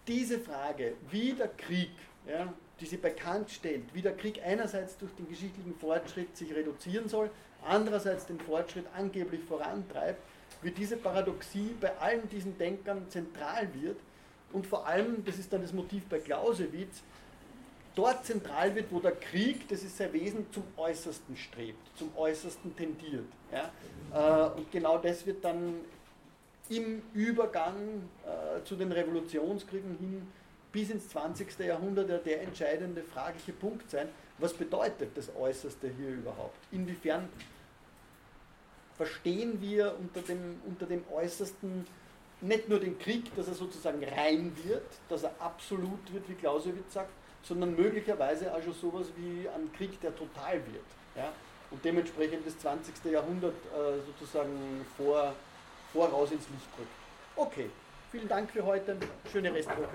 diese 0.07 0.39
Frage, 0.39 0.93
wie 1.09 1.33
der 1.33 1.47
Krieg, 1.49 1.91
ja, 2.27 2.53
die 2.79 2.85
sich 2.85 3.01
bei 3.01 3.11
Kant 3.11 3.49
stellt, 3.49 3.93
wie 3.93 4.01
der 4.01 4.15
Krieg 4.15 4.41
einerseits 4.43 4.97
durch 4.97 5.13
den 5.13 5.27
geschichtlichen 5.27 5.75
Fortschritt 5.75 6.35
sich 6.35 6.53
reduzieren 6.53 7.07
soll, 7.07 7.29
andererseits 7.65 8.25
den 8.25 8.39
Fortschritt 8.39 8.85
angeblich 8.95 9.43
vorantreibt, 9.43 10.21
wie 10.61 10.71
diese 10.71 10.97
Paradoxie 10.97 11.75
bei 11.79 11.95
allen 11.97 12.27
diesen 12.29 12.57
Denkern 12.57 13.09
zentral 13.09 13.69
wird 13.73 13.97
und 14.51 14.67
vor 14.67 14.87
allem, 14.87 15.23
das 15.25 15.39
ist 15.39 15.51
dann 15.51 15.61
das 15.61 15.73
Motiv 15.73 16.05
bei 16.05 16.19
Clausewitz, 16.19 17.01
dort 17.95 18.25
zentral 18.25 18.73
wird, 18.75 18.91
wo 18.91 18.99
der 18.99 19.13
Krieg, 19.13 19.67
das 19.67 19.83
ist 19.83 19.97
sein 19.97 20.13
Wesen, 20.13 20.45
zum 20.51 20.63
Äußersten 20.77 21.35
strebt, 21.35 21.97
zum 21.97 22.11
Äußersten 22.15 22.75
tendiert. 22.75 23.25
Ja? 23.51 24.49
Äh, 24.51 24.57
und 24.57 24.71
genau 24.71 24.97
das 24.97 25.25
wird 25.25 25.43
dann 25.43 25.75
im 26.69 27.01
Übergang 27.13 28.09
äh, 28.25 28.63
zu 28.63 28.75
den 28.75 28.91
Revolutionskriegen 28.91 29.97
hin 29.97 30.27
bis 30.73 30.89
ins 30.89 31.07
20. 31.09 31.59
Jahrhundert 31.59 32.09
ja 32.09 32.17
der 32.17 32.41
entscheidende 32.41 33.03
fragliche 33.03 33.53
Punkt 33.53 33.89
sein, 33.89 34.09
was 34.39 34.53
bedeutet 34.53 35.15
das 35.15 35.33
Äußerste 35.33 35.87
hier 35.87 36.09
überhaupt? 36.09 36.57
Inwiefern 36.71 37.29
verstehen 38.97 39.61
wir 39.61 39.95
unter 39.97 40.21
dem, 40.21 40.59
unter 40.65 40.85
dem 40.85 41.03
Äußersten 41.13 41.85
nicht 42.41 42.67
nur 42.67 42.79
den 42.79 42.99
Krieg, 42.99 43.33
dass 43.35 43.47
er 43.47 43.53
sozusagen 43.53 44.03
rein 44.03 44.51
wird, 44.63 44.85
dass 45.07 45.23
er 45.23 45.31
absolut 45.39 46.11
wird, 46.11 46.27
wie 46.27 46.33
Clausewitz 46.33 46.93
sagt, 46.93 47.11
sondern 47.43 47.75
möglicherweise 47.75 48.53
auch 48.53 48.61
schon 48.61 48.73
sowas 48.73 49.07
wie 49.15 49.47
ein 49.47 49.71
Krieg, 49.77 49.99
der 50.01 50.15
total 50.15 50.55
wird. 50.55 50.85
Ja? 51.15 51.31
Und 51.71 51.83
dementsprechend 51.85 52.45
das 52.45 52.57
20. 52.59 53.11
Jahrhundert 53.11 53.53
äh, 53.53 53.99
sozusagen 54.05 54.85
vor, 54.97 55.33
voraus 55.93 56.31
ins 56.31 56.47
Licht 56.49 56.67
rückt. 56.77 56.89
Okay, 57.35 57.69
vielen 58.13 58.27
Dank 58.27 58.51
für 58.51 58.63
heute. 58.63 58.95
Schöne 59.31 59.51
Restwoche. 59.51 59.89